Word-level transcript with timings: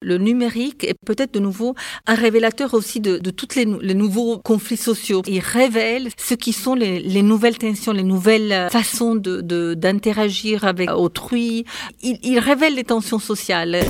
Le 0.00 0.16
numérique 0.16 0.84
est 0.84 0.94
peut-être 0.94 1.34
de 1.34 1.40
nouveau 1.40 1.74
un 2.06 2.14
révélateur 2.14 2.74
aussi 2.74 3.00
de, 3.00 3.18
de 3.18 3.30
tous 3.30 3.56
les, 3.56 3.66
nouveaux 3.66 4.38
conflits 4.38 4.76
sociaux. 4.76 5.22
Il 5.26 5.40
révèle 5.40 6.08
ce 6.16 6.34
qui 6.34 6.52
sont 6.52 6.74
les, 6.74 7.00
les 7.00 7.22
nouvelles 7.22 7.58
tensions, 7.58 7.92
les 7.92 8.04
nouvelles 8.04 8.68
façons 8.70 9.16
d'interagir 9.16 10.64
avec 10.64 10.90
autrui. 10.90 11.64
Il 12.02 12.38
révèle 12.38 12.76
les 12.76 12.84
tensions 12.84 13.18
sociales. 13.18 13.80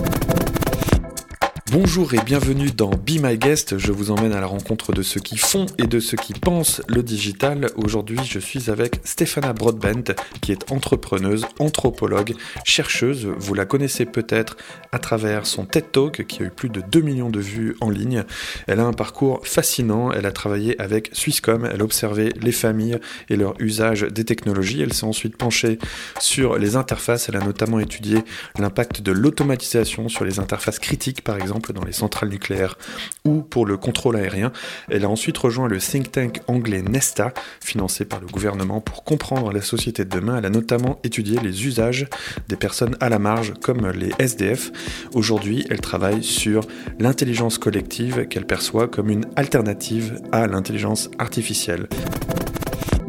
Bonjour 1.71 2.15
et 2.15 2.21
bienvenue 2.25 2.71
dans 2.71 2.89
Be 2.89 3.21
My 3.21 3.37
Guest. 3.37 3.77
Je 3.77 3.93
vous 3.93 4.11
emmène 4.11 4.33
à 4.33 4.41
la 4.41 4.47
rencontre 4.47 4.95
de 4.95 5.03
ceux 5.03 5.21
qui 5.21 5.37
font 5.37 5.67
et 5.77 5.87
de 5.87 6.01
ceux 6.01 6.17
qui 6.17 6.33
pensent 6.33 6.81
le 6.89 7.03
digital. 7.03 7.67
Aujourd'hui, 7.77 8.19
je 8.25 8.39
suis 8.39 8.71
avec 8.71 9.01
Stéphana 9.05 9.53
Broadbent, 9.53 10.15
qui 10.41 10.53
est 10.53 10.73
entrepreneuse, 10.73 11.45
anthropologue, 11.59 12.35
chercheuse. 12.65 13.29
Vous 13.37 13.53
la 13.53 13.67
connaissez 13.67 14.07
peut-être 14.07 14.57
à 14.93 14.99
travers 14.99 15.45
son 15.45 15.67
TED 15.67 15.93
Talk, 15.93 16.27
qui 16.27 16.43
a 16.43 16.47
eu 16.47 16.51
plus 16.51 16.71
de 16.71 16.81
2 16.81 17.03
millions 17.03 17.29
de 17.29 17.41
vues 17.41 17.77
en 17.83 17.91
ligne. 17.91 18.25
Elle 18.67 18.81
a 18.81 18.87
un 18.87 18.95
parcours 18.95 19.47
fascinant. 19.47 20.11
Elle 20.11 20.25
a 20.25 20.33
travaillé 20.33 20.81
avec 20.81 21.11
Swisscom. 21.13 21.69
Elle 21.71 21.83
a 21.83 21.85
observé 21.85 22.33
les 22.41 22.53
familles 22.53 22.99
et 23.29 23.37
leur 23.37 23.61
usage 23.61 24.05
des 24.05 24.25
technologies. 24.25 24.81
Elle 24.81 24.95
s'est 24.95 25.05
ensuite 25.05 25.37
penchée 25.37 25.79
sur 26.19 26.57
les 26.57 26.77
interfaces. 26.77 27.29
Elle 27.29 27.37
a 27.37 27.45
notamment 27.45 27.79
étudié 27.79 28.21
l'impact 28.59 29.03
de 29.03 29.13
l'automatisation 29.13 30.09
sur 30.09 30.25
les 30.25 30.39
interfaces 30.39 30.79
critiques, 30.79 31.23
par 31.23 31.37
exemple 31.37 31.58
dans 31.73 31.85
les 31.85 31.93
centrales 31.93 32.29
nucléaires 32.29 32.79
ou 33.25 33.43
pour 33.43 33.67
le 33.67 33.77
contrôle 33.77 34.17
aérien. 34.17 34.53
Elle 34.91 35.05
a 35.05 35.09
ensuite 35.09 35.37
rejoint 35.39 35.69
le 35.69 35.79
think 35.79 36.13
tank 36.13 36.41
anglais 36.47 36.83
Nesta, 36.83 37.33
financé 37.61 38.05
par 38.05 38.21
le 38.21 38.27
gouvernement 38.27 38.81
pour 38.81 39.05
comprendre 39.05 39.53
la 39.53 39.61
société 39.61 40.05
de 40.05 40.11
demain. 40.11 40.39
Elle 40.39 40.47
a 40.47 40.51
notamment 40.51 40.99
étudié 41.05 41.39
les 41.41 41.67
usages 41.67 42.07
des 42.49 42.57
personnes 42.57 42.97
à 43.01 43.09
la 43.09 43.19
marge 43.19 43.55
comme 43.63 43.91
les 43.91 44.11
SDF. 44.19 44.71
Aujourd'hui, 45.15 45.67
elle 45.71 45.81
travaille 45.81 46.23
sur 46.23 46.67
l'intelligence 46.99 47.59
collective 47.59 48.27
qu'elle 48.29 48.47
perçoit 48.47 48.89
comme 48.89 49.11
une 49.11 49.27
alternative 49.37 50.21
à 50.33 50.47
l'intelligence 50.47 51.11
artificielle. 51.19 51.89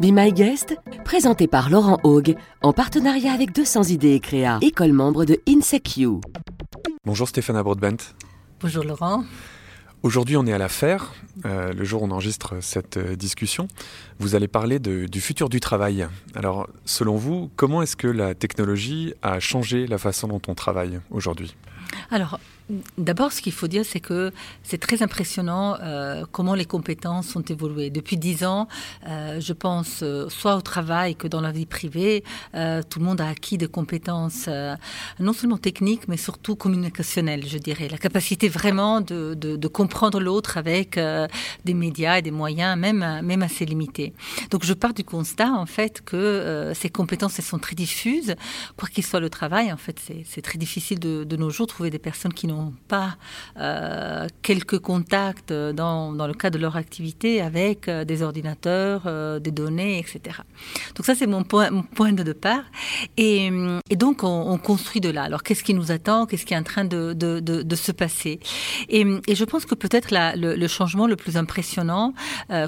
Be 0.00 0.12
My 0.12 0.32
Guest, 0.32 0.76
présenté 1.04 1.46
par 1.46 1.68
Laurent 1.68 1.98
Haug, 2.04 2.34
en 2.62 2.72
partenariat 2.72 3.32
avec 3.32 3.52
200 3.52 3.84
idées 3.84 4.14
et 4.14 4.20
créa, 4.20 4.58
école 4.62 4.92
membre 4.92 5.26
de 5.26 5.38
InSecU. 5.46 6.20
Bonjour 7.04 7.28
Stéphane 7.28 7.60
Broadbent. 7.60 7.98
Bonjour 8.62 8.84
Laurent. 8.84 9.24
Aujourd'hui, 10.02 10.36
on 10.36 10.44
est 10.44 10.52
à 10.52 10.58
la 10.58 10.68
FAIR, 10.68 11.14
euh, 11.46 11.72
le 11.72 11.82
jour 11.84 12.02
où 12.02 12.04
on 12.04 12.10
enregistre 12.10 12.56
cette 12.60 12.98
euh, 12.98 13.16
discussion. 13.16 13.68
Vous 14.18 14.34
allez 14.34 14.48
parler 14.48 14.78
de, 14.78 15.06
du 15.06 15.22
futur 15.22 15.48
du 15.48 15.60
travail. 15.60 16.06
Alors, 16.34 16.68
selon 16.84 17.16
vous, 17.16 17.50
comment 17.56 17.80
est-ce 17.80 17.96
que 17.96 18.06
la 18.06 18.34
technologie 18.34 19.14
a 19.22 19.40
changé 19.40 19.86
la 19.86 19.96
façon 19.96 20.28
dont 20.28 20.42
on 20.46 20.54
travaille 20.54 21.00
aujourd'hui? 21.10 21.56
Alors, 22.10 22.38
D'abord, 22.98 23.32
ce 23.32 23.42
qu'il 23.42 23.52
faut 23.52 23.66
dire, 23.66 23.84
c'est 23.84 24.00
que 24.00 24.32
c'est 24.62 24.78
très 24.78 25.02
impressionnant 25.02 25.76
euh, 25.82 26.24
comment 26.30 26.54
les 26.54 26.64
compétences 26.64 27.34
ont 27.34 27.42
évolué. 27.42 27.90
Depuis 27.90 28.16
dix 28.16 28.44
ans, 28.44 28.68
euh, 29.08 29.40
je 29.40 29.52
pense, 29.52 30.00
euh, 30.02 30.28
soit 30.28 30.54
au 30.56 30.60
travail 30.60 31.16
que 31.16 31.26
dans 31.26 31.40
la 31.40 31.50
vie 31.50 31.66
privée, 31.66 32.22
tout 32.52 32.98
le 32.98 33.04
monde 33.04 33.20
a 33.20 33.28
acquis 33.28 33.58
des 33.58 33.66
compétences 33.66 34.48
non 35.18 35.32
seulement 35.32 35.58
techniques, 35.58 36.08
mais 36.08 36.16
surtout 36.16 36.56
communicationnelles, 36.56 37.46
je 37.46 37.58
dirais. 37.58 37.88
La 37.88 37.98
capacité 37.98 38.48
vraiment 38.48 39.00
de, 39.00 39.66
comprendre 39.68 40.20
l'autre 40.20 40.58
avec 40.58 40.98
des 41.64 41.74
médias 41.74 42.18
et 42.18 42.22
des 42.22 42.30
moyens, 42.30 42.78
même, 42.78 43.20
même 43.22 43.42
assez 43.42 43.64
limités. 43.64 44.12
Donc, 44.50 44.64
je 44.64 44.74
pars 44.74 44.94
du 44.94 45.04
constat, 45.04 45.52
en 45.52 45.66
fait, 45.66 46.02
que 46.04 46.72
ces 46.74 46.90
compétences, 46.90 47.38
elles 47.38 47.44
sont 47.44 47.58
très 47.58 47.76
diffuses. 47.76 48.34
Quoi 48.76 48.88
qu'il 48.88 49.04
soit 49.04 49.20
le 49.20 49.30
travail, 49.30 49.72
en 49.72 49.76
fait, 49.76 49.98
c'est 50.24 50.42
très 50.42 50.58
difficile 50.58 50.98
de, 50.98 51.24
de 51.24 51.36
nos 51.36 51.50
jours 51.50 51.66
de 51.66 51.72
trouver 51.72 51.90
des 51.90 51.98
personnes 51.98 52.32
qui 52.32 52.46
n'ont 52.46 52.59
pas 52.88 53.16
euh, 53.58 54.26
quelques 54.42 54.78
contacts 54.78 55.52
dans, 55.52 56.12
dans, 56.12 56.26
le 56.26 56.34
cadre 56.34 56.56
de 56.56 56.62
leur 56.62 56.76
activité 56.76 57.40
avec 57.40 57.88
euh, 57.88 58.04
des 58.04 58.22
ordinateurs, 58.22 59.02
euh, 59.06 59.38
des 59.38 59.50
données, 59.50 59.98
etc. 59.98 60.38
Donc 60.94 61.06
ça, 61.06 61.14
c'est 61.14 61.26
mon 61.26 61.42
point, 61.42 61.70
mon 61.70 61.82
point 61.82 62.12
de 62.12 62.22
départ. 62.22 62.64
Et, 63.16 63.50
et 63.90 63.96
donc, 63.96 64.24
on, 64.24 64.50
on, 64.50 64.58
construit 64.58 65.00
de 65.00 65.10
là. 65.10 65.24
Alors, 65.24 65.42
qu'est-ce 65.42 65.64
qui 65.64 65.74
nous 65.74 65.90
attend? 65.90 66.26
Qu'est-ce 66.26 66.46
qui 66.46 66.54
est 66.54 66.56
en 66.56 66.62
train 66.62 66.84
de, 66.84 67.12
de, 67.12 67.40
de, 67.40 67.76
se 67.76 67.92
passer? 67.92 68.40
Et, 68.88 69.04
et, 69.26 69.34
je 69.34 69.44
pense 69.44 69.64
que 69.64 69.74
peut-être 69.74 70.08
le, 70.10 70.54
le, 70.54 70.68
changement 70.68 71.06
le 71.06 71.16
plus 71.16 71.36
impressionnant 71.36 72.14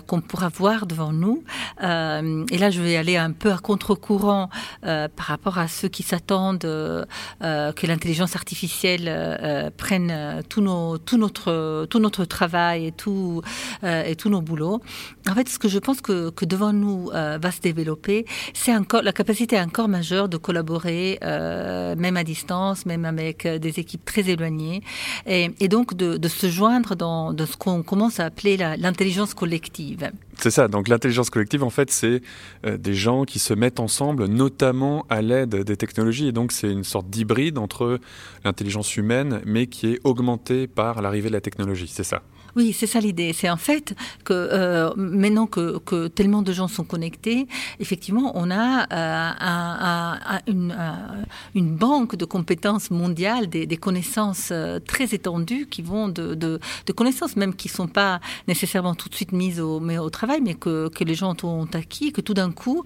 qu'on 0.07 0.21
pourra 0.21 0.49
voir 0.49 0.87
devant 0.87 1.13
nous, 1.13 1.45
et 1.81 2.59
là, 2.59 2.71
je 2.71 2.81
vais 2.81 2.97
aller 2.97 3.17
un 3.17 3.33
peu 3.33 3.53
à 3.53 3.59
contre-courant 3.59 4.49
par 4.83 5.27
rapport 5.27 5.59
à 5.59 5.69
ceux 5.69 5.89
qui 5.89 6.03
s'attendent 6.03 6.61
que 6.61 7.87
l'intelligence 7.87 8.37
artificielle 8.37 9.73
prennent 9.83 10.13
euh, 10.13 10.43
tout, 10.49 10.61
notre, 10.61 11.87
tout 11.87 11.99
notre 11.99 12.25
travail 12.25 12.87
et 12.87 12.93
tout, 12.93 13.43
euh, 13.83 14.05
et 14.05 14.15
tous 14.15 14.31
nos 14.31 14.41
boulots. 14.41 14.81
En 15.29 15.35
fait, 15.35 15.49
ce 15.49 15.59
que 15.59 15.69
je 15.69 15.81
pense 15.81 16.01
que, 16.01 16.31
que 16.31 16.45
devant 16.45 16.73
nous 16.73 17.11
euh, 17.13 17.37
va 17.43 17.51
se 17.51 17.61
développer, 17.61 18.25
c'est 18.55 18.75
encore 18.75 19.03
la 19.03 19.13
capacité 19.13 19.59
encore 19.59 19.89
majeure 19.89 20.29
de 20.29 20.37
collaborer, 20.37 21.19
même 21.23 22.17
à 22.17 22.25
distance, 22.25 22.87
même 22.87 23.05
avec 23.05 23.47
des 23.47 23.81
équipes 23.81 24.05
très 24.05 24.31
éloignées, 24.31 24.83
et, 25.27 25.69
donc 25.69 25.95
de, 25.95 26.29
se 26.29 26.49
joindre 26.49 26.95
dans 26.95 27.37
ce 27.37 27.57
qu'on 27.57 27.83
commence 27.83 28.21
à 28.21 28.27
appeler 28.27 28.57
l'intelligence 28.57 29.35
collective. 29.35 30.11
C'est 30.43 30.51
ça, 30.51 30.67
donc 30.67 30.89
l'intelligence 30.89 31.31
collective, 31.31 31.63
en 31.63 31.71
fait, 31.71 31.93
c'est 31.93 32.21
euh, 32.67 32.77
des 32.77 32.95
gens 32.95 33.23
qui 33.23 33.39
se 33.39 33.55
mettent 33.55 33.79
ensemble, 33.79 34.27
notamment 34.27 35.07
à 35.09 35.23
l'aide 35.23 35.55
des 35.55 35.77
technologies, 35.77 36.27
et 36.27 36.33
donc 36.33 36.51
c'est 36.51 36.69
une 36.69 36.83
sorte 36.83 37.09
d'hybride 37.09 37.59
entre 37.59 38.01
l'intelligence 38.45 38.97
humaine, 38.97 39.41
mais 39.47 39.69
qui 39.69 39.93
est 39.93 40.01
augmentée 40.03 40.67
par 40.67 41.01
l'arrivée 41.01 41.29
de 41.29 41.35
la 41.35 41.41
technologie, 41.41 41.87
c'est 41.87 42.03
ça 42.03 42.23
oui, 42.57 42.73
c'est 42.73 42.87
ça 42.87 43.01
l'idée. 43.01 43.33
C'est 43.33 43.49
en 43.49 43.57
fait 43.57 43.95
que 44.25 44.33
euh, 44.33 44.93
maintenant 44.97 45.47
que, 45.47 46.09
tellement 46.09 46.43
de 46.43 46.53
gens 46.53 46.69
sont 46.69 46.85
connectés, 46.85 47.47
effectivement, 47.81 48.33
on 48.35 48.51
a 48.51 48.83
euh, 48.83 49.33
un, 49.41 50.19
un, 50.21 50.41
une, 50.47 50.73
un, 50.73 51.25
une, 51.55 51.75
banque 51.75 52.17
de 52.17 52.25
compétences 52.25 52.91
mondiales, 52.91 53.49
des, 53.49 53.77
connaissances 53.77 54.51
euh, 54.53 54.79
très 54.81 55.15
étendues 55.15 55.67
qui 55.67 55.83
vont 55.83 56.09
de, 56.09 56.61
connaissances 56.95 57.37
même 57.37 57.55
qui 57.55 57.69
ne 57.69 57.73
sont 57.73 57.89
pas 57.89 58.21
nécessairement 58.49 58.95
tout 58.95 59.09
de 59.09 59.15
suite 59.15 59.33
mises 59.33 59.61
au, 59.61 59.81
travail, 60.11 60.41
mais 60.43 60.55
que, 60.55 60.91
les 61.01 61.15
gens 61.15 61.35
ont 61.43 61.69
acquis, 61.73 62.13
que 62.13 62.21
tout 62.21 62.35
d'un 62.35 62.53
coup, 62.53 62.85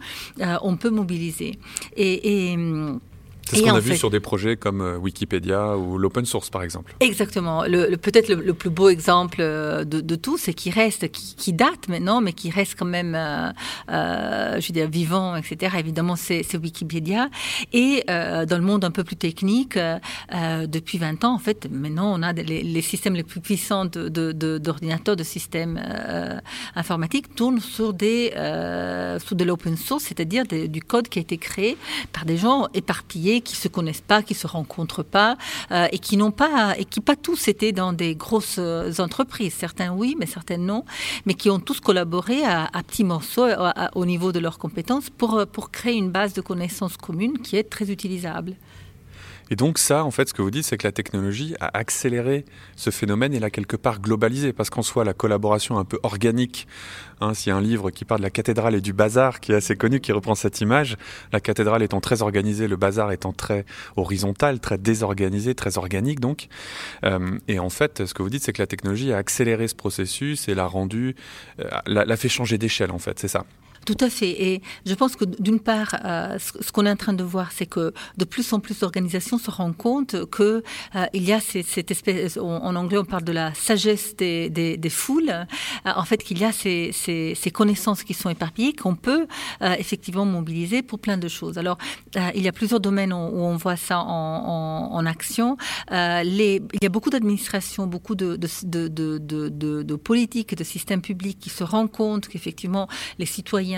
on 0.62 0.76
peut 0.76 0.90
mobiliser. 0.90 1.58
Et, 1.96 2.52
et 2.52 2.58
c'est 3.48 3.56
ce 3.56 3.62
qu'on 3.62 3.74
a 3.74 3.80
vu 3.80 3.96
sur 3.96 4.10
des 4.10 4.18
projets 4.18 4.56
comme 4.56 4.80
euh, 4.80 4.96
Wikipédia 4.96 5.76
ou 5.76 5.98
l'open 5.98 6.26
source, 6.26 6.50
par 6.50 6.62
exemple. 6.62 6.94
Exactement. 7.00 7.64
Le, 7.64 7.88
le, 7.90 7.96
Peut-être 7.96 8.28
le, 8.28 8.36
le, 8.36 8.54
plus 8.54 8.70
beau 8.70 8.88
exemple 8.88 9.38
euh, 9.40 9.84
de, 9.84 10.00
de 10.00 10.16
tout, 10.16 10.36
c'est 10.36 10.52
qui 10.52 10.70
reste, 10.70 11.10
qui, 11.12 11.34
qui, 11.36 11.52
date 11.52 11.88
maintenant, 11.88 12.20
mais 12.20 12.32
qui 12.32 12.50
reste 12.50 12.74
quand 12.76 12.86
même, 12.86 13.14
euh, 13.14 13.50
euh, 13.90 14.60
je 14.60 14.66
veux 14.66 14.72
dire, 14.72 14.88
vivant, 14.88 15.36
etc. 15.36 15.76
Évidemment, 15.78 16.16
c'est 16.16 16.44
Wikipédia. 16.56 17.28
Et 17.72 18.04
euh, 18.10 18.46
dans 18.46 18.58
le 18.58 18.64
monde 18.64 18.84
un 18.84 18.90
peu 18.90 19.04
plus 19.04 19.16
technique, 19.16 19.78
depuis 20.66 20.98
20 20.98 21.24
ans, 21.24 21.34
en 21.34 21.38
fait, 21.38 21.68
maintenant, 21.70 22.12
on 22.18 22.22
a 22.22 22.32
les, 22.32 22.62
les 22.62 22.82
systèmes 22.82 23.14
les 23.14 23.22
plus 23.22 23.40
puissants 23.40 23.84
d'ordinateurs, 23.84 25.16
de, 25.16 25.22
de, 25.22 25.24
de, 25.24 25.24
systèmes 25.24 25.80
informatiques 26.74 27.34
tournent 27.34 27.60
sur 27.60 27.92
des 27.92 28.30
sur 29.24 29.36
de 29.36 29.44
l'open 29.44 29.76
source, 29.76 30.04
c'est-à-dire 30.04 30.44
du 30.46 30.80
code 30.82 31.08
qui 31.08 31.18
a 31.18 31.22
été 31.22 31.38
créé 31.38 31.76
par 32.12 32.24
des 32.24 32.36
gens 32.36 32.66
éparpillés 32.74 33.35
qui 33.40 33.56
se 33.56 33.68
connaissent 33.68 34.00
pas, 34.00 34.22
qui 34.22 34.34
se 34.34 34.46
rencontrent 34.46 35.02
pas 35.04 35.36
euh, 35.70 35.88
et 35.92 35.98
qui 35.98 36.16
n'ont 36.16 36.30
pas 36.30 36.74
et 36.78 36.84
qui 36.84 37.00
pas 37.00 37.16
tous 37.16 37.48
étaient 37.48 37.72
dans 37.72 37.92
des 37.92 38.14
grosses 38.14 38.56
euh, 38.58 38.92
entreprises. 38.98 39.54
Certains 39.54 39.92
oui, 39.92 40.16
mais 40.18 40.26
certains 40.26 40.58
non, 40.58 40.84
mais 41.24 41.34
qui 41.34 41.50
ont 41.50 41.60
tous 41.60 41.80
collaboré 41.80 42.44
à, 42.44 42.68
petits 42.86 43.04
morceaux 43.04 43.46
au 43.94 44.06
niveau 44.06 44.32
de 44.32 44.38
leurs 44.38 44.58
compétences 44.58 45.10
pour 45.10 45.46
pour 45.46 45.70
créer 45.70 45.96
une 45.96 46.10
base 46.10 46.32
de 46.34 46.40
connaissances 46.40 46.96
communes 46.96 47.38
qui 47.38 47.56
est 47.56 47.68
très 47.68 47.90
utilisable. 47.90 48.56
Et 49.50 49.56
donc 49.56 49.78
ça, 49.78 50.04
en 50.04 50.10
fait, 50.10 50.28
ce 50.28 50.34
que 50.34 50.42
vous 50.42 50.50
dites, 50.50 50.64
c'est 50.64 50.76
que 50.76 50.86
la 50.86 50.92
technologie 50.92 51.54
a 51.60 51.76
accéléré 51.76 52.44
ce 52.74 52.90
phénomène 52.90 53.32
et 53.34 53.40
l'a 53.40 53.50
quelque 53.50 53.76
part 53.76 54.00
globalisé, 54.00 54.52
parce 54.52 54.70
qu'en 54.70 54.82
soi, 54.82 55.04
la 55.04 55.14
collaboration 55.14 55.78
un 55.78 55.84
peu 55.84 55.98
organique, 56.02 56.66
hein, 57.20 57.34
s'il 57.34 57.50
y 57.50 57.52
a 57.52 57.56
un 57.56 57.60
livre 57.60 57.90
qui 57.90 58.04
parle 58.04 58.20
de 58.20 58.26
la 58.26 58.30
cathédrale 58.30 58.74
et 58.74 58.80
du 58.80 58.92
bazar, 58.92 59.40
qui 59.40 59.52
est 59.52 59.56
assez 59.56 59.76
connu, 59.76 60.00
qui 60.00 60.12
reprend 60.12 60.34
cette 60.34 60.60
image, 60.60 60.96
la 61.32 61.40
cathédrale 61.40 61.82
étant 61.82 62.00
très 62.00 62.22
organisée, 62.22 62.66
le 62.66 62.76
bazar 62.76 63.12
étant 63.12 63.32
très 63.32 63.64
horizontal, 63.96 64.60
très 64.60 64.78
désorganisé, 64.78 65.54
très 65.54 65.78
organique 65.78 66.20
donc. 66.20 66.48
Euh, 67.04 67.38
et 67.48 67.58
en 67.58 67.70
fait, 67.70 68.06
ce 68.06 68.14
que 68.14 68.22
vous 68.22 68.30
dites, 68.30 68.42
c'est 68.42 68.52
que 68.52 68.62
la 68.62 68.66
technologie 68.66 69.12
a 69.12 69.18
accéléré 69.18 69.68
ce 69.68 69.74
processus 69.74 70.48
et 70.48 70.54
l'a 70.54 70.66
rendu, 70.66 71.14
euh, 71.60 71.68
l'a 71.86 72.16
fait 72.16 72.28
changer 72.28 72.58
d'échelle, 72.58 72.90
en 72.90 72.98
fait, 72.98 73.18
c'est 73.18 73.28
ça 73.28 73.44
Tout 73.86 73.96
à 74.00 74.10
fait. 74.10 74.30
Et 74.30 74.62
je 74.84 74.94
pense 74.94 75.14
que 75.14 75.24
d'une 75.24 75.60
part, 75.60 75.94
euh, 76.04 76.38
ce 76.40 76.72
qu'on 76.72 76.86
est 76.86 76.90
en 76.90 76.96
train 76.96 77.12
de 77.12 77.22
voir, 77.22 77.52
c'est 77.52 77.66
que 77.66 77.94
de 78.16 78.24
plus 78.24 78.52
en 78.52 78.58
plus 78.58 78.80
d'organisations 78.80 79.38
se 79.38 79.48
rendent 79.48 79.76
compte 79.76 80.28
que 80.28 80.64
euh, 80.96 81.06
il 81.12 81.22
y 81.22 81.32
a 81.32 81.38
cette, 81.38 81.92
espèce, 81.92 82.36
en 82.36 82.74
anglais 82.74 82.98
on 82.98 83.04
parle 83.04 83.22
de 83.22 83.30
la 83.30 83.54
sagesse 83.54 84.16
des, 84.16 84.90
foules, 84.90 85.30
euh, 85.30 85.44
en 85.84 86.04
fait 86.04 86.16
qu'il 86.18 86.40
y 86.40 86.44
a 86.44 86.50
ces, 86.50 86.90
ces, 86.92 87.36
ces, 87.36 87.50
connaissances 87.52 88.02
qui 88.02 88.12
sont 88.12 88.28
éparpillées, 88.28 88.72
qu'on 88.72 88.96
peut 88.96 89.28
effectivement 89.62 90.24
mobiliser 90.24 90.82
pour 90.82 90.98
plein 90.98 91.16
de 91.16 91.28
choses. 91.28 91.56
Alors, 91.56 91.78
il 92.34 92.42
y 92.42 92.48
a 92.48 92.52
plusieurs 92.52 92.80
domaines 92.80 93.12
où, 93.12 93.16
on 93.16 93.56
voit 93.56 93.76
ça 93.76 94.00
en, 94.00 95.06
action. 95.06 95.56
Il 95.92 96.60
y 96.82 96.86
a 96.86 96.88
beaucoup 96.88 97.10
d'administrations, 97.10 97.86
beaucoup 97.86 98.16
de, 98.16 98.36
politiques 99.96 100.56
de 100.56 100.64
systèmes 100.64 101.02
publics 101.02 101.38
qui 101.38 101.50
se 101.50 101.62
rendent 101.62 101.92
compte 101.92 102.26
qu'effectivement 102.26 102.88
les 103.20 103.26
citoyens 103.26 103.75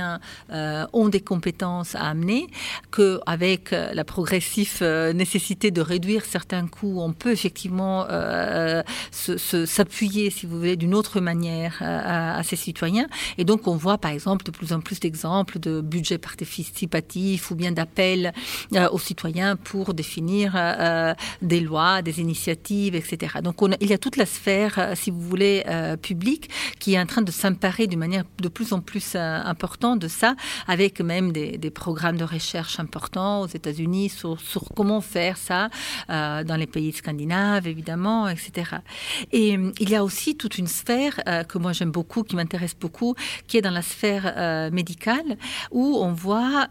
euh, 0.50 0.86
ont 0.92 1.08
des 1.08 1.20
compétences 1.20 1.94
à 1.94 2.08
amener, 2.08 2.46
qu'avec 2.90 3.72
euh, 3.72 3.92
la 3.92 4.04
progressive 4.04 4.78
euh, 4.82 5.12
nécessité 5.12 5.70
de 5.70 5.80
réduire 5.80 6.24
certains 6.24 6.66
coûts, 6.66 7.00
on 7.00 7.12
peut 7.12 7.32
effectivement 7.32 8.06
s'appuyer, 9.10 10.30
si 10.30 10.46
vous 10.46 10.58
voulez, 10.58 10.76
d'une 10.76 10.94
autre 10.94 11.20
manière 11.20 11.76
à, 11.80 12.42
ces 12.42 12.56
citoyens. 12.56 13.06
Et 13.36 13.44
donc, 13.44 13.66
on 13.66 13.76
voit, 13.76 13.98
par 13.98 14.10
exemple, 14.10 14.44
de 14.44 14.50
plus 14.50 14.72
en 14.72 14.80
plus 14.80 15.00
d'exemples 15.00 15.58
de 15.58 15.80
budget 15.80 16.18
participatif 16.18 17.50
ou 17.50 17.54
bien 17.54 17.72
d'appels 17.72 18.32
aux 18.90 18.98
citoyens 18.98 19.56
pour 19.56 19.94
définir 19.94 20.56
des 21.42 21.60
lois, 21.60 22.02
des 22.02 22.20
initiatives, 22.20 22.94
etc. 22.94 23.38
Donc, 23.42 23.62
on 23.62 23.70
il 23.80 23.88
y 23.88 23.92
a 23.92 23.98
toute 23.98 24.16
la 24.16 24.26
sphère, 24.26 24.92
si 24.94 25.10
vous 25.10 25.20
voulez, 25.20 25.64
publique 26.02 26.50
qui 26.78 26.94
est 26.94 27.00
en 27.00 27.06
train 27.06 27.22
de 27.22 27.30
s'emparer 27.30 27.86
d'une 27.86 27.98
manière 27.98 28.24
de 28.40 28.48
plus 28.48 28.72
en 28.72 28.80
plus 28.80 29.14
importante 29.14 29.68
de 29.96 30.08
ça, 30.08 30.34
avec 30.66 31.00
même 31.00 31.32
des, 31.32 31.70
programmes 31.70 32.16
de 32.16 32.24
recherche 32.24 32.80
importants 32.80 33.42
aux 33.42 33.46
États-Unis 33.46 34.08
sur, 34.08 34.38
comment 34.74 35.00
faire 35.00 35.36
ça 35.36 35.68
euh, 36.10 36.42
dans 36.44 36.56
les 36.56 36.66
pays 36.66 36.92
scandinaves, 36.92 37.66
évidemment, 37.66 38.28
etc. 38.28 38.76
Et 39.32 39.56
euh, 39.56 39.72
il 39.78 39.90
y 39.90 39.96
a 39.96 40.02
aussi 40.02 40.36
toute 40.36 40.58
une 40.58 40.66
sphère 40.66 41.20
euh, 41.28 41.44
que 41.44 41.58
moi 41.58 41.72
j'aime 41.72 41.90
beaucoup, 41.90 42.22
qui 42.22 42.36
m'intéresse 42.36 42.74
beaucoup, 42.78 43.14
qui 43.46 43.58
est 43.58 43.62
dans 43.62 43.70
la 43.70 43.82
sphère 43.82 44.70
médicale, 44.72 45.36
où 45.70 45.98
on 46.00 46.12
voit 46.12 46.68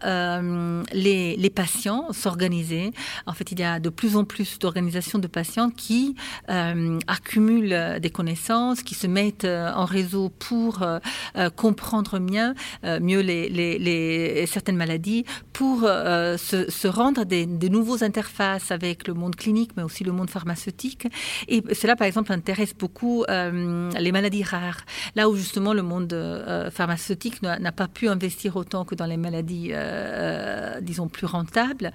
les, 0.92 1.36
les, 1.36 1.50
patients 1.50 2.12
s'organiser. 2.12 2.92
En 3.26 3.32
fait, 3.32 3.52
il 3.52 3.60
y 3.60 3.62
a 3.62 3.80
de 3.80 3.88
plus 3.88 4.16
en 4.16 4.24
plus 4.24 4.58
d'organisations 4.58 5.18
de 5.18 5.26
patients 5.26 5.70
qui 5.70 6.14
accumulent 6.48 7.98
des 8.00 8.10
connaissances, 8.10 8.82
qui 8.82 8.94
se 8.94 9.06
mettent 9.06 9.44
en 9.44 9.84
réseau 9.84 10.30
pour 10.30 10.86
comprendre 11.56 12.18
mieux, 12.18 12.54
mieux 13.08 13.20
les, 13.20 14.46
certaines 14.46 14.76
maladies 14.76 15.24
pour 15.58 15.80
euh, 15.82 16.36
se, 16.36 16.86
rendre 16.86 17.24
des, 17.24 17.44
des 17.44 17.68
nouveaux 17.68 18.04
interfaces 18.04 18.70
avec 18.70 19.08
le 19.08 19.14
monde 19.14 19.34
clinique, 19.34 19.72
mais 19.76 19.82
aussi 19.82 20.04
le 20.04 20.12
monde 20.12 20.30
pharmaceutique. 20.30 21.08
Et 21.48 21.64
cela, 21.74 21.96
par 21.96 22.06
exemple, 22.06 22.32
intéresse 22.32 22.74
beaucoup 22.78 23.24
euh, 23.28 23.90
les 23.98 24.12
maladies 24.12 24.44
rares, 24.44 24.82
là 25.16 25.28
où 25.28 25.34
justement 25.34 25.74
le 25.74 25.82
monde 25.82 26.12
euh, 26.12 26.70
pharmaceutique 26.70 27.42
n'a 27.42 27.72
pas 27.72 27.88
pu 27.88 28.08
investir 28.08 28.54
autant 28.54 28.84
que 28.84 28.94
dans 28.94 29.06
les 29.06 29.16
maladies, 29.16 29.72
disons, 30.80 31.08
plus 31.08 31.26
rentables, 31.26 31.90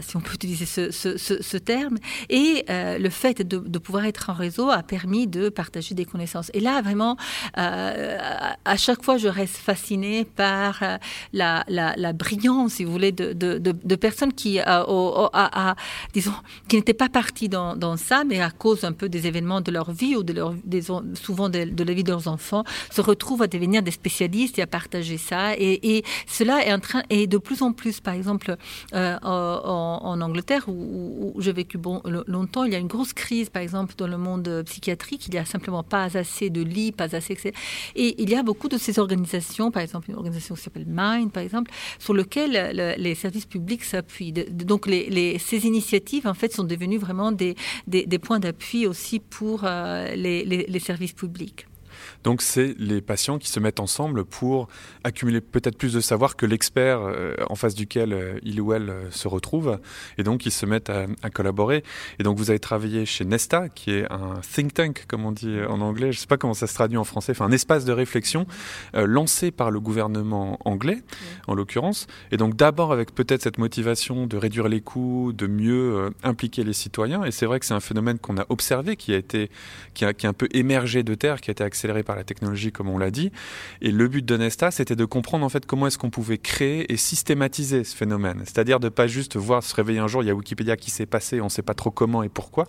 si 0.00 0.16
on 0.16 0.20
peut 0.20 0.34
utiliser 0.34 0.66
ce, 0.66 0.90
ce, 0.90 1.16
ce, 1.16 1.56
terme. 1.56 1.98
Et 2.28 2.64
le 2.68 3.08
fait 3.08 3.42
de, 3.46 3.58
de, 3.58 3.78
pouvoir 3.78 4.06
être 4.06 4.30
en 4.30 4.34
réseau 4.34 4.68
a 4.68 4.82
permis 4.82 5.28
de 5.28 5.48
partager 5.48 5.94
des 5.94 6.06
connaissances. 6.06 6.50
Et 6.54 6.60
là, 6.60 6.82
vraiment, 6.82 7.16
à 7.54 8.76
chaque 8.76 9.04
fois, 9.04 9.16
je 9.16 9.28
reste 9.28 9.58
fascinée 9.58 10.24
par 10.24 10.82
euh, 10.82 10.98
la, 11.32 11.64
la, 11.68 12.12
brillance, 12.12 12.79
si 12.80 12.84
voulez, 12.86 13.12
de, 13.12 13.34
de, 13.34 13.96
personnes 13.96 14.32
qui, 14.32 14.58
euh, 14.58 15.28
disons, 16.14 16.32
qui 16.66 16.76
n'étaient 16.76 16.94
pas 16.94 17.10
parties 17.10 17.50
dans, 17.50 17.96
ça, 17.98 18.24
mais 18.24 18.40
à 18.40 18.50
cause 18.50 18.84
un 18.84 18.92
peu 18.92 19.10
des 19.10 19.26
événements 19.26 19.60
de 19.60 19.70
leur 19.70 19.92
vie 19.92 20.16
ou 20.16 20.22
de 20.22 20.32
leur, 20.32 20.54
des, 20.64 20.82
souvent 21.14 21.50
de, 21.50 21.84
la 21.84 21.92
vie 21.92 22.04
de 22.04 22.10
leurs 22.10 22.26
enfants, 22.26 22.64
se 22.90 23.02
retrouvent 23.02 23.42
à 23.42 23.48
devenir 23.48 23.82
des 23.82 23.90
spécialistes 23.90 24.58
et 24.58 24.62
à 24.62 24.66
partager 24.66 25.18
ça. 25.18 25.54
Et, 25.58 26.02
cela 26.26 26.64
est 26.64 26.72
en 26.72 26.80
train, 26.80 27.02
et 27.10 27.26
de 27.26 27.36
plus 27.36 27.60
en 27.60 27.72
plus, 27.72 28.00
par 28.00 28.14
exemple, 28.14 28.56
euh, 28.94 29.18
en, 29.22 30.20
Angleterre, 30.22 30.64
où, 30.68 31.34
j'ai 31.38 31.52
vécu 31.52 31.76
bon, 31.76 32.00
longtemps, 32.26 32.64
il 32.64 32.72
y 32.72 32.76
a 32.76 32.78
une 32.78 32.86
grosse 32.86 33.12
crise, 33.12 33.50
par 33.50 33.60
exemple, 33.60 33.94
dans 33.98 34.06
le 34.06 34.16
monde 34.16 34.62
psychiatrique. 34.64 35.26
Il 35.26 35.32
n'y 35.32 35.38
a 35.38 35.44
simplement 35.44 35.82
pas 35.82 36.16
assez 36.16 36.48
de 36.48 36.62
lits, 36.62 36.92
pas 36.92 37.14
assez. 37.14 37.36
Et 37.94 38.22
il 38.22 38.30
y 38.30 38.36
a 38.36 38.42
beaucoup 38.42 38.68
de 38.68 38.78
ces 38.78 38.98
organisations, 38.98 39.70
par 39.70 39.82
exemple, 39.82 40.10
une 40.10 40.16
organisation 40.16 40.54
qui 40.54 40.62
s'appelle 40.62 40.86
Mind, 40.88 41.30
par 41.30 41.42
exemple, 41.42 41.70
sur 41.98 42.14
lequel 42.14 42.69
les 42.72 43.14
services 43.14 43.46
publics 43.46 43.84
s'appuient. 43.84 44.32
Donc, 44.32 44.86
les, 44.86 45.38
ces 45.38 45.66
initiatives, 45.66 46.26
en 46.26 46.34
fait, 46.34 46.52
sont 46.52 46.64
devenues 46.64 46.98
vraiment 46.98 47.32
des, 47.32 47.54
points 48.22 48.40
d'appui 48.40 48.86
aussi 48.86 49.20
pour 49.20 49.62
euh, 49.64 50.14
les 50.14 50.80
services 50.80 51.12
publics. 51.12 51.66
Donc 52.24 52.42
c'est 52.42 52.74
les 52.78 53.00
patients 53.00 53.38
qui 53.38 53.48
se 53.48 53.60
mettent 53.60 53.80
ensemble 53.80 54.24
pour 54.24 54.68
accumuler 55.04 55.40
peut-être 55.40 55.78
plus 55.78 55.92
de 55.92 56.00
savoir 56.00 56.36
que 56.36 56.46
l'expert 56.46 57.00
euh, 57.00 57.34
en 57.48 57.54
face 57.54 57.74
duquel 57.74 58.12
euh, 58.12 58.38
il 58.42 58.60
ou 58.60 58.72
elle 58.72 58.90
euh, 58.90 59.10
se 59.10 59.28
retrouve, 59.28 59.78
et 60.18 60.22
donc 60.22 60.46
ils 60.46 60.50
se 60.50 60.66
mettent 60.66 60.90
à, 60.90 61.30
collaborer. 61.30 61.82
Et 62.18 62.22
donc 62.22 62.36
vous 62.36 62.50
avez 62.50 62.58
travaillé 62.58 63.06
chez 63.06 63.24
Nesta, 63.24 63.68
qui 63.68 63.92
est 63.92 64.10
un 64.10 64.40
think 64.40 64.74
tank, 64.74 65.04
comme 65.08 65.24
on 65.24 65.32
dit 65.32 65.58
en 65.68 65.80
anglais, 65.80 66.12
je 66.12 66.18
ne 66.18 66.20
sais 66.20 66.26
pas 66.26 66.36
comment 66.36 66.54
ça 66.54 66.66
se 66.66 66.74
traduit 66.74 66.98
en 66.98 67.04
français, 67.04 67.32
enfin 67.32 67.46
un 67.46 67.52
espace 67.52 67.84
de 67.84 67.92
réflexion 67.92 68.46
lancé 68.94 69.50
par 69.50 69.70
le 69.70 69.80
gouvernement 69.80 70.58
anglais, 70.64 70.98
en 71.46 71.54
l'occurrence. 71.54 72.06
Et 72.32 72.36
donc 72.36 72.56
d'abord 72.56 72.92
avec 72.92 73.14
peut-être 73.14 73.42
cette 73.42 73.58
motivation 73.58 74.26
de 74.26 74.36
réduire 74.36 74.68
les 74.68 74.80
coûts, 74.80 75.32
de 75.32 75.46
mieux 75.46 76.10
impliquer 76.22 76.64
les 76.64 76.72
citoyens. 76.72 77.24
Et 77.24 77.30
c'est 77.30 77.46
vrai 77.46 77.60
que 77.60 77.66
c'est 77.66 77.74
un 77.74 77.80
phénomène 77.80 78.18
qu'on 78.18 78.36
a 78.38 78.46
observé, 78.48 78.96
qui 78.96 79.14
a 79.14 79.16
été, 79.16 79.50
qui 79.94 80.04
a, 80.04 80.12
qui 80.12 80.26
a 80.26 80.30
un 80.30 80.34
peu 80.34 80.48
émergé 80.52 81.02
de 81.02 81.14
terre, 81.14 81.40
qui 81.40 81.50
a 81.50 81.52
été 81.52 81.64
accéléré 81.64 82.02
par 82.02 82.09
par 82.10 82.16
la 82.16 82.24
technologie, 82.24 82.72
comme 82.72 82.88
on 82.88 82.98
l'a 82.98 83.12
dit. 83.12 83.30
Et 83.82 83.92
le 83.92 84.08
but 84.08 84.24
de 84.24 84.36
Nesta, 84.36 84.72
c'était 84.72 84.96
de 84.96 85.04
comprendre 85.04 85.46
en 85.46 85.48
fait 85.48 85.64
comment 85.64 85.86
est-ce 85.86 85.96
qu'on 85.96 86.10
pouvait 86.10 86.38
créer 86.38 86.92
et 86.92 86.96
systématiser 86.96 87.84
ce 87.84 87.94
phénomène. 87.94 88.42
C'est-à-dire 88.46 88.80
de 88.80 88.88
pas 88.88 89.06
juste 89.06 89.36
voir 89.36 89.62
se 89.62 89.72
réveiller 89.76 90.00
un 90.00 90.08
jour, 90.08 90.24
il 90.24 90.26
y 90.26 90.30
a 90.30 90.34
Wikipédia 90.34 90.76
qui 90.76 90.90
s'est 90.90 91.06
passé, 91.06 91.40
on 91.40 91.44
ne 91.44 91.50
sait 91.50 91.62
pas 91.62 91.74
trop 91.74 91.92
comment 91.92 92.24
et 92.24 92.28
pourquoi. 92.28 92.66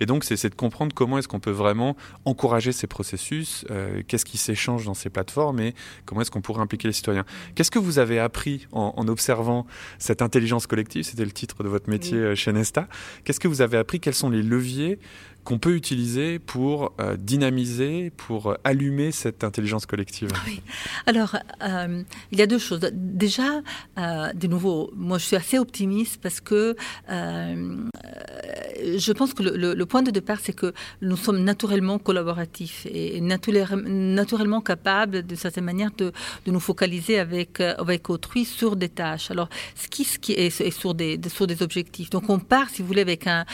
Et 0.00 0.06
donc, 0.06 0.24
c'est 0.24 0.48
de 0.48 0.56
comprendre 0.56 0.92
comment 0.92 1.18
est-ce 1.18 1.28
qu'on 1.28 1.38
peut 1.38 1.52
vraiment 1.52 1.96
encourager 2.24 2.72
ces 2.72 2.88
processus, 2.88 3.64
euh, 3.70 4.02
qu'est-ce 4.08 4.24
qui 4.24 4.38
s'échange 4.38 4.86
dans 4.86 4.94
ces 4.94 5.08
plateformes 5.08 5.60
et 5.60 5.72
comment 6.04 6.20
est-ce 6.20 6.32
qu'on 6.32 6.40
pourrait 6.40 6.62
impliquer 6.62 6.88
les 6.88 6.94
citoyens. 6.94 7.24
Qu'est-ce 7.54 7.70
que 7.70 7.78
vous 7.78 8.00
avez 8.00 8.18
appris 8.18 8.66
en, 8.72 9.06
observant 9.06 9.68
cette 10.00 10.20
intelligence 10.20 10.66
collective? 10.66 11.04
C'était 11.04 11.24
le 11.24 11.30
titre 11.30 11.62
de 11.62 11.68
votre 11.68 11.88
métier 11.88 12.18
euh, 12.18 12.34
chez 12.34 12.52
Nesta. 12.52 12.88
Qu'est-ce 13.22 13.38
que 13.38 13.46
vous 13.46 13.60
avez 13.60 13.76
appris? 13.76 14.00
Quels 14.00 14.14
sont 14.14 14.30
les 14.30 14.42
leviers 14.42 14.98
qu'on 15.44 15.58
peut 15.58 15.74
utiliser 15.74 16.38
pour 16.38 16.92
euh, 17.00 17.16
dynamiser, 17.16 18.10
pour 18.16 18.48
euh, 18.48 18.54
allumer 18.64 19.12
cette 19.12 19.44
intelligence 19.44 19.86
collective 19.86 20.30
oui. 20.46 20.62
Alors, 21.06 21.36
euh, 21.62 22.02
il 22.32 22.38
y 22.38 22.42
a 22.42 22.46
deux 22.46 22.58
choses. 22.58 22.80
Déjà, 22.92 23.62
de 23.96 24.46
nouveau, 24.46 24.90
moi 24.96 25.18
je 25.18 25.26
suis 25.26 25.36
assez 25.36 25.58
optimiste 25.58 26.20
parce 26.22 26.40
que 26.40 26.76
je 27.08 29.12
pense 29.12 29.34
que 29.34 29.42
le, 29.42 29.86
point 29.86 30.02
de 30.02 30.10
départ, 30.10 30.38
c'est 30.42 30.54
que 30.54 30.72
nous 31.02 31.16
sommes 31.16 31.44
naturellement 31.44 31.98
collaboratifs 31.98 32.86
et 32.86 33.20
naturellement 33.20 34.60
capables, 34.60 35.26
de 35.26 35.34
certaine 35.34 35.64
manière, 35.64 35.90
de, 35.96 36.12
nous 36.46 36.60
focaliser 36.60 37.18
avec, 37.18 37.60
avec 37.60 38.08
autrui 38.08 38.44
sur 38.44 38.76
des 38.76 38.88
tâches. 38.88 39.30
Alors, 39.30 39.48
ce 39.74 39.88
qui, 39.88 40.06
qui 40.20 40.32
est, 40.32 40.70
sur, 40.70 40.94
des, 40.94 41.20
sur 41.28 41.46
des 41.46 41.62
objectifs. 41.62 42.10
Donc, 42.10 42.30
on 42.30 42.38
part, 42.38 42.70
si 42.70 42.82
vous 42.82 42.88
voulez, 42.88 43.02
avec 43.02 43.26
un. 43.26 43.44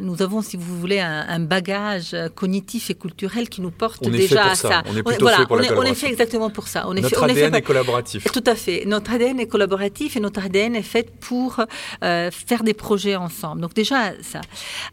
nous 0.00 0.22
avons, 0.22 0.42
si 0.42 0.56
vous 0.56 0.78
voulez, 0.78 1.00
un 1.00 1.33
un 1.34 1.40
bagage 1.40 2.16
cognitif 2.34 2.90
et 2.90 2.94
culturel 2.94 3.48
qui 3.48 3.60
nous 3.60 3.70
porte 3.70 4.08
déjà 4.08 4.52
à 4.52 4.54
ça. 4.54 4.82
On 4.86 4.96
est 4.96 5.02
plutôt 5.02 5.28
fait 5.28 5.46
pour 5.46 5.56
on, 5.56 5.60
est, 5.60 5.72
on 5.72 5.82
est 5.82 5.94
fait 5.94 6.08
exactement 6.08 6.50
pour 6.50 6.68
ça. 6.68 6.84
On 6.86 6.94
est 6.96 7.00
notre 7.00 7.18
fait, 7.26 7.30
ADN 7.30 7.54
est, 7.54 7.62
collaboratif. 7.62 8.24
Tout 8.32 8.44
à 8.46 8.54
fait. 8.54 8.84
Notre 8.86 9.12
ADN 9.12 9.40
est 9.40 9.46
collaboratif 9.46 10.16
et 10.16 10.20
notre 10.20 10.44
ADN 10.44 10.76
est 10.76 10.82
fait 10.82 11.10
pour 11.20 11.60
euh, 12.04 12.30
faire 12.30 12.62
des 12.62 12.74
projets 12.74 13.16
ensemble. 13.16 13.60
Donc 13.62 13.74
déjà 13.74 14.12
ça. 14.22 14.40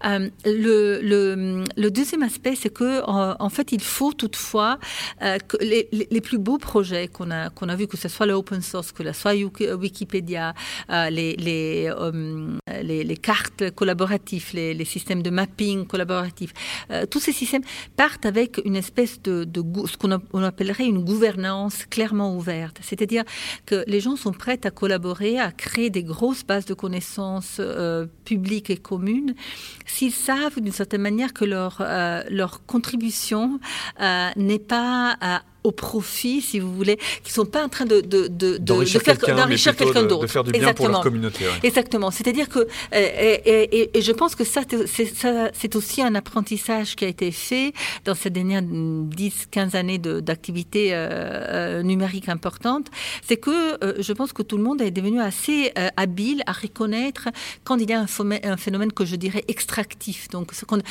Euh, 0.06 0.30
le, 0.46 1.00
le, 1.02 1.64
le, 1.78 1.92
deuxième 1.92 2.24
aspect, 2.24 2.56
c'est 2.56 2.74
que 2.74 3.02
en, 3.06 3.50
fait, 3.50 3.72
il 3.72 3.82
faut 3.82 4.14
toutefois 4.14 4.80
euh, 5.22 5.38
que 5.38 5.58
les, 5.62 5.88
les, 5.92 6.22
plus 6.22 6.38
beaux 6.38 6.58
projets 6.58 7.08
qu'on 7.08 7.30
a 7.32 7.50
qu'on 7.50 7.70
a 7.70 7.76
vu, 7.76 7.88
que 7.88 7.98
ce 7.98 8.08
soit 8.08 8.26
l'open 8.26 8.62
source, 8.62 8.92
que 8.92 9.04
ce 9.04 9.14
soit 9.14 9.34
Wikipédia, 9.34 10.54
les 10.90 11.36
les, 11.36 11.92
les, 12.84 13.04
les 13.04 13.18
cartes 13.18 13.72
collaboratives, 13.72 14.50
les, 14.54 14.74
les 14.74 14.86
systèmes 14.86 15.22
de 15.22 15.30
mapping 15.30 15.86
euh, 16.92 17.06
tous 17.06 17.20
ces 17.20 17.32
systèmes 17.32 17.64
partent 17.96 18.26
avec 18.26 18.62
une 18.66 18.76
espèce 18.76 19.22
de, 19.22 19.48
ce 19.86 19.98
qu'on 19.98 20.44
appellerait 20.44 20.86
une 20.86 21.04
gouvernance 21.04 21.86
clairement 21.86 22.36
ouverte. 22.36 22.80
C'est-à-dire 22.82 23.24
que 23.66 23.84
les 23.88 24.00
gens 24.00 24.16
sont 24.16 24.32
prêts 24.32 24.60
à 24.64 24.72
collaborer, 24.72 25.40
à 25.40 25.52
créer 25.52 25.90
des 25.90 26.04
grosses 26.04 26.44
bases 26.44 26.66
de 26.66 26.74
connaissances 26.74 27.58
euh, 27.60 28.06
publiques 28.26 28.70
et 28.70 28.78
communes, 28.78 29.36
s'ils 29.86 30.14
savent 30.14 30.60
d'une 30.60 30.72
certaine 30.72 31.02
manière 31.02 31.34
que 31.34 31.46
leur, 31.46 31.78
euh, 31.82 32.24
leur 32.30 32.66
contribution 32.66 33.60
n'est 34.36 34.60
pas 34.60 35.18
au 35.64 35.72
profit, 35.72 36.42
si 36.42 36.60
vous 36.60 36.74
voulez, 36.74 36.98
qui 37.24 37.32
sont 37.32 37.46
pas 37.46 37.64
en 37.64 37.70
train 37.70 37.86
de, 37.86 38.02
de, 38.02 38.28
de, 38.28 38.58
d'enrichir 38.58 39.04
quelqu'un 39.04 40.04
d'autre. 40.04 40.22
De 40.22 40.28
faire 40.28 40.44
du 40.44 40.52
bien 40.52 40.62
Exactement. 40.62 40.88
pour 40.88 40.94
leur 40.94 41.04
communauté. 41.04 41.46
Exactement. 41.64 42.12
C'est-à-dire 42.12 42.50
que, 42.50 42.68
et, 42.94 43.90
et, 43.98 44.02
je 44.02 44.12
pense 44.12 44.36
que 44.36 44.44
ça, 44.44 44.62
c'est 45.54 45.76
aussi 45.76 46.02
un 46.02 46.16
apprentissage 46.16 46.96
qui 46.96 47.06
a 47.06 47.08
été 47.08 47.32
fait 47.32 47.74
dans 48.06 48.16
ces 48.16 48.30
dernières 48.30 48.62
10-15 48.62 49.76
années 49.76 49.98
d'activité 50.00 50.90
euh, 50.92 51.84
numérique 51.84 52.30
importante. 52.30 52.88
C'est 53.26 53.38
que 53.38 53.84
euh, 53.84 53.94
je 54.00 54.14
pense 54.14 54.34
que 54.34 54.42
tout 54.44 54.58
le 54.58 54.64
monde 54.64 54.82
est 54.82 54.92
devenu 54.92 55.22
assez 55.22 55.72
euh, 55.78 55.90
habile 55.98 56.44
à 56.46 56.52
reconnaître 56.52 57.30
quand 57.64 57.78
il 57.78 57.90
y 57.90 57.94
a 57.94 58.00
un, 58.02 58.08
un 58.44 58.58
phénomène 58.58 58.92
que 58.92 59.06
je 59.06 59.16
dirais 59.16 59.44
extractif. 59.48 60.30
Donc, 60.30 60.52
ce 60.54 60.66
qu'on 60.66 60.82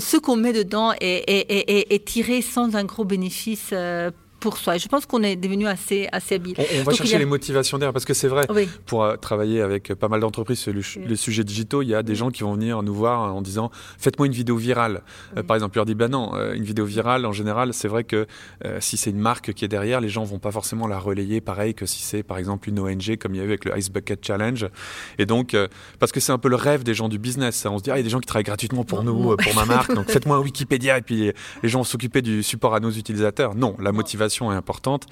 ce 0.00 0.16
qu'on 0.16 0.36
met 0.36 0.52
dedans 0.52 0.92
est, 1.00 2.04
tiré 2.04 2.42
sans 2.42 2.76
un 2.76 2.84
gros 2.84 3.04
bénéfice 3.04 3.59
this 3.60 3.72
uh, 3.72 4.10
pour 4.40 4.56
soi. 4.56 4.76
Et 4.76 4.78
je 4.78 4.88
pense 4.88 5.06
qu'on 5.06 5.22
est 5.22 5.36
devenu 5.36 5.66
assez, 5.66 6.08
assez 6.10 6.36
habile. 6.36 6.56
On, 6.58 6.82
va 6.82 6.92
chercher 6.92 7.18
les 7.18 7.24
motivations 7.26 7.78
derrière, 7.78 7.92
parce 7.92 8.04
que 8.04 8.14
c'est 8.14 8.28
vrai, 8.28 8.46
pour 8.86 9.04
euh, 9.04 9.16
travailler 9.16 9.60
avec 9.60 9.94
pas 9.94 10.08
mal 10.08 10.20
d'entreprises 10.20 10.58
sur 10.58 10.72
les 10.72 11.16
sujets 11.16 11.44
digitaux, 11.44 11.82
il 11.82 11.88
y 11.88 11.94
a 11.94 12.02
des 12.02 12.14
gens 12.14 12.30
qui 12.30 12.42
vont 12.42 12.54
venir 12.54 12.82
nous 12.82 12.94
voir 12.94 13.34
en 13.34 13.42
disant 13.42 13.70
faites-moi 13.98 14.26
une 14.26 14.32
vidéo 14.32 14.56
virale. 14.56 15.02
Euh, 15.36 15.42
par 15.42 15.56
exemple, 15.56 15.76
leur 15.76 15.84
dit 15.84 15.94
bah 15.94 16.08
non, 16.08 16.34
euh, 16.34 16.54
une 16.54 16.64
vidéo 16.64 16.84
virale, 16.84 17.26
en 17.26 17.32
général, 17.32 17.74
c'est 17.74 17.88
vrai 17.88 18.04
que 18.04 18.26
si 18.80 18.96
c'est 18.96 19.10
une 19.10 19.18
marque 19.18 19.52
qui 19.52 19.64
est 19.64 19.68
derrière, 19.68 20.00
les 20.00 20.08
gens 20.08 20.24
vont 20.24 20.38
pas 20.38 20.50
forcément 20.50 20.86
la 20.86 20.98
relayer 20.98 21.40
pareil 21.40 21.74
que 21.74 21.86
si 21.86 22.02
c'est 22.02 22.22
par 22.22 22.38
exemple 22.38 22.68
une 22.68 22.78
ONG 22.78 23.16
comme 23.18 23.34
il 23.34 23.38
y 23.38 23.40
a 23.40 23.44
eu 23.44 23.48
avec 23.48 23.64
le 23.64 23.76
Ice 23.76 23.90
Bucket 23.90 24.24
Challenge. 24.24 24.66
Et 25.18 25.26
donc, 25.26 25.56
parce 25.98 26.12
que 26.12 26.20
c'est 26.20 26.32
un 26.32 26.38
peu 26.38 26.48
le 26.48 26.56
rêve 26.56 26.82
des 26.82 26.94
gens 26.94 27.08
du 27.08 27.18
business. 27.18 27.66
On 27.66 27.78
se 27.78 27.82
dit, 27.82 27.90
ah, 27.90 27.96
il 27.96 27.98
y 27.98 28.00
a 28.00 28.04
des 28.04 28.10
gens 28.10 28.20
qui 28.20 28.26
travaillent 28.26 28.44
gratuitement 28.44 28.84
pour 28.84 29.02
nous, 29.02 29.36
pour 29.36 29.54
ma 29.54 29.64
marque, 29.64 29.94
donc 29.94 30.06
faites-moi 30.10 30.36
un 30.36 30.40
Wikipédia 30.40 30.98
et 30.98 31.02
puis 31.02 31.32
les 31.62 31.68
gens 31.68 31.80
vont 31.80 31.84
s'occuper 31.84 32.22
du 32.22 32.42
support 32.42 32.74
à 32.74 32.80
nos 32.80 32.90
utilisateurs. 32.90 33.54
Non, 33.54 33.76
la 33.78 33.92
motivation 33.92 34.29
est 34.52 34.56
importante. 34.56 35.06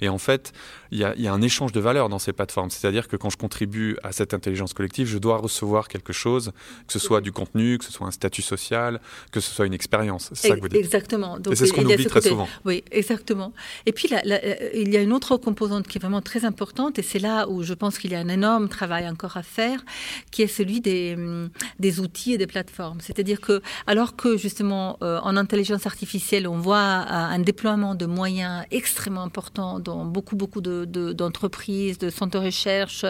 Et 0.00 0.08
en 0.08 0.18
fait, 0.18 0.52
il 0.94 1.00
y, 1.00 1.26
a, 1.26 1.32
un 1.32 1.42
échange 1.42 1.72
de 1.72 1.80
valeurs 1.80 2.08
dans 2.08 2.20
ces 2.20 2.32
plateformes. 2.32 2.70
C'est-à-dire 2.70 3.08
que 3.08 3.16
quand 3.16 3.28
je 3.28 3.36
contribue 3.36 3.96
à 4.04 4.12
cette 4.12 4.32
intelligence 4.32 4.74
collective, 4.74 5.08
je 5.08 5.18
dois 5.18 5.38
recevoir 5.38 5.88
quelque 5.88 6.12
chose, 6.12 6.52
que 6.86 6.92
ce 6.92 7.00
soit 7.00 7.20
du 7.20 7.32
contenu, 7.32 7.78
que 7.78 7.84
ce 7.84 7.90
soit 7.90 8.06
un 8.06 8.12
statut 8.12 8.42
social, 8.42 9.00
que 9.32 9.40
ce 9.40 9.52
soit 9.52 9.66
une 9.66 9.74
expérience. 9.74 10.30
C'est 10.34 10.48
ça 10.48 10.54
que 10.54 10.60
vous 10.60 10.68
dites. 10.68 10.78
Exactement. 10.78 11.36
et 11.50 11.56
c'est 11.56 11.66
ce 11.66 11.72
qu'on 11.72 11.84
oublie 11.84 12.06
très 12.06 12.20
souvent. 12.20 12.46
Oui, 12.64 12.84
exactement. 12.92 13.52
Et 13.86 13.92
puis, 13.92 14.08
euh, 14.12 14.70
il 14.72 14.94
y 14.94 14.96
a 14.96 15.02
une 15.02 15.12
autre 15.12 15.36
composante 15.36 15.88
qui 15.88 15.98
est 15.98 16.00
vraiment 16.00 16.22
très 16.22 16.44
importante, 16.44 16.96
et 17.00 17.02
c'est 17.02 17.18
là 17.18 17.48
où 17.48 17.64
je 17.64 17.74
pense 17.74 17.98
qu'il 17.98 18.12
y 18.12 18.14
a 18.14 18.20
un 18.20 18.28
énorme 18.28 18.68
travail 18.68 19.08
encore 19.08 19.36
à 19.36 19.42
faire, 19.42 19.84
qui 20.30 20.42
est 20.42 20.46
celui 20.46 20.80
des, 20.80 21.14
hum, 21.16 21.50
des 21.80 21.98
outils 21.98 22.34
et 22.34 22.38
des 22.38 22.46
plateformes. 22.46 23.00
C'est-à-dire 23.00 23.40
que, 23.40 23.62
alors 23.88 24.14
que 24.14 24.36
justement, 24.36 24.96
euh, 25.02 25.18
en 25.24 25.36
intelligence 25.36 25.86
artificielle, 25.86 26.46
on 26.46 26.58
voit 26.58 26.78
un 26.78 27.40
déploiement 27.40 27.96
de 27.96 28.06
moyens 28.06 28.64
extrêmement 28.70 29.22
importants 29.22 29.80
dans 29.80 30.04
beaucoup, 30.04 30.36
beaucoup 30.36 30.60
de 30.60 30.83
d'entreprises, 30.86 31.98
de, 31.98 32.10
centres 32.10 32.38
de 32.38 32.44
recherche, 32.44 33.04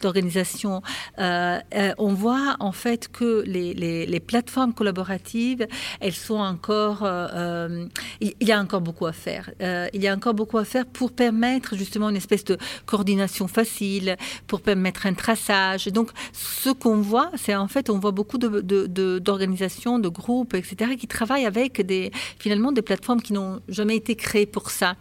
d'organisations, 0.00 0.82
euh, 1.18 1.58
euh, 1.74 1.92
on 1.98 2.12
voit 2.14 2.56
en 2.60 2.72
fait 2.72 3.08
que 3.08 3.42
les, 3.46 3.74
les, 3.74 4.20
plateformes 4.20 4.74
collaboratives, 4.74 5.66
elles 6.00 6.14
sont 6.14 6.38
encore, 6.38 7.00
euh, 7.02 7.86
il 8.20 8.34
y 8.40 8.52
a 8.52 8.60
encore 8.60 8.80
beaucoup 8.80 9.06
à 9.06 9.12
faire. 9.12 9.50
il 9.60 10.02
y 10.02 10.08
a 10.08 10.14
encore 10.14 10.34
beaucoup 10.34 10.58
à 10.58 10.64
faire 10.64 10.86
pour 10.86 11.12
permettre 11.12 11.76
justement 11.76 12.10
une 12.10 12.16
espèce 12.16 12.44
de 12.44 12.58
coordination 12.86 13.48
facile, 13.48 14.16
pour 14.46 14.60
permettre 14.60 15.06
un 15.06 15.14
traçage. 15.14 15.86
Donc, 15.86 16.10
ce 16.32 16.70
qu'on 16.70 17.00
voit, 17.00 17.30
c'est 17.36 17.54
en 17.54 17.68
fait, 17.68 17.90
on 17.90 17.98
voit 17.98 18.12
beaucoup 18.12 18.38
d'organisations, 18.38 19.98
de, 19.98 20.04
de, 20.04 20.08
groupes, 20.08 20.54
etc., 20.54 20.96
qui 20.98 21.06
travaillent 21.06 21.46
avec 21.46 21.80
des, 21.80 22.12
finalement, 22.38 22.72
des 22.72 22.82
plateformes 22.82 23.22
qui 23.22 23.32
n'ont 23.32 23.60
jamais 23.68 23.96
été 23.96 24.14
créées 24.16 24.46
pour 24.46 24.70
ça. 24.70 24.96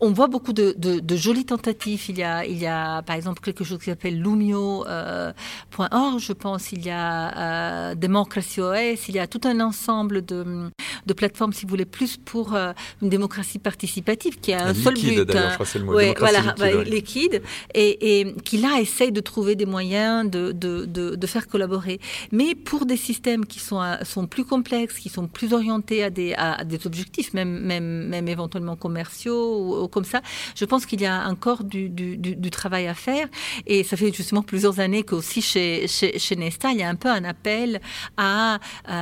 On 0.00 0.10
voit 0.10 0.28
beaucoup 0.28 0.52
de, 0.52 0.74
de 0.76 1.16
jolies 1.16 1.46
tentatives 1.56 1.96
il 2.08 2.18
y 2.18 2.22
a, 2.22 2.44
il 2.44 2.58
y 2.58 2.66
a 2.66 3.02
par 3.02 3.16
exemple 3.16 3.40
quelque 3.40 3.64
chose 3.64 3.78
qui 3.78 3.86
s'appelle 3.86 4.20
lumio.org, 4.20 4.86
euh, 4.88 6.18
je 6.18 6.32
pense. 6.32 6.72
Il 6.72 6.84
y 6.84 6.90
a 6.90 7.90
euh, 7.90 7.94
Democracy 7.94 8.60
OS. 8.60 9.08
Il 9.08 9.14
y 9.14 9.18
a 9.18 9.26
tout 9.26 9.40
un 9.44 9.60
ensemble 9.60 10.24
de, 10.24 10.70
de 11.06 11.12
plateformes, 11.12 11.52
si 11.52 11.64
vous 11.64 11.70
voulez, 11.70 11.84
plus 11.84 12.16
pour 12.16 12.54
euh, 12.54 12.72
une 13.02 13.08
démocratie 13.08 13.58
participative 13.58 14.38
qui 14.40 14.52
a 14.52 14.66
un 14.66 14.74
seul 14.74 14.94
but. 14.94 15.20
d'ailleurs, 15.22 15.50
je 15.50 15.54
crois 15.54 15.66
c'est 15.66 15.78
le 15.78 15.84
mot. 15.84 15.92
voilà, 16.18 16.54
liquide, 16.58 16.92
liquide 16.92 17.42
et, 17.74 18.20
et, 18.20 18.34
qui 18.44 18.58
là 18.58 18.80
essaye 18.80 19.12
de 19.12 19.20
trouver 19.20 19.54
des 19.56 19.66
moyens 19.66 20.30
de, 20.30 20.52
de, 20.52 20.84
de, 20.84 21.26
faire 21.26 21.46
collaborer. 21.46 22.00
Mais 22.32 22.54
pour 22.54 22.86
des 22.86 22.96
systèmes 22.96 23.46
qui 23.46 23.58
sont, 23.58 23.82
sont 24.02 24.26
plus 24.26 24.44
complexes, 24.44 24.98
qui 24.98 25.08
sont 25.08 25.26
plus 25.26 25.52
orientés 25.52 26.04
à 26.04 26.10
des, 26.10 26.34
à, 26.34 26.64
des 26.64 26.86
objectifs, 26.86 27.34
même, 27.34 27.60
même, 27.60 28.08
même 28.08 28.28
éventuellement 28.28 28.76
commerciaux 28.76 29.84
ou 29.84 29.88
comme 29.88 30.04
ça, 30.04 30.20
je 30.54 30.64
pense 30.64 30.86
qu'il 30.86 31.00
y 31.00 31.06
a 31.06 31.24
du, 31.62 32.50
travail 32.50 32.86
à 32.86 32.94
faire. 32.94 33.28
Et 33.66 33.84
ça 33.84 33.96
fait 33.96 34.12
justement 34.12 34.42
plusieurs 34.42 34.80
années 34.80 35.02
qu'aussi 35.02 35.42
chez, 35.42 35.86
chez, 35.88 36.18
chez, 36.18 36.36
Nesta, 36.36 36.72
il 36.72 36.78
y 36.78 36.82
a 36.82 36.88
un 36.88 36.94
peu 36.94 37.08
un 37.08 37.24
appel 37.24 37.80
à, 38.16 38.58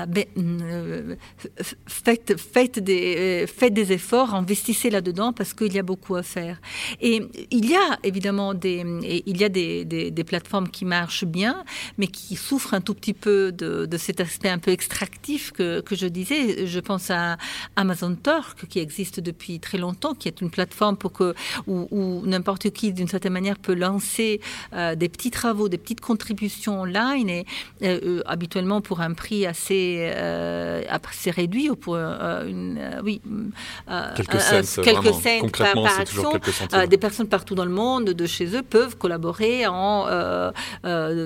ben, 0.09 0.25
euh, 0.39 1.17
faites, 1.87 2.39
faites, 2.39 2.79
des, 2.79 3.45
euh, 3.45 3.47
faites 3.47 3.75
des 3.75 3.93
efforts, 3.93 4.35
investissez 4.35 4.91
là-dedans 4.91 5.33
parce 5.33 5.55
qu'il 5.55 5.73
y 5.73 5.79
a 5.79 5.83
beaucoup 5.83 6.17
à 6.17 6.23
faire. 6.23 6.61
Et 7.01 7.23
il 7.51 7.69
y 7.69 7.75
a 7.75 7.99
évidemment 8.03 8.55
des, 8.55 8.85
il 9.27 9.37
y 9.37 9.45
a 9.45 9.49
des, 9.49 9.85
des, 9.85 10.25
plateformes 10.25 10.69
qui 10.69 10.85
marchent 10.85 11.27
bien, 11.27 11.65
mais 11.99 12.07
qui 12.07 12.37
souffrent 12.37 12.73
un 12.75 12.81
tout 12.81 12.95
petit 12.95 13.13
peu 13.13 13.53
de, 13.53 13.85
de 13.85 13.97
cet 13.99 14.21
aspect 14.21 14.49
un 14.49 14.59
peu 14.59 14.71
extractif 14.71 15.53
que, 15.53 15.81
que, 15.81 15.95
je 15.95 16.07
disais. 16.07 16.67
Je 16.67 16.81
pense 16.81 17.11
à 17.11 17.37
Amazon 17.77 18.15
Torque 18.15 18.67
qui 18.67 18.79
existe 18.79 19.21
depuis 19.21 19.61
très 19.61 19.79
longtemps, 19.79 20.15
qui 20.15 20.29
est 20.29 20.41
une 20.41 20.51
plateforme 20.51 20.97
pour 20.97 21.13
que 21.13 21.35
où 21.67 22.23
n'importe 22.35 22.71
qui, 22.71 22.93
d'une 22.93 23.09
certaine 23.09 23.33
manière, 23.33 23.59
peut 23.59 23.75
lancer 23.75 24.41
euh, 24.73 24.95
des 24.95 25.09
petits 25.09 25.31
travaux, 25.31 25.69
des 25.69 25.79
petites 25.79 26.01
contributions 26.01 26.83
online, 26.83 27.29
et 27.29 27.47
euh, 27.83 27.99
euh, 28.03 28.23
habituellement 28.27 28.81
pour 28.81 29.01
un 29.01 29.15
prix 29.15 29.47
assez, 29.47 30.11
assez 30.89 31.31
réduit, 31.31 31.71
ou 31.71 31.77
pour 31.77 31.97
une, 31.97 32.79
oui, 33.05 33.21
quelques 34.17 34.41
cents, 34.41 34.83
quelques 34.83 35.15
cents 35.15 35.49
par, 35.75 36.01
action. 36.01 36.33
des 36.89 36.99
personnes 36.99 37.29
partout 37.29 37.55
dans 37.55 37.65
le 37.65 37.71
monde, 37.71 38.07
de 38.11 38.27
chez 38.27 38.47
eux, 38.57 38.63
peuvent 38.63 38.97
collaborer 38.97 39.67
en 39.67 40.07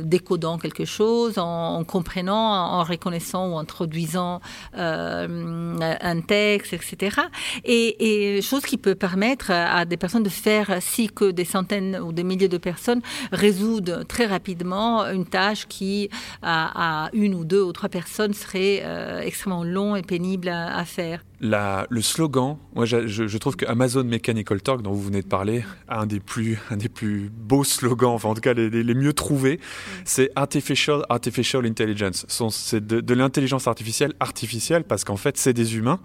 décodant 0.04 0.58
quelque 0.58 0.84
chose, 0.84 1.38
en, 1.38 1.82
comprenant, 1.84 2.78
en 2.78 2.84
reconnaissant 2.84 3.52
ou 3.52 3.58
introduisant 3.58 4.40
un 4.74 6.20
texte, 6.26 6.72
etc. 6.72 7.16
Et, 7.64 8.36
et 8.36 8.42
chose 8.42 8.62
qui 8.62 8.76
peut 8.76 8.94
permettre 8.94 9.50
à 9.50 9.84
des 9.84 9.96
personnes 9.96 10.22
de 10.22 10.28
faire 10.28 10.82
que 11.06 11.30
des 11.30 11.44
centaines 11.44 11.96
ou 12.00 12.12
des 12.12 12.24
milliers 12.24 12.48
de 12.48 12.58
personnes 12.58 13.00
résoudent 13.30 14.04
très 14.08 14.26
rapidement 14.26 15.04
une 15.06 15.24
tâche 15.24 15.66
qui, 15.68 16.10
à, 16.42 17.08
une 17.12 17.34
ou 17.34 17.44
deux 17.44 17.62
ou 17.62 17.72
trois 17.72 17.88
personnes, 17.88 18.34
serait 18.34 18.82
euh, 18.82 19.20
extrêmement 19.20 19.62
long 19.62 19.94
et 19.94 20.02
pénible 20.02 20.48
à 20.48 20.84
faire 20.84 21.22
le 21.40 22.00
slogan, 22.00 22.56
moi 22.74 22.84
je, 22.84 23.38
trouve 23.38 23.56
que 23.56 23.66
Amazon 23.66 24.04
Mechanical 24.04 24.60
Talk, 24.60 24.82
dont 24.82 24.92
vous 24.92 25.02
venez 25.02 25.22
de 25.22 25.26
parler, 25.26 25.64
a 25.86 26.00
un 26.00 26.06
des 26.06 26.20
plus, 26.20 26.58
un 26.70 26.76
des 26.76 26.88
plus 26.88 27.30
beaux 27.32 27.64
slogans, 27.64 28.10
enfin 28.10 28.28
en 28.28 28.34
tout 28.34 28.40
cas 28.40 28.54
les, 28.54 28.70
les, 28.70 28.94
mieux 28.94 29.12
trouvés, 29.12 29.56
mm. 29.56 29.90
c'est 30.04 30.30
Artificial 30.34 31.04
Artificial 31.08 31.64
Intelligence. 31.64 32.26
C'est 32.50 32.84
de, 32.84 33.14
l'intelligence 33.14 33.66
artificielle 33.68 34.14
artificielle 34.20 34.84
parce 34.84 35.04
qu'en 35.04 35.16
fait 35.16 35.36
c'est 35.36 35.52
des 35.52 35.76
humains 35.76 36.00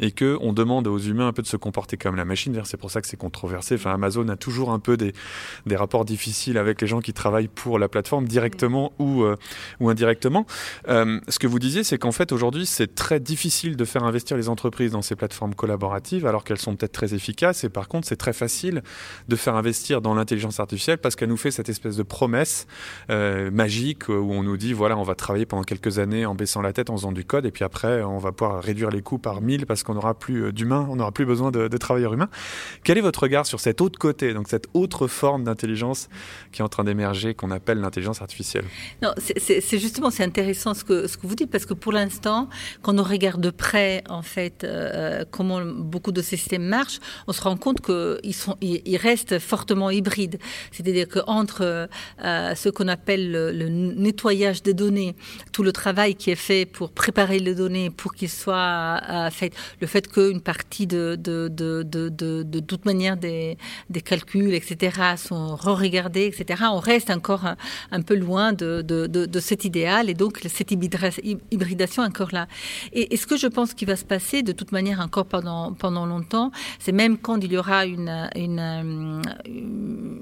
et 0.00 0.10
que 0.10 0.36
on 0.40 0.52
demande 0.52 0.86
aux 0.86 0.98
humains 0.98 1.28
un 1.28 1.32
peu 1.32 1.42
de 1.42 1.46
se 1.46 1.56
comporter 1.56 1.96
comme 1.96 2.16
la 2.16 2.24
machine. 2.24 2.60
C'est 2.64 2.76
pour 2.76 2.90
ça 2.90 3.00
que 3.00 3.06
c'est 3.06 3.16
controversé. 3.16 3.76
Enfin 3.76 3.92
Amazon 3.92 4.28
a 4.28 4.36
toujours 4.36 4.70
un 4.70 4.78
peu 4.78 4.96
des, 4.96 5.12
des 5.66 5.76
rapports 5.76 6.04
difficiles 6.04 6.58
avec 6.58 6.80
les 6.80 6.86
gens 6.86 7.00
qui 7.00 7.12
travaillent 7.12 7.48
pour 7.48 7.78
la 7.78 7.88
plateforme 7.88 8.26
directement 8.26 8.92
mm. 8.98 9.02
ou, 9.02 9.24
euh, 9.24 9.36
ou 9.80 9.88
indirectement. 9.88 10.46
Euh, 10.88 11.20
ce 11.28 11.38
que 11.38 11.46
vous 11.46 11.58
disiez, 11.58 11.84
c'est 11.84 11.98
qu'en 11.98 12.12
fait 12.12 12.32
aujourd'hui 12.32 12.66
c'est 12.66 12.94
très 12.94 13.20
difficile 13.20 13.76
de 13.76 13.84
faire 13.84 14.04
investir 14.04 14.36
les 14.36 14.48
entreprises 14.48 14.73
dans 14.90 15.02
ces 15.02 15.16
plateformes 15.16 15.54
collaboratives 15.54 16.26
alors 16.26 16.44
qu'elles 16.44 16.58
sont 16.58 16.76
peut-être 16.76 16.92
très 16.92 17.14
efficaces. 17.14 17.64
Et 17.64 17.68
par 17.68 17.88
contre, 17.88 18.06
c'est 18.08 18.16
très 18.16 18.32
facile 18.32 18.82
de 19.28 19.36
faire 19.36 19.54
investir 19.54 20.00
dans 20.00 20.14
l'intelligence 20.14 20.60
artificielle 20.60 20.98
parce 20.98 21.16
qu'elle 21.16 21.28
nous 21.28 21.36
fait 21.36 21.50
cette 21.50 21.68
espèce 21.68 21.96
de 21.96 22.02
promesse 22.02 22.66
euh, 23.10 23.50
magique 23.50 24.08
où 24.08 24.32
on 24.32 24.42
nous 24.42 24.56
dit 24.56 24.72
voilà, 24.72 24.96
on 24.96 25.02
va 25.02 25.14
travailler 25.14 25.46
pendant 25.46 25.62
quelques 25.62 25.98
années 25.98 26.26
en 26.26 26.34
baissant 26.34 26.60
la 26.60 26.72
tête, 26.72 26.90
en 26.90 26.96
faisant 26.96 27.12
du 27.12 27.24
code, 27.24 27.46
et 27.46 27.50
puis 27.50 27.64
après, 27.64 28.02
on 28.02 28.18
va 28.18 28.32
pouvoir 28.32 28.62
réduire 28.62 28.90
les 28.90 29.02
coûts 29.02 29.18
par 29.18 29.40
mille 29.40 29.66
parce 29.66 29.82
qu'on 29.82 29.94
n'aura 29.94 30.14
plus 30.14 30.44
euh, 30.44 30.52
d'humains, 30.52 30.86
on 30.90 30.96
n'aura 30.96 31.12
plus 31.12 31.26
besoin 31.26 31.50
de, 31.50 31.68
de, 31.68 31.76
travailleurs 31.76 32.14
humains. 32.14 32.28
Quel 32.82 32.98
est 32.98 33.02
votre 33.02 33.22
regard 33.22 33.46
sur 33.46 33.60
cet 33.60 33.80
autre 33.80 33.98
côté, 33.98 34.34
donc 34.34 34.48
cette 34.48 34.66
autre 34.74 35.06
forme 35.06 35.44
d'intelligence 35.44 36.08
qui 36.52 36.62
est 36.62 36.64
en 36.64 36.68
train 36.68 36.84
d'émerger, 36.84 37.34
qu'on 37.34 37.50
appelle 37.50 37.78
l'intelligence 37.78 38.22
artificielle? 38.22 38.64
Non, 39.02 39.12
c'est 39.18 39.78
justement 39.78 40.10
c'est 40.10 40.24
intéressant 40.24 40.74
ce 40.74 40.84
que, 40.84 41.06
ce 41.06 41.16
que 41.16 41.26
vous 41.26 41.34
dites 41.34 41.50
parce 41.50 41.66
que 41.66 41.74
pour 41.74 41.92
l'instant, 41.92 42.48
quand 42.82 42.98
on 42.98 43.02
regarde 43.02 43.40
de 43.40 43.50
près 43.50 44.02
en 44.08 44.22
fait 44.22 44.63
regarde 44.64 45.28
comment 45.30 45.60
beaucoup 45.64 46.12
de 46.12 46.22
systèmes 46.22 46.64
marchent, 46.64 47.00
on 47.26 47.32
se 47.32 47.42
rend 47.42 47.56
compte 47.56 47.80
qu'ils 47.80 48.34
sont, 48.34 48.56
ils 48.60 48.96
restent 48.96 49.38
fortement 49.38 49.90
hybrides. 49.90 50.38
C'est-à-dire 50.72 51.08
qu'entre 51.08 51.88
ce 52.20 52.68
qu'on 52.68 52.88
appelle 52.88 53.32
le, 53.32 53.68
nettoyage 53.68 54.62
des 54.62 54.74
données, 54.74 55.14
tout 55.52 55.62
le 55.62 55.72
travail 55.72 56.14
qui 56.14 56.30
est 56.30 56.36
fait 56.36 56.66
pour 56.66 56.90
préparer 56.90 57.38
les 57.38 57.54
données, 57.54 57.90
pour 57.90 58.14
qu'ils 58.14 58.30
soient 58.30 59.00
fait, 59.30 59.52
le 59.80 59.86
fait 59.86 60.10
qu'une 60.10 60.40
partie 60.40 60.86
de, 60.86 61.16
de, 61.18 61.48
de, 61.48 62.60
toute 62.60 62.84
manière 62.84 63.16
des, 63.16 63.56
calculs, 64.04 64.54
etc., 64.54 65.14
sont 65.16 65.56
re-regardés, 65.56 66.26
etc., 66.26 66.64
on 66.72 66.78
reste 66.78 67.10
encore 67.10 67.44
un, 67.90 68.02
peu 68.02 68.14
loin 68.14 68.52
de, 68.52 69.40
cet 69.40 69.64
idéal 69.64 70.08
et 70.10 70.14
donc 70.14 70.40
cette 70.48 70.70
hybridation 70.70 72.02
encore 72.02 72.30
là. 72.32 72.46
Et, 72.92 73.16
ce 73.16 73.26
que 73.26 73.36
je 73.36 73.46
pense 73.46 73.74
qu'il 73.74 73.88
va 73.88 73.96
se 73.96 74.04
passer 74.04 74.42
de 74.42 74.52
toute 74.54 74.72
manière 74.72 75.00
encore 75.00 75.26
pendant, 75.26 75.72
pendant 75.72 76.06
longtemps, 76.06 76.50
c'est 76.78 76.92
même 76.92 77.18
quand 77.18 77.42
il 77.42 77.52
y 77.52 77.56
aura 77.56 77.86
une, 77.86 78.28
une, 78.36 79.22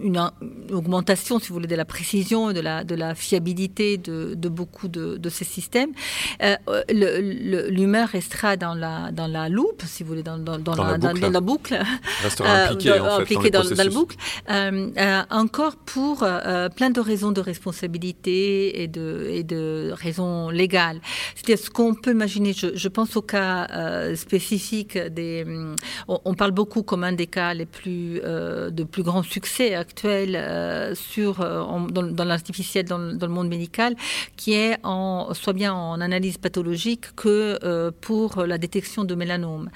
une, 0.02 0.30
augmentation, 0.72 1.38
si 1.38 1.48
vous 1.48 1.54
voulez, 1.54 1.66
de 1.66 1.76
la 1.76 1.84
précision, 1.84 2.52
de 2.52 2.60
la, 2.60 2.84
de 2.84 2.94
la 2.94 3.14
fiabilité 3.14 3.98
de, 3.98 4.34
de 4.34 4.48
beaucoup 4.48 4.88
de, 4.88 5.16
de, 5.16 5.28
ces 5.28 5.44
systèmes, 5.44 5.90
euh, 6.42 6.56
l'humeur 7.70 8.08
restera 8.08 8.56
dans 8.56 8.74
la, 8.74 9.10
dans 9.12 9.26
la 9.26 9.48
loupe, 9.48 9.82
si 9.86 10.02
vous 10.02 10.10
voulez, 10.10 10.22
dans, 10.22 10.38
dans, 10.38 10.58
dans, 10.58 10.74
la, 10.74 10.98
boucle. 10.98 11.20
Dans, 11.20 11.30
la 11.30 11.40
boucle. 11.40 11.78
Restera 12.22 12.48
euh, 12.48 13.20
en 13.22 13.24
fait, 13.24 13.50
dans, 13.50 13.62
dans, 13.62 13.74
la 13.76 13.90
boucle. 13.90 14.16
Euh, 14.50 14.90
euh, 14.98 15.22
encore 15.30 15.76
pour 15.76 16.22
euh, 16.22 16.68
plein 16.68 16.90
de 16.90 17.00
raisons 17.00 17.32
de 17.32 17.40
responsabilité 17.40 18.82
et 18.82 18.88
de, 18.88 19.26
et 19.30 19.42
de 19.42 19.90
raisons 19.94 20.50
légales. 20.50 21.00
C'est-à-dire 21.34 21.64
ce 21.64 21.70
qu'on 21.70 21.94
peut 21.94 22.12
imaginer, 22.12 22.52
je, 22.52 22.68
je, 22.74 22.88
pense 22.88 23.16
au 23.16 23.22
cas 23.22 23.66
euh, 23.70 24.14
spécifique 24.22 24.96
des... 24.98 25.44
On, 26.08 26.34
parle 26.34 26.52
beaucoup 26.52 26.82
comme 26.82 27.04
un 27.04 27.12
des 27.12 27.26
cas 27.26 27.54
les 27.54 27.66
plus, 27.66 28.20
de 28.20 28.84
plus 28.84 29.02
grand 29.02 29.22
succès 29.22 29.74
actuel 29.74 30.30
sur, 30.94 31.38
dans, 31.38 32.02
dans 32.02 32.24
l'artificiel, 32.24 32.84
dans, 32.86 32.98
le 32.98 33.28
monde 33.28 33.48
médical, 33.48 33.94
qui 34.36 34.54
est 34.54 34.76
en, 34.82 35.34
soit 35.34 35.52
bien 35.52 35.72
en 35.74 36.00
analyse 36.00 36.38
pathologique 36.38 37.14
que 37.14 37.90
pour 38.00 38.44
la 38.46 38.58
détection 38.58 39.04
de 39.04 39.14
mélanome. 39.14 39.70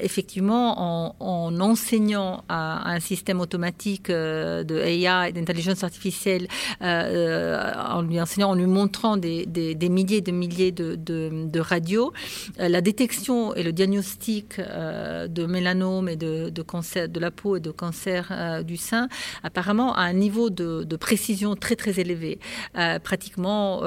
effectivement, 0.00 0.64
en, 0.78 1.16
en 1.20 1.60
enseignant 1.60 2.44
à, 2.48 2.90
un 2.90 3.00
système 3.00 3.40
automatique 3.40 4.10
de 4.10 4.78
AI, 4.78 5.32
d'intelligence 5.32 5.84
artificielle, 5.84 6.48
euh, 6.82 7.72
en 7.90 8.02
lui 8.02 8.20
enseignant, 8.20 8.50
en 8.50 8.54
lui 8.54 8.66
montrant 8.66 9.16
des, 9.16 9.46
des, 9.46 9.88
milliers 9.88 10.18
et 10.18 10.20
des 10.20 10.32
milliers 10.32 10.72
de, 10.72 11.60
radios, 11.60 12.12
euh, 12.60 12.68
la 12.68 12.80
détection 12.80 13.54
et 13.58 13.64
le 13.64 13.72
diagnostic 13.72 14.58
euh, 14.60 15.26
de 15.26 15.44
mélanome 15.44 16.08
et 16.08 16.16
de, 16.16 16.62
cancer 16.62 17.08
de 17.08 17.18
la 17.18 17.30
peau 17.32 17.56
et 17.56 17.60
de 17.60 17.72
cancer 17.72 18.28
euh, 18.30 18.62
du 18.62 18.76
sein, 18.76 19.08
apparemment 19.42 19.94
à 19.94 20.02
un 20.02 20.12
niveau 20.12 20.48
de, 20.48 20.96
précision 20.96 21.56
très 21.56 21.76
très 21.76 22.00
élevé, 22.00 22.38
euh, 22.76 22.98
pratiquement, 22.98 23.82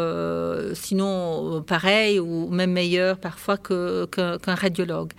sinon 0.74 1.62
pareil 1.62 2.20
ou 2.20 2.50
même 2.50 2.72
meilleur 2.72 3.18
parfois 3.18 3.58
qu'un 3.58 4.56
radiologue. 4.56 5.12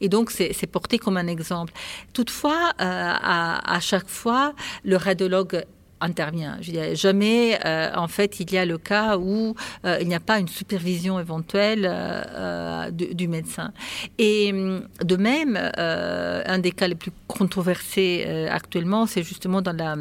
Et 0.00 0.08
donc 0.08 0.30
c'est 0.30 0.66
porté 0.66 0.98
comme 0.98 1.16
un 1.16 1.26
exemple. 1.26 1.72
Toutefois, 2.12 2.72
à, 2.78 3.76
à 3.76 3.80
chaque 3.80 4.08
fois, 4.08 4.54
le 4.84 4.96
radiologue 4.96 5.64
intervient. 6.00 6.58
Jamais, 6.94 7.58
euh, 7.64 7.90
en 7.94 8.08
fait, 8.08 8.40
il 8.40 8.52
y 8.52 8.58
a 8.58 8.64
le 8.64 8.78
cas 8.78 9.16
où 9.18 9.54
euh, 9.84 9.98
il 10.00 10.08
n'y 10.08 10.14
a 10.14 10.20
pas 10.20 10.38
une 10.38 10.48
supervision 10.48 11.18
éventuelle 11.18 11.88
euh, 11.88 12.90
du, 12.90 13.14
du, 13.14 13.28
médecin. 13.28 13.72
Et 14.18 14.52
de 14.52 15.16
même, 15.16 15.56
un 15.76 16.58
des 16.58 16.72
cas 16.72 16.88
les 16.88 16.94
plus 16.94 17.12
controversés 17.26 18.48
actuellement, 18.50 19.06
c'est 19.06 19.22
justement 19.22 19.62
dans 19.62 19.76
la 19.76 19.96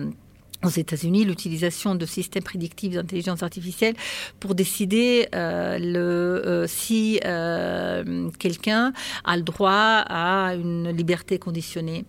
aux 0.64 0.70
États-Unis 0.70 1.24
l'utilisation 1.24 1.94
de 1.96 2.06
systèmes 2.06 2.44
prédictifs 2.44 2.94
d'intelligence 2.94 3.44
artificielle 3.44 3.94
pour 4.40 4.56
décider 4.56 5.28
euh, 5.36 5.78
euh, 5.80 6.66
si 6.68 7.20
euh, 7.26 8.30
quelqu'un 8.40 8.92
a 9.24 9.38
le 9.38 9.44
droit 9.44 10.04
à 10.08 10.56
une 10.56 10.90
liberté 10.90 11.38
conditionnée. 11.38 12.06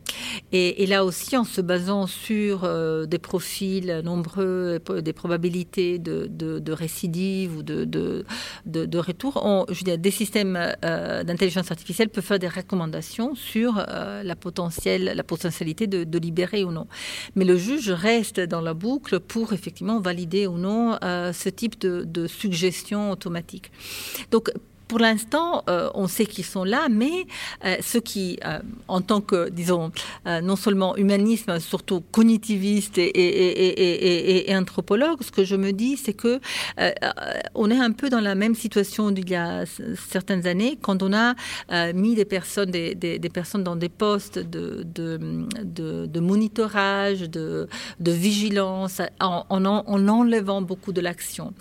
Et, 0.52 0.86
là 0.86 1.04
aussi, 1.04 1.36
en 1.36 1.44
se 1.44 1.60
basant 1.60 2.06
sur 2.06 2.66
des 3.06 3.18
profils 3.18 4.00
nombreux, 4.04 4.80
des 5.02 5.12
probabilités 5.12 5.98
de, 5.98 6.72
récidive 6.72 7.58
ou 7.58 7.62
de, 7.62 8.24
retour, 8.98 9.66
des 9.84 10.10
systèmes 10.10 10.58
d'intelligence 10.82 11.70
artificielle 11.70 12.08
peuvent 12.08 12.24
faire 12.24 12.38
des 12.38 12.48
recommandations 12.48 13.34
sur 13.34 13.74
la, 13.74 14.36
potentielle, 14.36 15.12
la 15.14 15.24
potentialité 15.24 15.86
de 15.86 16.18
libérer 16.18 16.64
ou 16.64 16.72
non. 16.72 16.86
Mais 17.34 17.44
le 17.44 17.56
juge 17.56 17.90
reste 17.90 18.37
dans 18.46 18.60
la 18.60 18.74
boucle 18.74 19.20
pour 19.20 19.52
effectivement 19.52 20.00
valider 20.00 20.46
ou 20.46 20.58
non 20.58 20.98
euh, 21.02 21.32
ce 21.32 21.48
type 21.48 21.80
de, 21.80 22.04
de 22.04 22.26
suggestion 22.26 23.10
automatique. 23.10 23.70
Donc 24.30 24.50
pour 24.88 24.98
l'instant, 24.98 25.62
euh, 25.68 25.90
on 25.94 26.08
sait 26.08 26.24
qu'ils 26.26 26.46
sont 26.46 26.64
là, 26.64 26.88
mais 26.90 27.26
euh, 27.64 27.76
ceux 27.82 28.00
qui, 28.00 28.38
euh, 28.44 28.58
en 28.88 29.02
tant 29.02 29.20
que, 29.20 29.50
disons, 29.50 29.92
euh, 30.26 30.40
non 30.40 30.56
seulement 30.56 30.96
humanisme, 30.96 31.60
surtout 31.60 32.00
cognitiviste 32.00 32.96
et, 32.96 33.02
et, 33.02 33.66
et, 33.68 34.50
et, 34.50 34.56
anthropologue, 34.56 35.22
ce 35.22 35.30
que 35.30 35.44
je 35.44 35.56
me 35.56 35.72
dis, 35.72 35.98
c'est 35.98 36.14
que 36.14 36.40
euh, 36.80 36.90
on 37.54 37.70
est 37.70 37.78
un 37.78 37.92
peu 37.92 38.08
dans 38.08 38.20
la 38.20 38.34
même 38.34 38.54
situation 38.54 39.10
d'il 39.10 39.28
y 39.28 39.34
a 39.34 39.64
certaines 40.08 40.46
années, 40.46 40.78
quand 40.80 41.02
on 41.02 41.12
a 41.12 41.34
euh, 41.70 41.92
mis 41.92 42.14
des 42.14 42.24
personnes, 42.24 42.70
des, 42.70 42.94
des, 42.94 43.18
des, 43.18 43.28
personnes 43.28 43.64
dans 43.64 43.76
des 43.76 43.90
postes 43.90 44.38
de, 44.38 44.86
de, 44.94 45.20
de, 45.62 46.06
de 46.06 46.20
monitorage, 46.20 47.20
de, 47.20 47.68
de 48.00 48.12
vigilance, 48.12 49.02
en, 49.20 49.44
en, 49.50 49.64
en 49.66 50.08
enlevant 50.08 50.62
beaucoup 50.62 50.92
de 50.92 51.02
l'action. 51.02 51.52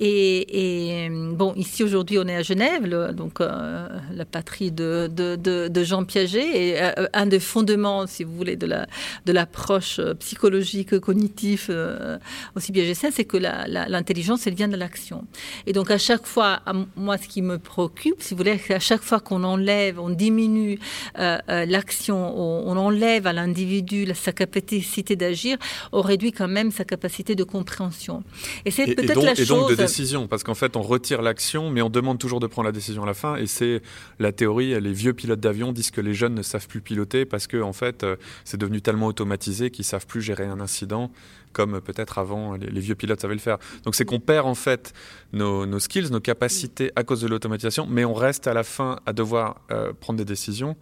Et 0.00 1.08
bon, 1.32 1.54
ici 1.54 1.84
aujourd'hui, 1.84 2.18
on 2.18 2.26
est 2.26 2.36
à 2.36 2.42
Genève 2.42 2.71
le, 2.80 3.12
donc 3.12 3.40
euh, 3.40 3.88
la 4.12 4.24
patrie 4.24 4.70
de, 4.70 5.08
de, 5.10 5.36
de, 5.36 5.68
de, 5.68 5.84
Jean 5.84 6.04
Piaget, 6.04 6.70
et 6.70 6.82
euh, 6.82 7.06
un 7.12 7.26
des 7.26 7.40
fondements, 7.40 8.06
si 8.06 8.24
vous 8.24 8.34
voulez, 8.34 8.56
de 8.56 8.66
la 8.66 8.86
de 9.26 9.32
l'approche 9.32 10.00
psychologique 10.18 10.98
cognitive 11.00 11.66
euh, 11.70 12.18
aussi 12.56 12.72
piagétienne, 12.72 13.12
c'est 13.14 13.24
que 13.24 13.36
l'intelligence, 13.36 14.46
elle 14.46 14.54
vient 14.54 14.68
de 14.68 14.76
l'action. 14.76 15.24
Et 15.66 15.72
donc 15.72 15.90
à 15.90 15.98
chaque 15.98 16.26
fois, 16.26 16.60
à 16.66 16.72
moi, 16.96 17.18
ce 17.18 17.28
qui 17.28 17.42
me 17.42 17.58
préoccupe, 17.58 18.16
si 18.20 18.34
vous 18.34 18.38
voulez, 18.38 18.58
c'est 18.66 18.74
à 18.74 18.80
chaque 18.80 19.02
fois 19.02 19.20
qu'on 19.20 19.44
enlève, 19.44 19.98
on 19.98 20.10
diminue 20.10 20.78
euh, 21.18 21.38
euh, 21.48 21.66
l'action, 21.66 22.38
on, 22.38 22.70
on, 22.70 22.76
enlève 22.76 23.26
à 23.26 23.32
l'individu 23.32 24.06
sa 24.14 24.32
capacité 24.32 25.16
d'agir, 25.16 25.58
on 25.92 26.00
réduit 26.00 26.32
quand 26.32 26.48
même 26.48 26.70
sa 26.70 26.84
capacité 26.84 27.34
de 27.34 27.44
compréhension. 27.44 28.22
Et 28.64 28.70
c'est 28.70 28.94
peut-être 28.94 29.22
la 29.22 29.34
chose. 29.34 29.40
Et 29.40 29.46
donc 29.46 29.70
de 29.70 29.74
décision, 29.74 30.26
parce 30.26 30.42
qu'en 30.42 30.54
fait, 30.54 30.76
on 30.76 30.82
retire 30.82 31.22
l'action, 31.22 31.70
mais 31.70 31.82
on 31.82 31.90
demande 31.90 32.18
toujours 32.18 32.40
de 32.40 32.46
prendre 32.46 32.61
la 32.62 32.72
décision 32.72 33.02
à 33.02 33.06
la 33.06 33.14
fin. 33.14 33.36
Et 33.36 33.46
c'est 33.46 33.82
la 34.18 34.32
théorie, 34.32 34.80
les 34.80 34.92
vieux 34.92 35.12
pilotes 35.12 35.40
d'avion 35.40 35.72
disent 35.72 35.90
que 35.90 36.00
les 36.00 36.14
jeunes 36.14 36.34
ne 36.34 36.42
savent 36.42 36.68
plus 36.68 36.80
piloter 36.80 37.24
parce 37.24 37.46
que, 37.46 37.60
en 37.60 37.72
fait, 37.72 38.04
euh, 38.04 38.16
c'est 38.44 38.58
devenu 38.58 38.80
tellement 38.80 39.06
automatisé 39.06 39.70
qu'ils 39.70 39.84
savent 39.84 40.06
plus 40.06 40.22
gérer 40.22 40.44
un 40.44 40.60
incident 40.60 41.10
comme 41.52 41.82
peut-être 41.82 42.18
avant 42.18 42.54
les, 42.54 42.68
les, 42.68 42.80
vieux 42.80 42.94
pilotes 42.94 43.20
savaient 43.20 43.34
le 43.34 43.40
faire. 43.40 43.58
Donc 43.84 43.94
c'est 43.94 44.06
qu'on 44.06 44.20
perd 44.20 44.46
en 44.46 44.54
fait 44.54 44.94
nos, 45.34 45.66
nos, 45.66 45.78
skills, 45.78 46.10
nos 46.10 46.20
capacités 46.20 46.90
à 46.96 47.04
cause 47.04 47.20
de 47.20 47.28
l'automatisation, 47.28 47.86
mais 47.86 48.06
on 48.06 48.14
reste 48.14 48.46
à 48.46 48.54
la 48.54 48.64
fin 48.64 49.00
à 49.04 49.12
devoir 49.12 49.60
euh, 49.70 49.92
prendre 49.92 50.18
des 50.18 50.24
décisions 50.24 50.76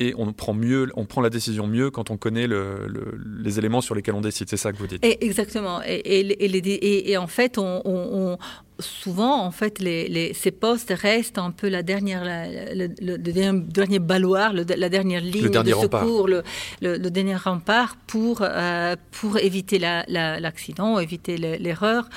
et 0.00 0.14
on 0.16 0.32
prend 0.32 0.54
mieux, 0.54 0.90
on 0.96 1.04
prend 1.04 1.20
la 1.20 1.28
décision 1.28 1.66
mieux 1.66 1.90
quand 1.90 2.10
on 2.10 2.16
connaît 2.16 2.46
le, 2.46 2.86
le, 2.88 3.20
les 3.42 3.58
éléments 3.58 3.82
sur 3.82 3.94
lesquels 3.94 4.14
on 4.14 4.22
décide. 4.22 4.48
C'est 4.48 4.56
ça 4.56 4.72
que 4.72 4.78
vous 4.78 4.86
dites. 4.86 5.04
Et 5.04 5.24
exactement. 5.24 5.82
Et, 5.84 5.96
et, 5.96 6.46
et, 6.46 7.10
et, 7.10 7.16
en 7.18 7.26
fait, 7.26 7.58
on, 7.58 7.82
on, 7.84 8.38
souvent, 8.80 9.44
en 9.44 9.50
fait, 9.50 9.78
les, 9.78 10.08
les, 10.08 10.34
ces 10.34 10.50
postes 10.50 10.92
restent 10.96 11.38
un 11.38 11.50
peu 11.50 11.68
la 11.68 11.82
dernière, 11.82 12.24
la, 12.24 12.74
le, 12.74 12.88
le, 13.00 13.16
le, 13.16 13.60
dernier 13.60 13.98
baloir, 13.98 14.52
la 14.52 14.88
dernière 14.88 15.20
ligne 15.20 15.48
dernier 15.48 15.72
de 15.72 15.76
secours, 15.76 16.28
le, 16.28 16.98
dernier 16.98 17.36
rempart 17.36 17.96
pour, 18.06 18.42
euh, 18.42 18.96
pour 19.12 19.38
éviter 19.38 19.78
l'accident, 19.78 20.96
la, 20.96 21.02
éviter 21.02 21.36
l'erreur, 21.36 22.08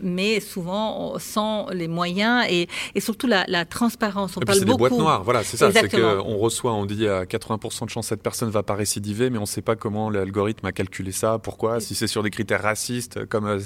mais 0.00 0.40
souvent 0.40 1.18
sans 1.18 1.68
les 1.70 1.88
moyens 1.88 2.44
et, 2.48 2.68
et 2.94 3.00
surtout 3.00 3.26
la, 3.26 3.64
transparence. 3.64 4.36
On 4.36 4.40
et 4.40 4.44
parle 4.44 4.60
beaucoup. 4.60 4.72
des 4.72 4.78
boîtes 4.78 4.92
noires, 4.92 5.22
voilà, 5.24 5.42
c'est 5.42 5.56
ça. 5.56 5.70
C'est 5.72 5.88
qu'on 5.88 6.36
reçoit, 6.36 6.72
on 6.72 6.86
dit 6.86 7.08
à 7.08 7.24
80% 7.24 7.84
de 7.84 7.90
chance 7.90 8.06
cette 8.08 8.22
personne 8.22 8.50
va 8.50 8.62
pas 8.62 8.74
récidiver, 8.74 9.30
mais 9.30 9.38
on 9.38 9.42
ne 9.42 9.46
sait 9.46 9.62
pas 9.62 9.76
comment 9.76 10.10
l'algorithme 10.10 10.66
a 10.66 10.72
calculé 10.72 11.12
ça, 11.12 11.38
pourquoi, 11.38 11.80
si 11.80 11.94
c'est 11.94 12.06
sur 12.06 12.22
des 12.22 12.30
critères 12.30 12.62
racistes, 12.62 13.24
comme 13.26 13.46
euh. 13.46 13.58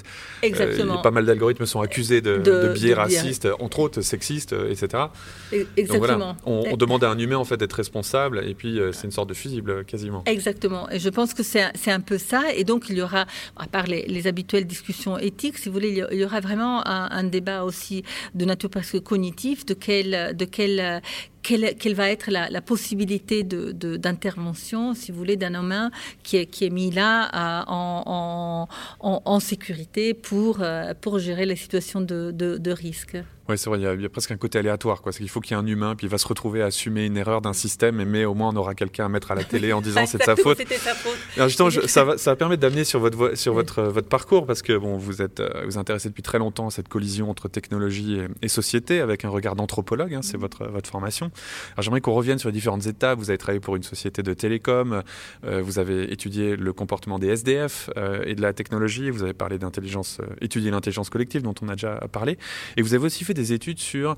Euh, 0.44 1.02
pas 1.02 1.10
mal 1.10 1.26
d'algorithmes 1.26 1.66
sont 1.66 1.80
accusés 1.80 2.20
de 2.20 2.37
de, 2.38 2.68
de, 2.68 2.72
biais 2.72 2.90
de 2.90 2.94
racistes, 2.94 3.44
biais. 3.44 3.54
entre 3.60 3.80
autres 3.80 4.00
sexistes, 4.00 4.52
etc. 4.52 5.04
Exactement. 5.52 5.86
Donc 5.86 5.98
voilà, 5.98 6.36
on, 6.46 6.64
on, 6.72 6.76
demande 6.76 7.04
à 7.04 7.10
un 7.10 7.18
humain 7.18 7.36
en 7.36 7.44
fait 7.44 7.56
d'être 7.56 7.74
responsable, 7.74 8.42
et 8.46 8.54
puis 8.54 8.78
euh, 8.78 8.92
c'est 8.92 9.04
une 9.04 9.12
sorte 9.12 9.28
de 9.28 9.34
fusible 9.34 9.84
quasiment. 9.84 10.22
Exactement. 10.26 10.88
Et 10.90 10.98
je 10.98 11.08
pense 11.08 11.34
que 11.34 11.42
c'est 11.42 11.90
un 11.90 12.00
peu 12.00 12.18
ça. 12.18 12.42
Et 12.54 12.64
donc 12.64 12.86
il 12.88 12.96
y 12.96 13.02
aura, 13.02 13.26
à 13.56 13.66
part 13.66 13.86
les, 13.86 14.02
les 14.06 14.26
habituelles 14.26 14.66
discussions 14.66 15.18
éthiques, 15.18 15.58
si 15.58 15.68
vous 15.68 15.74
voulez, 15.74 16.04
il 16.10 16.18
y 16.18 16.24
aura 16.24 16.40
vraiment 16.40 16.86
un, 16.86 17.10
un 17.10 17.24
débat 17.24 17.64
aussi 17.64 18.04
de 18.34 18.44
nature 18.44 18.70
presque 18.70 19.00
cognitive, 19.00 19.64
de 19.64 19.74
quel, 19.74 20.36
de 20.36 20.44
quel, 20.44 21.02
quelle, 21.42 21.94
va 21.94 22.10
être 22.10 22.30
la, 22.30 22.60
possibilité 22.60 23.42
d'intervention, 23.42 24.92
de, 24.92 24.96
si 24.96 25.12
vous 25.12 25.18
voulez, 25.18 25.36
d'un 25.36 25.54
humain 25.54 25.90
qui 26.22 26.36
est, 26.36 26.70
mis 26.70 26.90
là 26.90 27.30
en, 27.66 28.68
en, 29.00 29.40
sécurité 29.40 30.14
pour, 30.14 30.62
pour 31.00 31.18
gérer 31.18 31.46
les 31.46 31.56
situations 31.56 32.00
de 32.00 32.70
risque. 32.70 33.16
Oui, 33.48 33.56
c'est 33.56 33.70
vrai, 33.70 33.78
il 33.80 34.02
y, 34.02 34.04
a, 34.04 34.08
presque 34.10 34.30
un 34.30 34.36
côté 34.36 34.58
aléatoire. 34.58 35.00
C'est 35.06 35.18
qu'il 35.18 35.28
faut 35.30 35.40
qu'il 35.40 35.56
y 35.56 35.58
ait 35.58 35.62
un 35.62 35.66
humain, 35.66 35.94
puis 35.96 36.06
il 36.06 36.10
va 36.10 36.18
se 36.18 36.28
retrouver 36.28 36.60
à 36.60 36.66
assumer 36.66 37.06
une 37.06 37.16
erreur 37.16 37.40
d'un 37.40 37.54
système, 37.54 38.04
mais 38.04 38.26
au 38.26 38.34
moins 38.34 38.50
on 38.52 38.56
aura 38.56 38.74
quelqu'un 38.74 39.06
à 39.06 39.08
mettre 39.08 39.30
à 39.30 39.34
la 39.34 39.42
télé 39.42 39.72
en 39.72 39.80
disant 39.88 40.04
c'est 40.04 40.18
de 40.18 40.22
sa 40.22 40.36
faute. 40.36 40.58
Sa 40.58 40.94
faute. 40.94 41.16
Alors 41.36 41.48
justement, 41.48 41.70
ça, 41.70 42.04
va, 42.04 42.18
ça 42.18 42.32
va 42.32 42.36
permettre 42.36 42.60
d'amener 42.60 42.84
sur, 42.84 43.00
votre, 43.00 43.38
sur 43.38 43.54
votre, 43.54 43.84
votre 43.84 44.08
parcours, 44.08 44.46
parce 44.46 44.60
que 44.60 44.76
bon, 44.76 44.98
vous 44.98 45.22
êtes 45.22 45.40
euh, 45.40 45.64
vous 45.64 45.78
intéressez 45.78 46.10
depuis 46.10 46.22
très 46.22 46.38
longtemps 46.38 46.66
à 46.66 46.70
cette 46.70 46.88
collision 46.88 47.30
entre 47.30 47.48
technologie 47.48 48.18
et, 48.42 48.48
société, 48.48 49.00
avec 49.00 49.24
un 49.24 49.30
regard 49.30 49.56
d'anthropologue, 49.56 50.12
hein, 50.12 50.20
c'est 50.22 50.36
mm. 50.36 50.40
votre, 50.40 50.68
votre 50.68 50.90
formation. 50.90 51.30
Alors 51.72 51.84
j'aimerais 51.84 52.02
qu'on 52.02 52.12
revienne 52.12 52.38
sur 52.38 52.50
les 52.50 52.54
différentes 52.54 52.86
étapes. 52.86 53.18
Vous 53.18 53.30
avez 53.30 53.38
travaillé 53.38 53.60
pour 53.60 53.76
une 53.76 53.82
société 53.82 54.22
de 54.22 54.34
télécom, 54.34 55.02
euh, 55.46 55.62
vous 55.62 55.78
avez 55.78 56.12
étudié 56.12 56.54
le 56.54 56.72
comportement 56.74 57.18
des 57.18 57.28
SDF 57.28 57.88
euh, 57.96 58.22
et 58.26 58.34
de 58.34 58.42
la 58.42 58.52
technologie, 58.52 59.08
vous 59.08 59.22
avez 59.22 59.32
parlé 59.32 59.58
d'intelligence, 59.58 60.20
étudié 60.42 60.70
l'intelligence 60.70 61.08
collective 61.08 61.40
dont 61.40 61.54
on 61.62 61.68
a 61.68 61.72
déjà 61.72 61.94
parlé, 62.12 62.36
et 62.76 62.82
vous 62.82 62.92
avez 62.92 63.06
aussi 63.06 63.24
fait 63.24 63.37
des 63.38 63.52
études 63.52 63.78
sur 63.78 64.16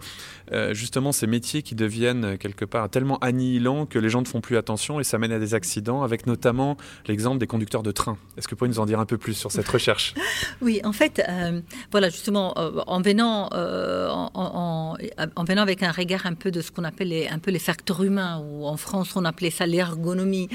euh, 0.52 0.74
justement 0.74 1.12
ces 1.12 1.26
métiers 1.26 1.62
qui 1.62 1.74
deviennent 1.74 2.24
euh, 2.24 2.36
quelque 2.36 2.64
part 2.64 2.88
tellement 2.88 3.18
annihilants 3.18 3.86
que 3.86 3.98
les 3.98 4.08
gens 4.08 4.20
ne 4.20 4.26
font 4.26 4.40
plus 4.40 4.56
attention 4.56 4.98
et 4.98 5.04
ça 5.04 5.18
mène 5.18 5.32
à 5.32 5.38
des 5.38 5.54
accidents, 5.54 6.02
avec 6.02 6.26
notamment 6.26 6.76
l'exemple 7.06 7.38
des 7.38 7.46
conducteurs 7.46 7.82
de 7.82 7.92
train. 7.92 8.16
Est-ce 8.36 8.48
que 8.48 8.54
vous 8.54 8.58
pouvez 8.58 8.70
nous 8.70 8.80
en 8.80 8.86
dire 8.86 8.98
un 8.98 9.06
peu 9.06 9.18
plus 9.18 9.34
sur 9.34 9.52
cette 9.52 9.68
recherche? 9.76 10.14
Oui, 10.60 10.80
en 10.84 10.92
fait, 10.92 11.22
euh, 11.28 11.60
voilà, 11.92 12.08
justement, 12.08 12.54
en 12.58 13.00
venant, 13.00 13.48
en, 13.52 14.96
en, 15.36 15.44
venant 15.44 15.62
avec 15.62 15.82
un 15.82 15.92
regard 15.92 16.26
un 16.26 16.34
peu 16.34 16.50
de 16.50 16.60
ce 16.60 16.70
qu'on 16.70 16.84
appelle 16.84 17.08
les, 17.08 17.28
un 17.28 17.38
peu 17.38 17.50
les 17.50 17.58
facteurs 17.58 18.02
humains, 18.02 18.42
ou 18.44 18.66
en 18.66 18.76
France 18.76 19.14
on 19.16 19.24
appelait 19.24 19.50
ça 19.50 19.66
l'ergonomie 19.66 20.48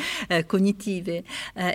cognitive, 0.47 1.09
et, 1.09 1.23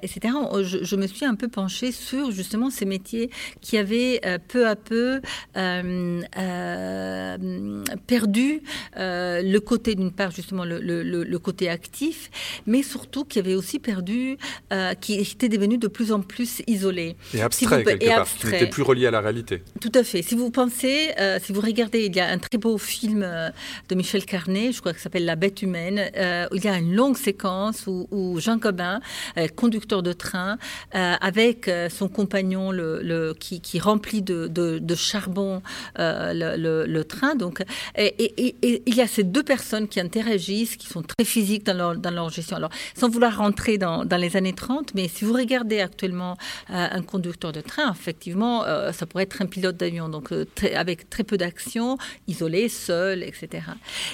etc. 0.03 0.35
Je, 0.62 0.85
je, 0.85 0.96
me 0.96 1.07
suis 1.07 1.24
un 1.24 1.35
peu 1.35 1.48
penchée 1.48 1.92
sur 1.92 2.31
justement 2.31 2.70
ces 2.70 2.85
métiers 2.85 3.31
qui 3.61 3.79
avaient 3.79 4.20
peu 4.48 4.68
à 4.68 4.76
peu 4.76 5.20
euh, 5.57 6.22
perdu 8.07 8.62
euh, 8.97 9.43
le 9.43 9.61
côté, 9.61 9.95
d'une 9.95 10.12
part, 10.12 10.31
justement, 10.31 10.64
le, 10.64 10.81
le, 10.81 11.38
côté 11.38 11.69
actif, 11.69 12.31
mais 12.66 12.83
surtout 12.83 13.25
qui 13.25 13.38
avait 13.38 13.55
aussi 13.55 13.79
perdu, 13.79 14.37
euh, 14.73 14.95
qui 14.95 15.14
était 15.14 15.49
devenu 15.49 15.79
de 15.79 15.88
plus 15.88 16.12
en 16.12 16.21
plus 16.21 16.62
isolé. 16.66 17.16
Et 17.35 17.40
abstrait, 17.40 17.85
quelque 17.85 18.07
part, 18.07 18.27
qui 18.27 18.47
n'était 18.47 18.66
plus 18.66 18.83
relié 18.83 19.07
à 19.07 19.11
la 19.11 19.21
réalité. 19.21 19.62
Tout 19.81 19.93
à 19.95 20.05
fait. 20.05 20.23
Si 20.23 20.35
vous 20.35 20.51
pensez, 20.51 21.11
si 21.43 21.53
vous 21.53 21.61
regardez, 21.61 22.05
il 22.07 22.14
y 22.14 22.21
a 22.21 22.29
un 22.29 22.38
très 22.38 22.59
beau 22.59 22.79
film 22.79 23.21
de 23.88 23.95
Michel 23.95 24.25
Carnet, 24.25 24.73
je 24.73 24.81
crois 24.81 24.93
que 24.93 25.01
s'appelle 25.01 25.25
La 25.25 25.37
bête 25.37 25.62
humaine, 25.62 26.11
où 26.51 26.57
il 26.57 26.64
y 26.64 26.69
a 26.69 26.77
une 26.77 26.95
longue 26.95 27.16
séquence 27.16 27.87
où, 27.87 28.38
Jean 28.38 28.57
Gobin, 28.57 29.01
conducteur 29.57 30.03
de 30.03 30.12
train, 30.12 30.59
avec 30.93 31.71
son 31.88 32.09
compagnon 32.09 32.71
le, 32.71 33.35
qui, 33.38 33.61
qui, 33.61 33.79
remplit 33.79 34.23
de, 34.23 34.49
de, 34.49 34.95
charbon 34.95 35.62
le, 35.97 36.69
train. 37.09 37.35
Donc, 37.35 37.62
il 37.96 38.94
y 38.94 39.00
a 39.00 39.06
ces 39.06 39.24
deux 39.24 39.42
personnes 39.42 39.88
qui 39.88 40.00
interagissent, 40.00 40.76
qui 40.76 40.87
sont 40.87 41.02
très 41.02 41.24
physiques 41.24 41.64
dans 41.64 41.74
leur, 41.74 41.96
dans 41.96 42.11
leur 42.11 42.30
gestion. 42.30 42.56
Alors, 42.56 42.70
sans 42.94 43.09
vouloir 43.09 43.37
rentrer 43.38 43.78
dans, 43.78 44.04
les 44.18 44.37
années 44.37 44.52
30, 44.52 44.94
mais 44.94 45.09
si 45.09 45.24
vous 45.24 45.33
regardez 45.33 45.80
actuellement 45.80 46.37
euh, 46.70 46.88
un 46.90 47.02
conducteur 47.02 47.52
de 47.52 47.61
train, 47.61 47.90
effectivement, 47.90 48.64
euh, 48.64 48.92
ça 48.92 49.06
pourrait 49.06 49.24
être 49.24 49.40
un 49.42 49.46
pilote 49.46 49.76
d'avion, 49.76 50.09
donc 50.09 50.33
euh, 50.33 50.44
avec 50.74 51.09
très 51.09 51.24
peu 51.24 51.37
d'action, 51.37 51.96
isolé, 52.28 52.68
seul, 52.68 53.22
etc. 53.22 53.64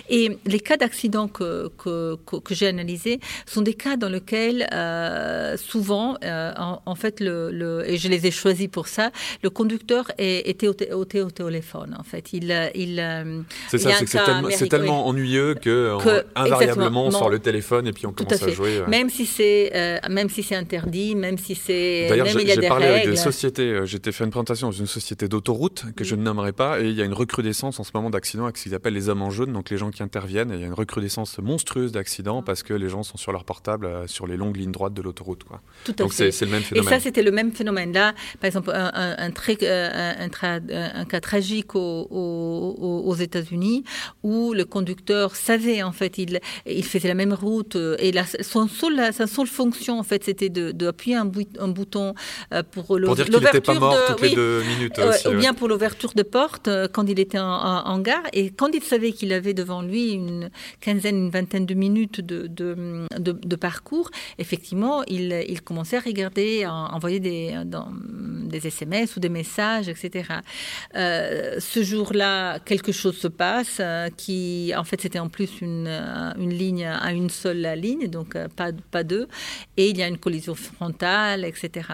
Et 0.08 0.38
les 0.44 0.60
cas 0.60 0.76
d'accident 0.76 1.28
que, 1.28 1.70
que, 1.78 2.16
que, 2.24 2.54
j'ai 2.54 2.68
analysés 2.68 3.20
sont 3.46 3.62
des 3.62 3.74
cas 3.74 3.96
dans 3.96 4.08
lesquels, 4.08 4.66
souvent, 5.58 6.16
en, 6.22 6.94
fait, 6.94 7.20
le, 7.20 7.50
le, 7.50 7.88
et 7.88 7.96
je 7.96 8.08
les 8.08 8.26
ai 8.26 8.30
choisis 8.30 8.68
pour 8.68 8.88
ça, 8.88 9.10
le 9.42 9.50
conducteur 9.50 10.10
était 10.18 10.68
au, 10.68 10.74
au 10.92 11.04
téléphone, 11.04 11.96
en 11.98 12.02
fait. 12.02 12.32
Il, 12.36 12.70
il, 12.74 13.00
euh, 13.00 13.40
c'est 13.68 13.78
ça, 13.78 13.90
c'est 14.50 14.68
tellement 14.68 15.06
ennuyeux 15.06 15.54
que, 15.54 15.96
invariablement 16.34 17.06
on 17.06 17.10
sort 17.10 17.30
le 17.30 17.38
téléphone 17.38 17.86
et 17.86 17.92
puis 17.92 18.06
on 18.06 18.12
commence 18.12 18.42
à, 18.42 18.48
jouer. 18.50 18.82
Même 18.88 19.10
si 19.10 19.26
c'est 19.26 19.70
euh, 19.74 19.98
même 20.10 20.28
si 20.28 20.42
c'est 20.42 20.54
interdit, 20.54 21.14
même 21.14 21.38
si 21.38 21.54
c'est 21.54 22.06
D'ailleurs, 22.08 22.26
j'ai 22.26 22.68
parlé 22.68 22.86
avec 22.86 23.08
des 23.08 23.16
sociétés. 23.16 23.70
Euh, 23.70 23.86
j'étais 23.86 24.12
fait 24.12 24.24
une 24.24 24.30
présentation 24.30 24.68
dans 24.68 24.72
une 24.72 24.86
société 24.86 25.28
d'autoroute 25.28 25.84
que 25.96 26.04
je 26.04 26.14
ne 26.14 26.22
nommerai 26.22 26.52
pas 26.52 26.80
et 26.80 26.88
il 26.88 26.94
y 26.94 27.02
a 27.02 27.04
une 27.04 27.14
recrudescence 27.14 27.80
en 27.80 27.84
ce 27.84 27.90
moment 27.94 28.10
d'accidents 28.10 28.44
avec 28.44 28.56
ce 28.56 28.64
qu'ils 28.64 28.74
appellent 28.74 28.94
les 28.94 29.08
hommes 29.08 29.22
en 29.22 29.30
jaune, 29.30 29.52
donc 29.52 29.70
les 29.70 29.78
gens 29.78 29.90
qui 29.90 30.02
interviennent. 30.02 30.50
Et 30.52 30.54
il 30.54 30.60
y 30.60 30.64
a 30.64 30.66
une 30.66 30.74
recrudescence 30.74 31.38
monstrueuse 31.38 31.92
d'accidents 31.92 32.42
parce 32.42 32.62
que 32.62 32.74
les 32.74 32.88
gens 32.88 33.02
sont 33.02 33.16
sur 33.16 33.32
leur 33.32 33.44
portable 33.44 34.08
sur 34.08 34.26
les 34.26 34.36
longues 34.36 34.56
lignes 34.56 34.72
droites 34.72 34.94
de 34.94 35.02
l'autoroute. 35.02 35.44
Tout 35.84 35.92
à 35.92 35.94
donc 35.94 36.12
c'est 36.12 36.40
le 36.40 36.50
même 36.50 36.62
phénomène. 36.62 36.92
Et 36.92 36.96
ça, 36.96 37.00
c'était 37.00 37.22
le 37.22 37.30
même 37.30 37.52
phénomène. 37.52 37.92
Là, 37.92 38.14
par 38.40 38.46
exemple, 38.46 38.70
un, 38.72 38.90
un, 38.94 39.30
un, 39.30 41.04
cas 41.04 41.20
tragique 41.20 41.74
au, 41.74 42.06
aux, 42.26 43.14
États-Unis 43.16 43.84
où 44.22 44.52
le 44.52 44.64
conducteur 44.64 45.34
savait 45.36 45.82
en 45.82 45.92
fait, 45.92 46.18
il, 46.18 46.40
il 46.66 46.84
faisait 46.84 47.08
la 47.08 47.14
même 47.14 47.32
route 47.32 47.76
euh, 47.76 47.96
et 47.98 48.12
la, 48.12 48.24
son 48.26 48.68
seul, 48.68 49.12
sa 49.12 49.26
seule 49.26 49.46
fonction 49.46 49.98
en 49.98 50.02
fait, 50.02 50.24
c'était 50.24 50.48
d'appuyer 50.48 51.16
un, 51.16 51.30
un, 51.58 51.68
bouton 51.68 52.14
euh, 52.52 52.62
pour 52.70 52.98
mort 53.78 53.96
toutes 54.08 54.22
les 54.22 54.34
deux 54.34 54.62
minutes. 54.62 55.00
ou 55.26 55.34
bien 55.34 55.54
pour 55.54 55.68
l'ouverture 55.68 56.12
de 56.14 56.22
porte 56.22 56.68
euh, 56.68 56.88
quand 56.92 57.08
il 57.08 57.18
était 57.18 57.38
en, 57.38 57.98
gare 58.00 58.22
et 58.32 58.50
quand 58.50 58.68
il 58.74 58.82
savait 58.82 59.12
qu'il 59.12 59.32
avait 59.32 59.54
devant 59.54 59.82
lui 59.82 60.10
une 60.10 60.50
quinzaine, 60.80 61.16
une 61.16 61.30
vingtaine 61.30 61.64
de 61.64 61.74
minutes 61.74 62.20
de, 62.20 62.46
de, 62.46 63.06
de, 63.18 63.56
parcours, 63.56 64.10
effectivement, 64.38 65.02
il, 65.08 65.44
il, 65.48 65.62
commençait 65.62 65.96
à 65.96 66.00
regarder, 66.00 66.64
à 66.64 66.72
envoyer 66.72 67.20
des, 67.20 67.62
dans, 67.64 67.88
des 67.90 68.66
SMS 68.66 69.16
ou 69.16 69.20
des 69.20 69.30
messages, 69.30 69.88
etc. 69.88 70.24
ce 70.94 71.82
jour-là, 72.16 72.58
quelque 72.60 72.92
chose 72.92 73.16
se 73.16 73.28
passe, 73.28 73.78
euh, 73.80 74.08
qui 74.16 74.72
en 74.76 74.84
fait 74.84 75.00
c'était 75.00 75.18
en 75.18 75.28
plus 75.28 75.60
une, 75.60 75.86
euh, 75.88 76.32
une, 76.38 76.52
ligne 76.52 76.86
à 76.86 77.12
une 77.12 77.30
seule 77.30 77.66
ligne, 77.78 78.08
donc 78.08 78.36
euh, 78.36 78.48
pas, 78.48 78.70
pas 78.90 79.02
deux, 79.02 79.28
et 79.76 79.90
il 79.90 79.98
y 79.98 80.02
a 80.02 80.08
une 80.08 80.18
collision 80.18 80.54
frontale, 80.54 81.44
etc. 81.44 81.88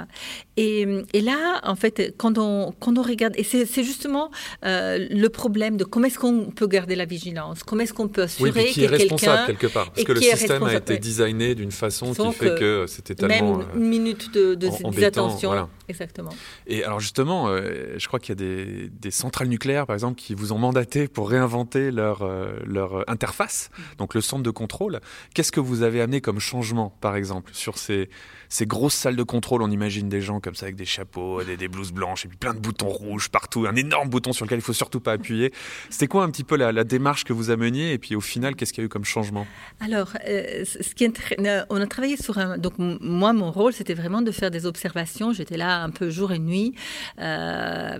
Et, 0.57 0.87
et 1.13 1.21
là, 1.21 1.61
en 1.65 1.77
fait, 1.77 2.15
quand 2.17 2.39
on, 2.39 2.73
quand 2.79 2.99
on 2.99 3.03
regarde, 3.03 3.35
et 3.37 3.45
c'est 3.45 3.85
justement 3.85 4.31
le 4.63 5.29
problème 5.29 5.77
de 5.77 5.85
comment 5.85 6.07
est-ce 6.07 6.19
qu'on 6.19 6.51
peut 6.51 6.67
garder 6.67 6.97
la 6.97 7.05
vigilance, 7.05 7.63
comment 7.63 7.83
est-ce 7.83 7.95
qu'on 7.95 8.09
peut 8.09 8.23
assurer 8.23 8.65
oui, 8.65 8.71
qui 8.71 8.85
est 8.85 8.87
responsable 8.87 9.47
quelque 9.47 9.67
part, 9.67 9.91
parce 9.91 10.05
que 10.05 10.13
le 10.13 10.21
système 10.21 10.63
a 10.63 10.75
été 10.75 10.99
designé 10.99 11.55
d'une 11.55 11.73
façon 11.73 12.13
qui 12.13 12.33
fait 12.33 12.59
que, 12.59 12.87
c'était 12.87 13.15
tellement 13.15 13.59
même 13.59 13.69
une 13.75 13.89
minute 13.89 14.33
de, 14.35 14.55
de 14.55 14.69
d'attention, 15.01 15.69
exactement. 15.89 16.35
Et 16.67 16.85
alors 16.85 17.01
justement, 17.01 17.49
je 17.49 18.07
crois 18.07 18.19
qu'il 18.19 18.31
y 18.31 18.33
a 18.33 18.35
des, 18.37 18.89
des 18.89 19.11
centrales 19.11 19.49
nucléaires, 19.49 19.87
par 19.87 19.95
exemple, 19.95 20.12
qui 20.15 20.35
vous 20.35 20.53
ont 20.53 20.59
mandaté 20.59 21.09
pour 21.09 21.31
réinventer 21.31 21.91
leur, 21.91 22.23
euh, 22.23 22.53
leur 22.65 23.09
interface, 23.09 23.71
donc 23.99 24.15
le 24.15 24.21
centre 24.21 24.43
de 24.43 24.51
contrôle. 24.51 25.01
Qu'est-ce 25.35 25.53
que 25.53 25.61
vous 25.61 25.83
avez 25.83 26.01
amené 26.01 26.21
comme 26.21 26.39
changement, 26.39 26.97
par 27.01 27.17
exemple, 27.17 27.53
sur 27.55 27.79
ces, 27.79 28.11
ces 28.49 28.67
grosses 28.67 28.95
salles 28.95 29.17
de 29.17 29.23
contrôle? 29.23 29.63
On 29.63 29.71
imagine 29.71 30.09
des 30.09 30.21
gens 30.21 30.41
comme 30.41 30.55
ça 30.55 30.67
avec 30.67 30.77
des 30.77 30.85
chapeaux, 30.85 31.43
des, 31.43 31.57
des 31.57 31.69
blouses 31.69 31.93
blanches 31.93 32.25
et 32.25 32.29
puis 32.29 32.37
plein 32.37 32.55
de 32.55 32.61
boutons 32.61 32.89
rouges 32.89 33.29
partout, 33.29 33.67
un 33.67 33.77
énorme 33.77 34.09
bouton 34.09 34.33
sur 34.33 34.45
lequel 34.45 34.59
il 34.59 34.63
faut 34.63 34.73
surtout 34.73 35.01
pas 35.01 35.13
appuyer. 35.13 35.53
C'était 35.91 36.07
quoi 36.07 36.25
un 36.25 36.31
petit 36.31 36.45
peu 36.45 36.57
la, 36.57 36.85
démarche 36.85 37.25
que 37.25 37.33
vous 37.33 37.51
ameniez 37.51 37.93
et 37.93 37.99
puis 37.99 38.17
au 38.17 38.21
final, 38.21 38.57
qu'est-ce 38.57 38.73
qu'il 38.73 38.83
y 38.83 38.85
a 38.85 38.87
eu 38.87 38.89
comme 38.89 39.05
changement? 39.05 39.47
Alors, 39.81 40.13
euh, 40.27 40.65
ce 40.65 40.95
qui 40.95 41.05
est, 41.05 41.67
on 41.71 41.81
a 41.81 41.87
travaillé 41.87 42.17
sur 42.17 42.39
un. 42.39 42.59
Donc, 42.59 42.75
moi, 42.79 43.33
mon 43.33 43.51
rôle, 43.51 43.73
c'était 43.73 43.95
vraiment 43.95 44.23
de 44.23 44.31
faire 44.31 44.51
des 44.51 44.67
observations. 44.67 45.33
J'étais 45.33 45.57
là 45.57 45.83
un 45.83 45.91
peu 45.91 46.11
jour 46.11 46.33
et 46.33 46.39
nuit. 46.39 46.75
Euh, 47.19 47.99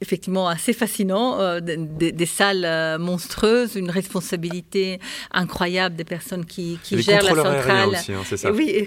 effectivement 0.00 0.48
assez 0.48 0.72
fascinant, 0.72 1.40
euh, 1.40 1.60
des, 1.60 2.26
salles 2.26 2.64
euh, 2.64 2.98
monstrueuses, 2.98 3.76
une 3.76 3.90
responsabilité 3.90 5.00
incroyable 5.32 5.96
des 5.96 6.04
personnes 6.04 6.44
qui, 6.44 6.78
qui 6.82 7.00
gèrent 7.00 7.22
la 7.22 7.34
centrale. 7.34 7.88
Aussi, 7.88 8.12
hein, 8.12 8.22
ça. 8.24 8.52
Oui, 8.52 8.86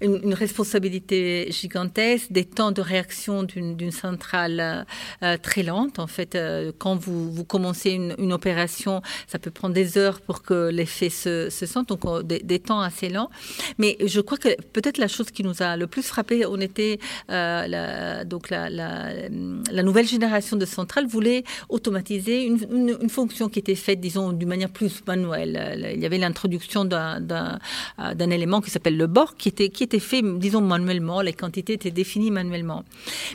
une, 0.00 0.34
responsabilité 0.34 1.48
gigantesque, 1.50 2.28
des 2.30 2.44
temps 2.44 2.72
de 2.72 2.80
réaction 2.80 3.42
d'une 3.42 3.90
centrale 3.90 4.86
euh, 5.22 5.36
très 5.36 5.62
lente. 5.62 5.98
En 5.98 6.06
fait, 6.06 6.38
quand 6.78 6.96
vous, 6.96 7.30
vous 7.32 7.44
commencez 7.44 7.90
une, 7.90 8.14
une, 8.18 8.32
opération, 8.32 9.02
ça 9.26 9.38
peut 9.38 9.50
prendre 9.50 9.74
des 9.74 9.98
heures 9.98 10.20
pour 10.20 10.42
que 10.42 10.70
l'effet 10.70 11.10
se, 11.10 11.50
se 11.50 11.66
sente, 11.66 11.88
donc 11.88 12.24
des, 12.24 12.38
des, 12.38 12.58
temps 12.58 12.80
assez 12.80 13.08
lents. 13.08 13.30
Mais 13.78 13.96
je 14.04 14.20
crois 14.20 14.38
que 14.38 14.48
peut-être 14.72 14.98
la 14.98 15.08
chose 15.08 15.30
qui 15.30 15.42
nous 15.42 15.62
a 15.62 15.76
le 15.76 15.86
plus 15.86 16.02
frappé, 16.02 16.46
on 16.46 16.60
était 16.60 16.98
la, 17.28 18.24
donc 18.24 18.48
la, 18.50 18.70
la, 18.70 19.10
la 19.28 19.82
nouvelle 19.82 20.06
génération 20.06 20.30
de 20.40 20.66
centrales 20.66 21.06
voulait 21.06 21.44
automatiser 21.68 22.44
une, 22.44 23.08
fonction 23.08 23.48
qui 23.48 23.58
était 23.58 23.74
faite, 23.74 24.00
disons, 24.00 24.32
d'une 24.32 24.48
manière 24.48 24.70
plus 24.70 25.02
manuelle. 25.06 25.92
Il 25.94 26.00
y 26.00 26.06
avait 26.06 26.18
l'introduction 26.18 26.84
d'un 26.84 28.30
élément 28.30 28.60
qui 28.60 28.70
s'appelle 28.70 28.96
le 28.96 29.06
bord, 29.06 29.36
qui 29.36 29.48
était, 29.48 29.68
qui 29.68 29.82
était 29.82 29.98
fait, 29.98 30.22
disons, 30.22 30.60
manuellement. 30.60 31.20
Les 31.20 31.32
quantités 31.32 31.74
étaient 31.74 31.90
définies 31.90 32.30
manuellement. 32.30 32.84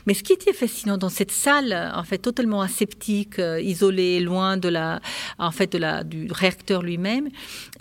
Mais 0.05 0.13
ce 0.13 0.23
qui 0.23 0.33
était 0.33 0.53
fascinant 0.53 0.97
dans 0.97 1.09
cette 1.09 1.31
salle, 1.31 1.73
en 1.93 2.03
fait, 2.03 2.17
totalement 2.17 2.61
aseptique, 2.61 3.39
euh, 3.39 3.61
isolée, 3.61 4.19
loin 4.19 4.57
de 4.57 4.69
la, 4.69 5.01
en 5.39 5.51
fait, 5.51 5.71
de 5.71 5.77
la, 5.77 6.03
du 6.03 6.27
réacteur 6.31 6.81
lui-même, 6.81 7.29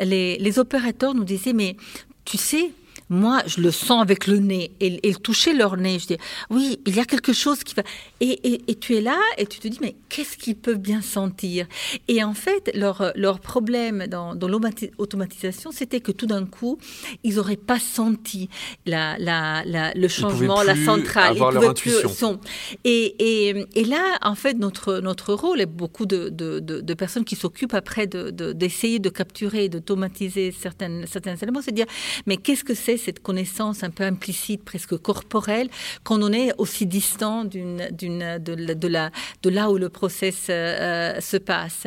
les, 0.00 0.38
les 0.38 0.58
opérateurs 0.58 1.14
nous 1.14 1.24
disaient, 1.24 1.52
mais 1.52 1.76
tu 2.24 2.38
sais, 2.38 2.72
moi, 3.10 3.42
je 3.46 3.60
le 3.60 3.70
sens 3.70 4.00
avec 4.00 4.26
le 4.26 4.38
nez. 4.38 4.70
Et, 4.80 5.08
et 5.08 5.14
toucher 5.14 5.52
leur 5.52 5.76
nez, 5.76 5.98
je 5.98 6.06
dis, 6.06 6.16
oui, 6.50 6.78
il 6.86 6.96
y 6.96 7.00
a 7.00 7.04
quelque 7.04 7.32
chose 7.32 7.62
qui 7.62 7.74
va. 7.74 7.82
Et, 8.20 8.62
et, 8.70 8.74
tu 8.74 8.96
es 8.96 9.00
là 9.00 9.18
et 9.38 9.46
tu 9.46 9.58
te 9.58 9.68
dis, 9.68 9.78
mais 9.80 9.94
qu'est-ce 10.08 10.36
qu'ils 10.36 10.56
peuvent 10.56 10.78
bien 10.78 11.02
sentir? 11.02 11.66
Et 12.08 12.24
en 12.24 12.34
fait, 12.34 12.70
leur, 12.74 13.12
leur 13.14 13.40
problème 13.40 14.06
dans, 14.08 14.34
dans 14.34 14.48
l'automatisation, 14.48 15.70
c'était 15.70 16.00
que 16.00 16.12
tout 16.12 16.26
d'un 16.26 16.46
coup, 16.46 16.78
ils 17.22 17.36
n'auraient 17.36 17.56
pas 17.56 17.78
senti 17.78 18.48
la, 18.86 19.18
la, 19.18 19.62
le 19.94 20.08
changement, 20.08 20.62
la 20.62 20.76
centrale. 20.76 21.32
Avoir 21.32 21.52
ils 21.52 21.54
leur 21.54 21.70
intuition. 21.70 22.40
Et, 22.84 23.66
et, 23.74 23.84
là, 23.84 24.18
en 24.22 24.34
fait, 24.34 24.54
notre, 24.54 25.00
notre 25.00 25.34
rôle, 25.34 25.60
et 25.60 25.66
beaucoup 25.66 26.06
de, 26.06 26.30
de, 26.30 26.60
de, 26.60 26.94
personnes 26.94 27.24
qui 27.24 27.36
s'occupent 27.36 27.74
après 27.74 28.06
d'essayer 28.06 28.98
de, 28.98 29.08
de, 29.08 29.14
capturer, 29.14 29.68
d'automatiser 29.68 30.52
certains, 30.52 31.06
certains 31.06 31.36
éléments, 31.36 31.60
c'est 31.60 31.72
de 31.72 31.76
dire, 31.76 31.86
mais 32.26 32.36
qu'est-ce 32.36 32.64
que 32.64 32.74
c'est 32.74 32.93
cette 32.96 33.20
connaissance 33.20 33.82
un 33.82 33.90
peu 33.90 34.04
implicite, 34.04 34.64
presque 34.64 34.96
corporelle, 34.96 35.68
quand 36.02 36.22
on 36.22 36.32
est 36.32 36.52
aussi 36.58 36.86
distant 36.86 37.44
d'une, 37.44 37.88
d'une, 37.92 38.38
de, 38.38 38.88
la, 38.88 39.10
de 39.42 39.50
là 39.50 39.70
où 39.70 39.78
le 39.78 39.88
process 39.88 40.46
euh, 40.50 41.20
se 41.20 41.36
passe. 41.36 41.86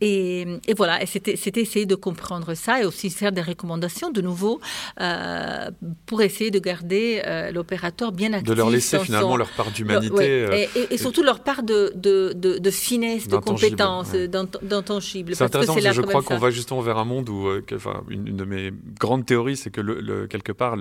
Et, 0.00 0.46
et 0.66 0.74
voilà, 0.74 1.02
et 1.02 1.06
c'était, 1.06 1.36
c'était 1.36 1.62
essayer 1.62 1.86
de 1.86 1.94
comprendre 1.94 2.54
ça 2.54 2.80
et 2.80 2.84
aussi 2.84 3.10
faire 3.10 3.32
des 3.32 3.42
recommandations 3.42 4.10
de 4.10 4.20
nouveau 4.20 4.60
euh, 5.00 5.70
pour 6.06 6.22
essayer 6.22 6.50
de 6.50 6.58
garder 6.58 7.22
euh, 7.26 7.50
l'opérateur 7.50 8.12
bien 8.12 8.32
actif. 8.32 8.48
De 8.48 8.54
leur 8.54 8.70
laisser 8.70 8.98
finalement 9.00 9.36
leur 9.36 9.50
part 9.50 9.70
d'humanité. 9.70 10.68
et, 10.90 10.98
surtout 10.98 11.22
leur 11.22 11.40
part 11.40 11.62
de, 11.62 11.92
de, 11.94 12.32
de, 12.34 12.70
finesse, 12.70 13.28
de 13.28 13.36
compétence, 13.36 14.12
d'intangible. 14.12 15.34
C'est 15.34 15.44
intéressant 15.44 15.74
parce 15.74 15.86
que 15.86 15.92
je 15.92 16.02
crois 16.02 16.22
qu'on 16.22 16.38
va 16.38 16.50
justement 16.50 16.80
vers 16.80 16.98
un 16.98 17.04
monde 17.04 17.28
où, 17.28 17.48
enfin, 17.74 18.02
une, 18.08 18.36
de 18.36 18.44
mes 18.44 18.72
grandes 18.98 19.26
théories, 19.26 19.56
c'est 19.56 19.70
que 19.70 19.80
le, 19.80 20.00
le, 20.00 20.26
quelque 20.46 20.56
part, 20.56 20.76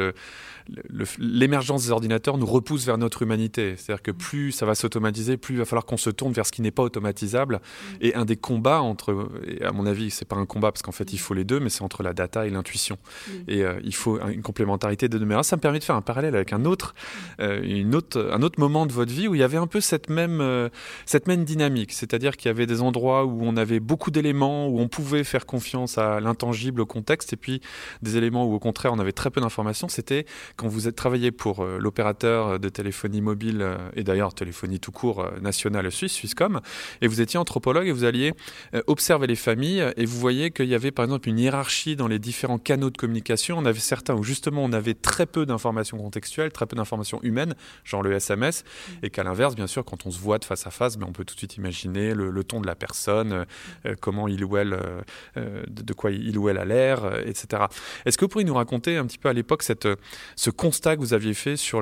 l'émergence 1.19 1.86
des 1.86 1.91
ordinateurs 1.91 2.38
nous 2.38 2.45
repousse 2.45 2.86
vers 2.86 2.97
notre 2.97 3.21
humanité. 3.21 3.75
C'est-à-dire 3.78 4.01
que 4.01 4.12
plus 4.12 4.51
ça 4.51 4.65
va 4.65 4.75
s'automatiser, 4.75 5.38
plus 5.38 5.56
il 5.56 5.58
va 5.58 5.65
falloir 5.65 5.86
qu'on 5.86 5.97
se 5.97 6.10
tourne 6.10 6.34
vers 6.34 6.45
ce 6.45 6.51
qui 6.51 6.62
n'est 6.62 6.71
pas 6.71 6.84
automatisable. 6.84 7.56
Mm. 7.56 7.95
Et 8.01 8.15
un 8.15 8.25
des 8.25 8.36
combats 8.36 8.82
entre, 8.82 9.30
et 9.47 9.63
à 9.63 9.71
mon 9.71 9.86
avis, 9.86 10.12
c'est 10.12 10.25
pas 10.25 10.36
un 10.36 10.45
combat 10.45 10.71
parce 10.71 10.82
qu'en 10.82 10.91
fait 10.91 11.13
il 11.13 11.19
faut 11.19 11.34
les 11.34 11.43
deux, 11.43 11.60
mais 11.60 11.69
c'est 11.69 11.84
entre 11.84 12.04
la 12.04 12.13
data 12.13 12.45
et 12.45 12.49
l'intuition. 12.49 12.97
Mm. 13.28 13.32
Et 13.47 13.63
euh, 13.63 13.80
il 13.84 13.95
faut 13.95 14.19
une 14.19 14.41
complémentarité 14.41 15.08
des 15.08 15.19
deux. 15.19 15.25
Mais 15.25 15.41
ça 15.43 15.56
me 15.56 15.62
permet 15.62 15.80
de 15.80 15.84
faire 15.84 15.95
un 15.95 16.01
parallèle 16.01 16.36
avec 16.36 16.54
un 16.54 16.65
autre, 16.65 16.95
euh, 17.39 17.62
une 17.63 17.95
autre, 17.95 18.32
un 18.34 18.41
autre 18.41 18.60
moment 18.60 18.86
de 18.86 18.91
votre 18.91 19.12
vie 19.12 19.28
où 19.28 19.36
il 19.36 19.41
y 19.41 19.43
avait 19.43 19.58
un 19.58 19.67
peu 19.67 19.82
cette 19.82 20.10
même, 20.10 20.41
euh, 20.41 20.69
cette 21.06 21.28
même 21.28 21.43
dynamique. 21.43 21.93
C'est-à-dire 21.93 22.38
qu'il 22.38 22.49
y 22.49 22.51
avait 22.51 22.65
des 22.65 22.82
endroits 22.82 23.25
où 23.25 23.41
on 23.43 23.58
avait 23.58 23.80
beaucoup 23.80 24.12
d'éléments, 24.12 24.67
où 24.67 24.80
on 24.80 24.88
pouvait 24.88 25.23
faire 25.23 25.45
confiance 25.45 25.97
à 25.97 26.19
l'intangible, 26.19 26.82
au 26.82 26.86
contexte, 26.86 27.34
et 27.34 27.38
puis 27.38 27.62
des 28.01 28.17
éléments 28.17 28.45
où 28.45 28.54
au 28.54 28.60
contraire 28.60 28.93
on 28.93 28.99
avait 28.99 29.12
très 29.12 29.30
peu 29.30 29.41
d'informations. 29.41 29.88
C'était 29.88 30.25
quand 30.56 30.68
vous 30.68 30.88
êtes 30.88 30.96
travaillé 30.96 31.32
pour 31.32 31.62
euh, 31.62 31.78
l'opérateur 31.80 32.60
de 32.60 32.70
téléphonie 32.70 33.22
mobile 33.22 33.62
euh, 33.62 33.78
et 33.96 34.04
d'ailleurs 34.04 34.34
téléphonie 34.34 34.80
tout 34.80 34.91
court 34.91 35.22
euh, 35.22 35.39
nationale 35.41 35.91
suisse, 35.91 36.13
Swisscom, 36.13 36.62
et 37.02 37.08
vous 37.08 37.22
étiez 37.22 37.38
anthropologue 37.38 37.88
et 37.88 37.91
vous 37.91 38.06
alliez 38.06 38.34
observer 38.88 39.28
les 39.28 39.36
familles 39.36 39.86
et 39.98 40.06
vous 40.06 40.20
voyez 40.20 40.52
qu'il 40.52 40.68
y 40.68 40.76
avait 40.76 40.91
par 40.91 41.06
exemple 41.06 41.30
une 41.30 41.39
hiérarchie 41.39 41.96
dans 41.96 42.08
les 42.08 42.20
différents 42.20 42.58
canaux 42.58 42.89
de 42.89 42.98
communication. 42.98 43.58
On 43.58 43.65
avait 43.65 43.80
certains 43.80 44.15
où 44.15 44.24
justement 44.24 44.63
on 44.63 44.72
avait 44.72 44.94
très 44.94 45.26
peu 45.26 45.46
d'informations 45.46 45.98
contextuelles, 45.98 46.52
très 46.52 46.65
peu 46.65 46.76
d'informations 46.76 47.20
humaines, 47.22 47.56
genre 47.84 48.02
le 48.02 48.13
SMS, 48.13 48.63
et 49.04 49.10
qu'à 49.10 49.24
l'inverse, 49.24 49.56
bien 49.56 49.68
sûr, 49.68 49.84
quand 49.86 50.06
on 50.06 50.12
se 50.12 50.20
voit 50.20 50.39
de 50.39 50.46
face 50.46 50.65
à 50.68 50.72
face, 50.72 50.98
ben, 50.98 51.06
on 51.10 51.12
peut 51.12 51.26
tout 51.26 51.36
de 51.36 51.39
suite 51.39 51.58
imaginer 51.58 52.13
le, 52.13 52.44
ton 52.44 52.62
de 52.62 52.68
la 52.68 52.76
personne, 52.76 53.46
comment 54.02 54.28
il 54.28 54.44
ou 54.44 54.58
elle, 54.58 54.78
de, 55.36 55.94
quoi 55.94 56.12
il 56.12 56.38
ou 56.38 56.50
elle 56.50 56.58
a 56.58 56.65
l'air, 56.65 57.20
etc. 57.26 57.63
Est-ce 58.06 58.18
que 58.18 58.26
vous 58.26 58.30
pourriez 58.30 58.46
nous 58.46 58.54
raconter 58.54 58.98
un 58.98 59.06
petit 59.06 59.18
peu 59.18 59.30
à 59.30 59.34
l'époque 59.34 59.63
cette, 59.63 59.88
ce 60.45 60.51
constat 60.51 60.95
que 60.95 61.01
vous 61.01 61.15
aviez 61.15 61.34
fait 61.34 61.58
sur 61.58 61.81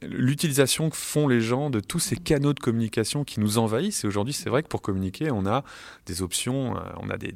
l'utilisation 0.00 0.88
que 0.88 0.96
font 0.96 1.28
les 1.28 1.42
gens 1.42 1.68
de 1.68 1.78
tous 1.78 1.98
ces 1.98 2.16
canaux 2.16 2.54
de 2.54 2.60
communication 2.60 3.22
qui 3.22 3.38
nous 3.38 3.58
envahissent. 3.58 4.04
Et 4.04 4.06
aujourd'hui, 4.06 4.32
c'est 4.32 4.48
vrai 4.48 4.62
que 4.62 4.68
pour 4.68 4.80
communiquer, 4.80 5.30
on 5.30 5.44
a 5.44 5.62
des 6.06 6.22
options, 6.22 6.74
euh, 6.74 6.80
on 7.02 7.10
a 7.10 7.18
des, 7.18 7.34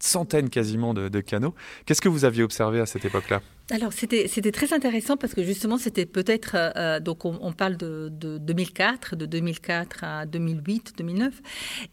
centaines 0.00 0.50
quasiment 0.50 0.92
de, 0.92 1.20
canaux. 1.20 1.54
Qu'est-ce 1.86 2.00
que 2.00 2.08
vous 2.08 2.24
aviez 2.24 2.42
observé 2.42 2.80
à 2.80 2.86
cette 2.86 3.04
époque-là? 3.04 3.42
Alors 3.70 3.92
c'était 3.92 4.52
très 4.52 4.72
intéressant 4.72 5.16
parce 5.16 5.34
que 5.34 5.42
justement 5.42 5.78
c'était 5.78 6.04
peut-être 6.04 6.56
euh, 6.56 6.70
euh, 6.76 7.00
donc 7.00 7.24
on, 7.24 7.52
parle 7.52 7.76
de, 7.76 8.08
2004 8.10 9.16
de 9.16 9.24
2004 9.24 10.04
à 10.04 10.26
2008 10.26 10.94
2009 10.98 11.32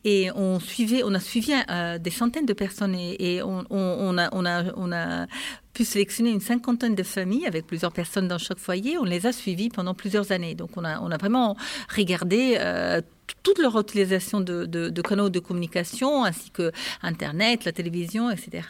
et 0.03 0.29
on 0.35 0.59
suivait 0.59 1.03
on 1.03 1.13
a 1.13 1.19
suivi 1.19 1.53
des 1.99 2.11
centaines 2.11 2.45
de 2.45 2.53
personnes 2.53 2.95
et, 2.95 3.41
on, 3.43 4.17
a 4.17 5.27
pu 5.73 5.85
sélectionner 5.85 6.31
une 6.31 6.41
cinquantaine 6.41 6.95
de 6.95 7.03
familles 7.03 7.45
avec 7.45 7.65
plusieurs 7.65 7.93
personnes 7.93 8.27
dans 8.27 8.37
chaque 8.37 8.57
foyer. 8.57 8.97
On 8.97 9.05
les 9.05 9.25
a 9.25 9.31
suivies 9.31 9.69
pendant 9.69 9.93
plusieurs 9.93 10.31
années. 10.31 10.55
Donc 10.55 10.71
on 10.75 10.83
a, 10.83 11.17
vraiment 11.17 11.55
regardé 11.95 12.57
euh, 12.59 13.01
toute 13.43 13.59
leur 13.59 13.79
utilisation 13.79 14.41
de, 14.41 15.01
canaux 15.01 15.29
de 15.29 15.39
communication, 15.39 16.23
ainsi 16.23 16.49
que 16.51 16.71
Internet, 17.01 17.65
la 17.65 17.71
télévision, 17.71 18.29
etc. 18.29 18.67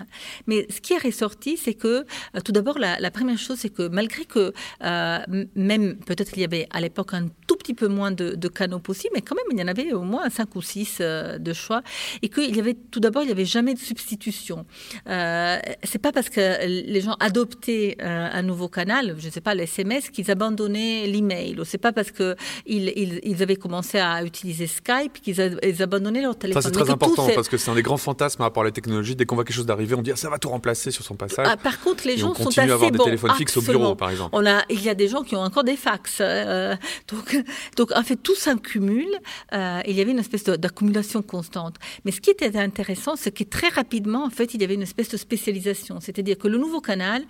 Mais 0.47 0.67
ce 0.69 0.81
qui 0.81 0.93
est 0.93 0.97
ressorti, 0.97 1.57
c'est 1.57 1.73
que, 1.73 2.05
euh, 2.35 2.39
tout 2.43 2.51
d'abord, 2.51 2.77
la, 2.79 3.11
première 3.11 3.37
chose, 3.37 3.57
c'est 3.59 3.69
que 3.69 3.87
malgré 3.87 4.25
que, 4.25 4.53
euh, 4.83 5.19
même 5.55 5.97
peut-être 5.97 6.31
qu'il 6.31 6.41
y 6.41 6.45
avait 6.45 6.67
à 6.69 6.79
l'époque 6.81 7.13
un 7.13 7.27
tout 7.47 7.55
petit 7.55 7.73
peu 7.73 7.87
moins 7.87 8.11
de, 8.11 8.47
canaux 8.47 8.79
possibles, 8.79 9.13
mais 9.15 9.21
quand 9.21 9.35
même, 9.35 9.45
il 9.51 9.59
y 9.59 9.63
en 9.63 9.67
avait 9.67 9.93
au 9.93 10.01
moins 10.01 10.29
cinq 10.29 10.55
ou 10.55 10.61
six 10.61 10.97
euh, 11.01 11.37
de 11.37 11.53
choix, 11.53 11.81
et 12.21 12.29
qu'il 12.29 12.55
y 12.55 12.59
avait, 12.59 12.73
tout 12.73 12.99
d'abord, 12.99 13.23
il 13.23 13.27
n'y 13.27 13.31
avait 13.31 13.45
jamais 13.45 13.73
de 13.73 13.79
substitution. 13.79 14.65
c'est 15.05 16.01
pas 16.01 16.11
parce 16.11 16.29
que 16.29 16.65
les 16.65 17.01
gens 17.01 17.15
adoptaient 17.19 17.97
un 17.99 18.41
nouveau 18.41 18.69
canal, 18.69 19.15
je 19.17 19.27
ne 19.27 19.31
sais 19.31 19.41
pas, 19.41 19.53
l'SMS, 19.55 20.11
qu'ils 20.11 20.31
abandonnaient 20.31 21.07
l'email, 21.07 21.59
ou 21.59 21.63
c'est 21.63 21.77
pas 21.77 21.91
parce 21.91 22.11
qu'ils 22.11 22.35
ils, 22.65 23.19
ils 23.23 23.43
avaient 23.43 23.55
commencé 23.55 23.99
à 23.99 24.23
utiliser 24.23 24.48
Skype, 24.53 25.21
qu'ils 25.21 25.81
abandonnaient 25.81 26.21
leur 26.21 26.37
téléphone. 26.37 26.61
Ça, 26.61 26.69
c'est 26.69 26.73
très 26.73 26.89
important 26.89 27.27
parce 27.33 27.49
que 27.49 27.57
c'est 27.57 27.71
un 27.71 27.75
des 27.75 27.81
grands 27.81 27.97
fantasmes 27.97 28.37
par 28.37 28.47
rapport 28.47 28.63
à 28.63 28.65
la 28.65 28.71
technologie. 28.71 29.15
Dès 29.15 29.25
qu'on 29.25 29.35
voit 29.35 29.43
quelque 29.43 29.55
chose 29.55 29.65
d'arriver, 29.65 29.95
on 29.95 30.01
dit 30.01 30.11
ah, 30.11 30.15
ça 30.15 30.29
va 30.29 30.37
tout 30.37 30.49
remplacer 30.49 30.91
sur 30.91 31.03
son 31.03 31.15
passage. 31.15 31.47
Ah, 31.49 31.57
par 31.57 31.79
contre, 31.79 32.05
les 32.07 32.17
gens 32.17 32.33
sont 32.33 32.49
assez 32.49 32.61
à 32.61 32.73
avoir 32.73 32.91
des 32.91 32.99
téléphones 32.99 33.33
fixes 33.33 33.57
au 33.57 33.61
bureau, 33.61 33.95
par 33.95 34.09
exemple. 34.11 34.29
On 34.33 34.45
a, 34.45 34.63
il 34.69 34.81
y 34.81 34.89
a 34.89 34.95
des 34.95 35.07
gens 35.07 35.23
qui 35.23 35.35
ont 35.35 35.41
encore 35.41 35.63
des 35.63 35.75
fax. 35.75 36.17
Euh, 36.21 36.75
donc, 37.07 37.43
donc, 37.77 37.91
en 37.95 38.03
fait, 38.03 38.15
tout 38.17 38.35
s'accumule. 38.35 39.09
Euh, 39.53 39.81
il 39.87 39.95
y 39.95 40.01
avait 40.01 40.11
une 40.11 40.19
espèce 40.19 40.43
d'accumulation 40.43 41.21
constante. 41.21 41.75
Mais 42.05 42.11
ce 42.11 42.21
qui 42.21 42.29
était 42.29 42.57
intéressant, 42.57 43.15
c'est 43.15 43.31
que 43.31 43.43
très 43.43 43.69
rapidement, 43.69 44.25
en 44.25 44.29
fait, 44.29 44.53
il 44.53 44.61
y 44.61 44.63
avait 44.63 44.75
une 44.75 44.81
espèce 44.81 45.09
de 45.09 45.17
spécialisation. 45.17 45.99
C'est-à-dire 45.99 46.37
que 46.37 46.47
le 46.47 46.57
nouveau 46.57 46.81
canal, 46.81 47.23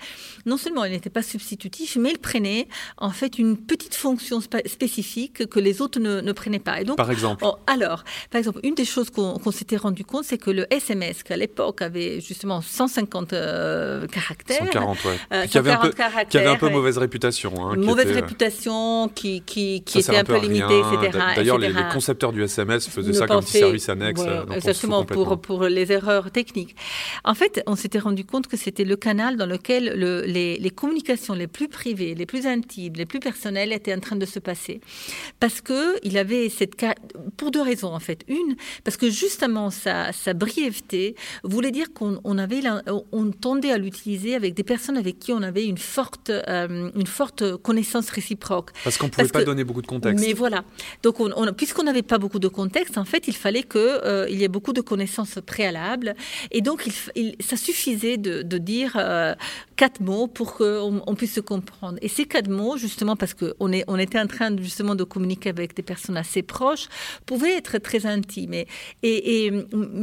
non 0.45 0.58
seulement 0.58 0.86
il 0.86 0.91
n'était 0.91 1.10
pas 1.10 1.21
substitutif, 1.21 1.97
mais 1.99 2.12
il 2.12 2.19
prenait 2.19 2.67
en 2.97 3.12
fait 3.12 3.39
une 3.39 3.58
petite 3.58 3.95
fonction 3.95 4.41
spécifique 4.41 5.47
que 5.47 5.60
les 5.60 5.82
autres 5.82 5.99
ne, 5.99 6.21
ne 6.21 6.32
prenaient 6.32 6.60
pas. 6.60 6.82
Et 6.82 6.84
donc, 6.84 6.97
par 6.97 7.08
exemple? 7.11 7.43
Oh, 7.45 7.55
Alors, 7.67 8.03
par 8.31 8.39
exemple, 8.39 8.59
une 8.63 8.75
des 8.75 8.85
choses 8.85 9.09
qu'on 9.09 9.51
s'était 9.51 9.77
rendu 9.77 10.03
compte, 10.05 10.23
c'est 10.23 10.37
que 10.37 10.51
le 10.51 10.65
SMS, 10.73 11.23
qui 11.23 11.33
à 11.33 11.37
l'époque 11.37 11.81
avait 11.81 12.21
justement 12.21 12.61
150 12.61 13.33
euh, 13.33 14.07
caractères. 14.07 14.65
140, 14.65 15.05
ouais. 15.05 15.11
Euh, 15.33 15.45
qui, 15.45 15.57
avait 15.57 15.71
un 15.71 15.77
peu, 15.77 15.93
qui 16.29 16.37
avait 16.37 16.47
un 16.47 16.55
peu 16.55 16.69
mauvaise 16.69 16.97
réputation. 16.97 17.53
Hein, 17.57 17.75
mauvaise 17.77 18.11
réputation, 18.11 19.09
qui, 19.09 19.41
qui, 19.41 19.83
qui 19.83 19.99
était 19.99 20.17
un 20.17 20.23
peu, 20.23 20.37
limitée, 20.39 20.79
etc. 20.79 21.19
D'ailleurs, 21.35 21.57
les, 21.57 21.73
concepteurs 21.91 22.33
du 22.33 22.43
SMS 22.43 22.87
faisaient 22.87 23.13
ça 23.13 23.27
comme 23.27 23.43
petit 23.43 23.59
service 23.59 23.89
annexe. 23.89 24.21
exactement, 24.53 25.05
pour, 25.05 25.39
pour 25.39 25.63
les 25.63 25.91
erreurs 25.91 26.31
techniques. 26.31 26.75
En 27.23 27.33
fait, 27.33 27.63
on 27.67 27.75
s'était 27.75 27.99
rendu 27.99 28.25
compte 28.25 28.47
que 28.47 28.57
c'était 28.57 28.85
le 28.85 28.95
canal 28.95 29.37
dans 29.37 29.45
lequel 29.45 29.93
le, 29.95 30.21
les, 30.21 30.57
les 30.57 30.69
communications 30.69 31.33
les 31.33 31.47
plus 31.47 31.67
privées, 31.67 32.15
les 32.15 32.25
plus 32.25 32.45
intimes, 32.45 32.93
les 32.95 33.05
plus 33.05 33.19
personnelles 33.19 33.73
étaient 33.73 33.93
en 33.93 33.99
train 33.99 34.15
de 34.15 34.25
se 34.25 34.39
passer. 34.39 34.81
Parce 35.39 35.61
qu'il 35.61 36.17
avait 36.17 36.49
cette 36.49 36.75
pour 37.38 37.51
deux 37.51 37.62
raisons 37.62 37.93
en 37.93 37.99
fait. 37.99 38.23
Une, 38.27 38.55
parce 38.83 38.97
que 38.97 39.09
justement 39.09 39.69
sa, 39.69 40.12
sa 40.12 40.33
brièveté 40.33 41.15
voulait 41.43 41.71
dire 41.71 41.93
qu'on 41.93 42.19
on 42.23 42.38
avait, 42.38 42.62
on 43.12 43.31
tendait 43.31 43.71
à 43.71 43.77
l'utiliser 43.77 44.35
avec 44.35 44.53
des 44.53 44.63
personnes 44.63 44.97
avec 44.97 45.19
qui 45.19 45.31
on 45.31 45.41
avait 45.41 45.65
une 45.65 45.77
forte, 45.77 46.29
euh, 46.29 46.89
une 46.95 47.07
forte 47.07 47.57
connaissance 47.57 48.09
réciproque. 48.09 48.71
Parce 48.83 48.97
qu'on 48.97 49.07
ne 49.07 49.12
pouvait 49.12 49.27
pas 49.27 49.43
donner 49.43 49.63
beaucoup 49.63 49.81
de 49.81 49.88
contexte. 49.88 50.25
Mais 50.25 50.33
voilà. 50.33 50.63
Donc 51.03 51.19
on, 51.19 51.31
puisqu'on 51.53 51.83
n'avait 51.83 52.01
pas 52.01 52.17
beaucoup 52.17 52.39
de 52.39 52.47
contexte, 52.47 52.97
en 52.97 53.05
fait, 53.05 53.27
il 53.27 53.35
fallait 53.35 53.63
qu'il 53.63 53.79
euh, 53.81 54.27
il 54.29 54.39
y 54.39 54.43
ait 54.43 54.49
beaucoup 54.49 54.73
de 54.73 54.81
connaissances 54.81 55.39
préalables. 55.45 56.15
Et 56.51 56.62
donc 56.62 56.88
il, 57.15 57.35
ça 57.41 57.57
suffisait 57.57 58.17
de, 58.17 58.41
de 58.41 58.57
dire 58.57 58.93
euh, 58.95 59.33
quatre 59.75 60.01
mots 60.01 60.27
pour 60.27 60.55
qu'on 60.55 61.01
on 61.05 61.15
puisse 61.15 61.33
se 61.33 61.39
comprendre. 61.39 61.97
Et 62.01 62.09
ces 62.09 62.25
quatre 62.25 62.49
mots, 62.49 62.77
justement, 62.77 63.15
parce 63.15 63.33
qu'on 63.33 63.53
on 63.59 63.97
était 63.97 64.19
en 64.19 64.27
train 64.27 64.55
justement 64.57 64.95
de 64.95 65.03
communiquer 65.03 65.49
avec 65.49 65.75
des 65.75 65.83
personnes 65.83 66.17
assez 66.17 66.41
proches, 66.41 66.88
pouvaient 67.25 67.56
être 67.56 67.78
très 67.78 68.06
intimes. 68.06 68.54
Et, 68.54 68.65
et, 69.04 69.52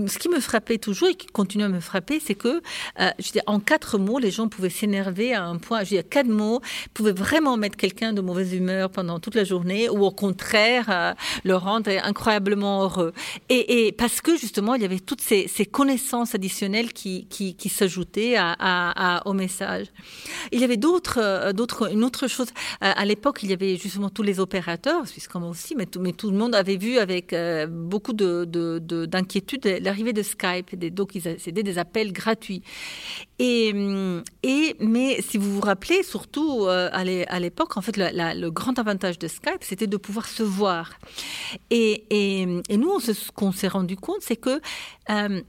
ce 0.07 0.19
qui 0.19 0.29
me 0.29 0.41
frappait 0.41 0.79
toujours 0.79 1.09
et 1.09 1.15
qui 1.15 1.27
continue 1.27 1.65
à 1.65 1.69
me 1.69 1.81
frapper, 1.81 2.21
c'est 2.21 2.35
que 2.35 2.63
euh, 3.01 3.11
en 3.47 3.61
quatre 3.61 3.99
mots, 3.99 4.19
les 4.19 4.31
gens 4.31 4.49
pouvaient 4.49 4.71
s'énerver 4.71 5.35
à 5.35 5.45
un 5.45 5.57
point. 5.57 5.83
Je 5.85 5.91
dire, 5.91 6.09
quatre 6.09 6.29
mots 6.29 6.61
pouvaient 6.95 7.13
vraiment 7.13 7.57
mettre 7.57 7.77
quelqu'un 7.77 8.13
de 8.13 8.21
mauvaise 8.21 8.53
humeur 8.53 8.91
pendant 8.91 9.21
toute 9.21 9.35
la 9.35 9.45
journée, 9.45 9.89
ou 9.89 10.05
au 10.05 10.11
contraire, 10.11 10.87
euh, 10.89 11.15
le 11.45 11.57
rendre 11.57 11.91
incroyablement 12.03 12.83
heureux. 12.83 13.13
Et, 13.49 13.93
parce 13.97 14.21
que 14.21 14.37
justement, 14.37 14.75
il 14.75 14.83
y 14.83 14.85
avait 14.85 15.01
toutes 15.01 15.21
ces, 15.21 15.47
connaissances 15.71 16.35
additionnelles 16.35 16.93
qui, 16.93 17.57
s'ajoutaient 17.71 18.37
au 19.25 19.33
message. 19.33 19.87
Il 20.53 20.61
y 20.61 20.65
avait 20.65 20.77
d'autres, 20.77 21.19
euh, 21.21 21.53
d'autres, 21.53 21.93
une 21.93 22.05
autre 22.05 22.29
chose. 22.29 22.49
à 22.81 23.05
l'époque, 23.05 23.41
il 23.43 23.51
y 23.51 23.53
avait 23.53 23.77
justement 23.77 24.11
tous 24.11 24.23
les 24.23 24.41
opérateurs, 24.41 25.03
puisqu'on 25.05 25.43
aussi, 25.49 25.75
mais 25.77 25.87
tout, 25.87 26.01
mais 26.01 26.13
tout 26.13 26.31
le 26.31 26.37
monde 26.37 26.55
avait 26.55 26.66
vu 26.75 26.99
avec 26.99 27.33
beaucoup 27.69 28.13
de, 28.13 28.45
d'inquiétude 29.07 29.65
l'arrivée 29.81 30.13
de 30.13 30.23
Skype. 30.23 30.75
donc, 30.93 31.13
c'était 31.39 31.63
des 31.63 31.79
appels 31.79 32.13
gratuits. 32.13 32.63
Et, 33.39 33.73
et, 34.43 34.77
mais 34.81 35.21
si 35.23 35.39
vous 35.39 35.53
vous 35.53 35.61
rappelez, 35.61 36.03
surtout 36.03 36.65
euh, 36.65 36.89
à 36.93 37.39
l'époque, 37.41 37.77
en 37.77 37.81
fait, 37.83 37.97
le 37.97 38.49
grand 38.51 38.79
avantage 38.79 39.19
de 39.19 39.29
Skype, 39.29 39.63
c'était 39.63 39.87
de 39.87 39.97
pouvoir 39.97 40.27
se 40.27 40.43
voir. 40.43 40.91
Et, 41.71 42.05
et 42.11 42.77
nous, 42.77 42.99
ce 43.01 43.31
qu'on 43.33 43.53
s'est 43.53 43.69
rendu 43.69 43.97
compte, 43.97 44.23
c'est 44.23 44.37
que 44.37 44.61
euh, 45.11 45.41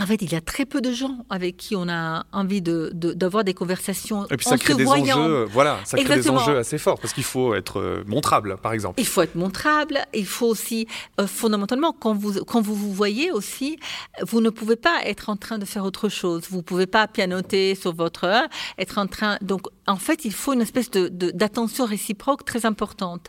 en 0.00 0.06
fait, 0.06 0.22
il 0.22 0.32
y 0.32 0.34
a 0.34 0.40
très 0.40 0.64
peu 0.64 0.80
de 0.80 0.90
gens 0.90 1.26
avec 1.28 1.58
qui 1.58 1.76
on 1.76 1.86
a 1.88 2.24
envie 2.32 2.62
d'avoir 2.62 2.90
de, 2.94 3.12
d'avoir 3.12 3.44
des 3.44 3.52
conversations. 3.52 4.26
Et 4.30 4.36
puis 4.38 4.46
ça 4.46 4.56
crée 4.56 4.74
des 4.74 4.86
enjeux, 4.86 5.44
voilà, 5.44 5.78
ça 5.84 5.98
crée 5.98 6.16
des 6.16 6.30
enjeux 6.30 6.56
assez 6.56 6.78
forts 6.78 6.98
parce 6.98 7.12
qu'il 7.12 7.24
faut 7.24 7.54
être 7.54 7.78
euh, 7.78 8.02
montrable, 8.06 8.56
par 8.56 8.72
exemple. 8.72 8.98
Il 8.98 9.06
faut 9.06 9.20
être 9.20 9.34
montrable. 9.34 9.98
Il 10.14 10.26
faut 10.26 10.46
aussi, 10.46 10.86
euh, 11.20 11.26
fondamentalement, 11.26 11.92
quand 11.92 12.14
vous 12.14 12.42
quand 12.44 12.62
vous 12.62 12.74
vous 12.74 12.92
voyez 12.92 13.30
aussi, 13.32 13.78
vous 14.22 14.40
ne 14.40 14.48
pouvez 14.48 14.76
pas 14.76 15.00
être 15.04 15.28
en 15.28 15.36
train 15.36 15.58
de 15.58 15.66
faire 15.66 15.84
autre 15.84 16.08
chose. 16.08 16.44
Vous 16.50 16.62
pouvez 16.62 16.86
pas 16.86 17.06
pianoter 17.06 17.74
sur 17.74 17.94
votre 17.94 18.48
être 18.78 18.98
en 18.98 19.06
train. 19.06 19.36
Donc, 19.42 19.66
en 19.86 19.96
fait, 19.96 20.24
il 20.24 20.32
faut 20.32 20.52
une 20.52 20.60
espèce 20.60 20.90
de 20.90 21.08
d'attention 21.08 21.84
réciproque 21.86 22.44
très 22.44 22.66
importante. 22.66 23.28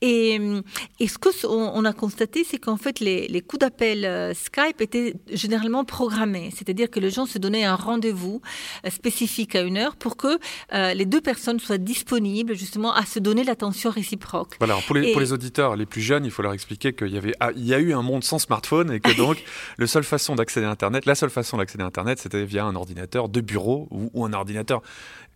Et, 0.00 0.40
et 1.00 1.08
ce 1.08 1.18
que 1.18 1.46
on, 1.46 1.84
a 1.84 1.92
constaté, 1.92 2.44
c'est 2.44 2.58
qu'en 2.58 2.76
fait, 2.76 3.00
les, 3.00 3.28
les 3.28 3.40
coups 3.40 3.60
d'appel 3.60 4.04
euh, 4.04 4.34
Skype 4.34 4.80
étaient 4.80 5.14
généralement 5.32 5.84
c'est-à-dire 6.50 6.90
que 6.90 7.00
les 7.00 7.10
gens 7.10 7.26
se 7.26 7.38
donnaient 7.38 7.64
un 7.64 7.74
rendez-vous 7.74 8.40
euh, 8.84 8.90
spécifique 8.90 9.54
à 9.54 9.62
une 9.62 9.76
heure 9.76 9.96
pour 9.96 10.16
que 10.16 10.38
euh, 10.72 10.94
les 10.94 11.04
deux 11.04 11.20
personnes 11.20 11.60
soient 11.60 11.78
disponibles 11.78 12.54
justement 12.54 12.92
à 12.92 13.04
se 13.04 13.18
donner 13.18 13.44
l'attention 13.44 13.90
réciproque. 13.90 14.56
Voilà, 14.58 14.76
pour 14.86 14.96
les, 14.96 15.12
pour 15.12 15.20
les 15.20 15.32
auditeurs 15.32 15.76
les 15.76 15.86
plus 15.86 16.00
jeunes, 16.00 16.24
il 16.24 16.30
faut 16.30 16.42
leur 16.42 16.52
expliquer 16.52 16.92
qu'il 16.92 17.08
y, 17.08 17.16
avait, 17.16 17.34
ah, 17.40 17.50
il 17.56 17.64
y 17.64 17.74
a 17.74 17.78
eu 17.78 17.92
un 17.92 18.02
monde 18.02 18.24
sans 18.24 18.38
smartphone 18.38 18.92
et 18.92 19.00
que 19.00 19.12
donc 19.16 19.42
la 19.78 19.86
seule 19.86 20.04
façon 20.04 20.34
d'accéder 20.34 20.66
à 20.66 20.70
Internet, 20.70 21.06
la 21.06 21.14
seule 21.14 21.30
façon 21.30 21.58
d'accéder 21.58 21.84
à 21.84 21.86
Internet, 21.86 22.18
c'était 22.18 22.44
via 22.44 22.64
un 22.64 22.74
ordinateur 22.74 23.28
de 23.28 23.40
bureau 23.40 23.88
ou 23.90 24.24
un 24.24 24.32
ordinateur 24.32 24.82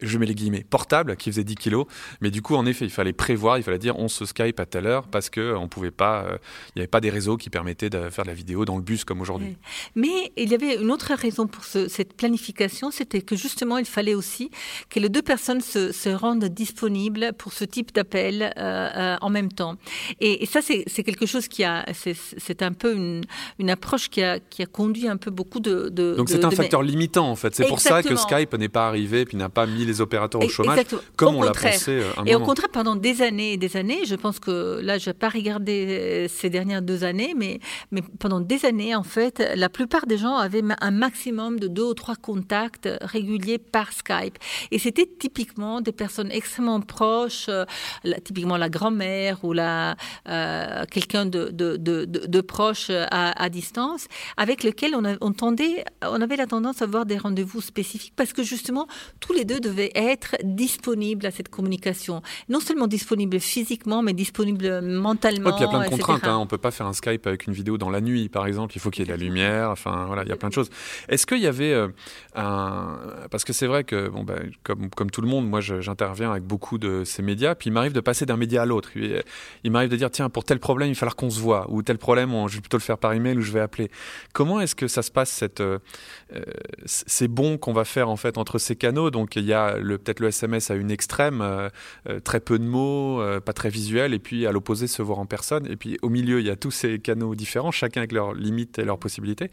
je 0.01 0.19
mets 0.19 0.27
les 0.27 0.35
guillemets, 0.35 0.65
portable 0.69 1.17
qui 1.17 1.31
faisait 1.31 1.45
10 1.45 1.55
kilos. 1.57 1.87
Mais 2.21 2.31
du 2.31 2.43
coup, 2.43 2.55
en 2.55 2.67
effet, 2.67 2.85
il 2.85 2.91
fallait 2.91 3.13
prévoir, 3.13 3.59
il 3.59 3.63
fallait 3.63 3.79
dire 3.79 3.99
on 3.99 4.09
se 4.09 4.25
Skype 4.25 4.61
à 4.61 4.67
telle 4.67 4.87
heure 4.87 5.09
parce 5.09 5.31
que 5.31 5.55
on 5.55 5.69
pouvait 5.69 5.91
pas, 5.91 6.23
euh, 6.25 6.39
il 6.69 6.79
n'y 6.79 6.83
avait 6.83 6.89
pas 6.89 7.01
des 7.01 7.11
réseaux 7.11 7.37
qui 7.37 7.51
permettaient 7.51 7.91
de 7.91 8.11
faire 8.11 8.25
de 8.25 8.29
la 8.29 8.35
vidéo 8.35 8.65
dans 8.65 8.77
le 8.77 8.83
bus 8.83 9.05
comme 9.05 9.21
aujourd'hui. 9.21 9.57
Mais 9.95 10.33
il 10.37 10.51
y 10.51 10.55
avait 10.55 10.77
une 10.77 10.91
autre 10.91 11.13
raison 11.15 11.47
pour 11.47 11.65
cette 11.65 12.15
planification, 12.15 12.91
c'était 12.91 13.23
que 13.23 13.37
justement, 13.37 13.79
il 13.79 13.87
fallait 13.87 14.15
aussi 14.15 14.51
que 14.91 15.01
les 15.01 15.09
deux 15.09 15.23
personnes 15.23 15.61
se, 15.61 16.09
rendent 16.09 16.47
disponibles 16.47 17.33
pour 17.37 17.53
ce 17.53 17.65
type 17.65 17.95
d'appel 17.95 18.43
euh, 18.43 18.89
euh, 18.97 19.17
en 19.21 19.31
même 19.31 19.53
temps. 19.53 19.77
Et, 20.21 20.47
ça, 20.47 20.61
c'est 20.63 21.03
quelque 21.03 21.27
chose 21.27 21.49
qui 21.49 21.65
a, 21.65 21.85
c'est 21.93 22.63
un 22.63 22.73
peu 22.73 22.95
une, 22.95 23.25
une, 23.59 23.71
approche 23.71 24.09
qui 24.09 24.23
a, 24.23 24.41
qui 24.41 24.63
a 24.63 24.67
conduit 24.67 25.07
un 25.07 25.19
peu 25.19 25.31
beaucoup 25.31 25.61
de. 25.61 25.91
de 25.91 26.15
Donc 26.17 26.31
c'est 26.31 26.45
un 26.45 26.51
facteur 26.51 26.83
limitant 26.83 27.31
en 27.31 27.37
fait. 27.37 27.55
C'est 27.55 27.67
pour 27.67 27.81
ça 27.81 28.03
que 28.03 28.17
Skype 28.17 28.55
n'est 28.55 28.69
pas 28.69 28.89
arrivé 28.89 29.25
puis 29.25 29.37
n'a 29.37 29.49
pas 29.49 29.67
mis 29.67 29.88
les 29.88 30.01
opérateurs 30.01 30.42
au 30.42 30.48
chômage, 30.48 30.85
comme 31.16 31.37
on 31.37 31.42
l'a 31.42 31.53
pensé 31.53 32.01
euh, 32.01 32.11
un 32.18 32.24
Et 32.24 32.35
au 32.35 32.40
contraire, 32.40 32.68
pendant 32.68 32.94
des 32.94 33.22
années 33.22 33.55
et 33.55 33.57
des 33.57 33.77
années, 33.77 34.05
je 34.05 34.14
pense 34.14 34.38
que 34.38 34.81
là, 34.83 34.98
je 34.98 35.11
n'ai 35.11 35.14
pas 35.14 35.29
regardé 35.29 35.87
euh, 35.88 36.29
ces 36.29 36.51
dernières 36.51 36.83
deux 36.83 37.05
années, 37.05 37.35
mais, 37.37 37.59
mais 37.90 38.03
pendant 38.18 38.40
des 38.40 38.64
années, 38.64 38.94
en 38.94 39.03
fait, 39.03 39.42
la 39.57 39.68
plupart 39.68 40.07
des 40.07 40.18
gens 40.18 40.37
avaient 40.37 40.62
un 40.81 40.90
maximum 40.90 41.59
de 41.59 41.66
deux 41.66 41.85
ou 41.85 41.94
trois 41.94 42.16
contacts 42.16 42.88
réguliers 43.01 43.59
par 43.59 43.92
Skype. 43.92 44.38
Et 44.70 44.79
c'était 44.79 45.07
typiquement 45.07 45.81
des 45.81 45.92
personnes 45.92 46.31
extrêmement 46.31 46.81
proches, 46.81 47.46
euh, 47.48 47.64
typiquement 48.22 48.57
la 48.57 48.68
grand-mère 48.68 49.44
ou 49.44 49.53
la, 49.53 49.96
quelqu'un 50.90 51.27
de, 51.27 51.48
de, 51.51 51.77
de, 51.77 52.05
de, 52.05 52.40
proche 52.40 52.90
à, 52.90 53.42
à, 53.42 53.48
distance, 53.48 54.07
avec 54.37 54.62
lequel 54.62 54.94
on, 54.94 55.03
on, 55.20 55.33
tendait, 55.33 55.85
on 56.03 56.20
avait 56.20 56.37
la 56.37 56.46
tendance 56.46 56.83
à 56.83 56.85
avoir 56.85 57.07
des 57.07 57.16
rendez-vous 57.16 57.61
spécifiques 57.61 58.12
parce 58.16 58.33
que 58.33 58.42
justement, 58.42 58.87
tous 59.20 59.33
les 59.33 59.44
deux 59.44 59.61
devaient 59.61 59.78
être 59.95 60.37
disponible 60.43 61.27
à 61.27 61.31
cette 61.31 61.49
communication. 61.49 62.23
Non 62.49 62.61
seulement 62.61 62.87
disponible 62.87 63.41
physiquement, 63.41 64.03
mais 64.03 64.12
disponible 64.12 64.81
mentalement. 64.81 65.57
il 65.57 65.61
y 65.61 65.64
a 65.64 65.69
plein 65.69 65.85
de 65.85 65.88
contraintes. 65.88 66.25
Hein. 66.25 66.38
On 66.38 66.45
ne 66.45 66.49
peut 66.49 66.59
pas 66.59 66.71
faire 66.71 66.87
un 66.87 66.93
Skype 66.93 67.27
avec 67.27 67.47
une 67.47 67.53
vidéo 67.53 67.79
dans 67.79 67.91
la 67.91 68.01
nuit, 68.01 68.29
par 68.29 68.47
exemple. 68.47 68.75
Il 68.77 68.81
faut 68.81 68.91
qu'il 68.91 69.01
y 69.01 69.03
ait 69.03 69.12
de 69.12 69.19
la 69.19 69.23
lumière. 69.23 69.71
Enfin, 69.71 70.05
voilà, 70.07 70.23
il 70.23 70.29
y 70.29 70.33
a 70.33 70.37
plein 70.37 70.49
de 70.49 70.55
choses. 70.55 70.71
Est-ce 71.09 71.27
qu'il 71.27 71.41
y 71.41 71.47
avait 71.47 71.73
euh, 71.73 71.88
un. 72.35 72.99
Parce 73.31 73.45
que 73.45 73.53
c'est 73.53 73.67
vrai 73.67 73.85
que, 73.85 74.09
bon, 74.09 74.25
ben, 74.25 74.51
comme, 74.62 74.91
comme 74.91 75.11
tout 75.11 75.21
le 75.21 75.29
monde, 75.29 75.49
moi, 75.49 75.61
j'interviens 75.61 76.31
avec 76.31 76.45
beaucoup 76.45 76.79
de 76.79 77.05
ces 77.05 77.23
médias. 77.23 77.55
Puis 77.55 77.71
il 77.71 77.73
m'arrive 77.73 77.93
de 77.93 78.01
passer 78.01 78.27
d'un 78.27 78.37
média 78.37 78.62
à 78.62 78.67
l'autre. 78.67 78.91
Il 79.64 79.71
m'arrive 79.71 79.91
de 79.91 79.97
dire, 79.97 80.11
tiens, 80.11 80.29
pour 80.29 80.45
tel 80.45 80.59
problème, 80.59 80.88
il 80.88 80.95
va 80.95 81.01
falloir 81.01 81.17
qu'on 81.17 81.31
se 81.31 81.41
voit. 81.41 81.67
Ou 81.71 81.83
tel 81.83 81.99
problème, 81.99 82.31
je 82.49 82.57
vais 82.57 82.61
plutôt 82.61 82.77
le 82.77 82.83
faire 82.83 82.99
par 82.99 83.12
email 83.12 83.37
ou 83.37 83.43
je 83.43 83.53
vais 83.53 83.61
appeler. 83.61 83.91
Comment 84.33 84.61
est-ce 84.61 84.75
que 84.75 84.88
ça 84.88 85.03
se 85.03 85.11
passe, 85.11 85.31
cette, 85.31 85.61
euh, 85.61 85.79
euh, 86.35 86.43
ces 86.87 87.29
bons 87.29 87.59
qu'on 87.59 87.73
va 87.73 87.85
faire, 87.85 88.09
en 88.09 88.17
fait, 88.17 88.38
entre 88.38 88.59
ces 88.59 88.77
canaux? 88.77 89.11
Donc, 89.11 89.37
il 89.37 89.45
y 89.45 89.53
a 89.53 89.68
peut-être 89.75 90.21
le 90.21 90.29
SMS 90.29 90.71
à 90.71 90.75
une 90.75 90.91
extrême, 90.91 91.41
euh, 91.41 91.69
euh, 92.09 92.21
très 92.21 92.41
peu 92.41 92.59
de 92.59 92.65
mots, 92.65 93.21
euh, 93.21 93.41
pas 93.41 93.53
très 93.53 93.71
visuel, 93.71 94.15
et 94.15 94.19
puis 94.19 94.47
à 94.47 94.53
l'opposé, 94.53 94.87
se 94.87 95.03
voir 95.03 95.19
en 95.19 95.27
personne. 95.27 95.67
Et 95.71 95.77
puis 95.77 95.99
au 96.03 96.09
milieu, 96.09 96.41
il 96.41 96.47
y 96.47 96.51
a 96.51 96.57
tous 96.57 96.71
ces 96.71 96.99
canaux 96.99 97.35
différents, 97.35 97.71
chacun 97.71 98.01
avec 98.01 98.13
leurs 98.13 98.35
limites 98.35 98.79
et 98.79 98.85
leurs 98.85 98.99
possibilités. 98.99 99.51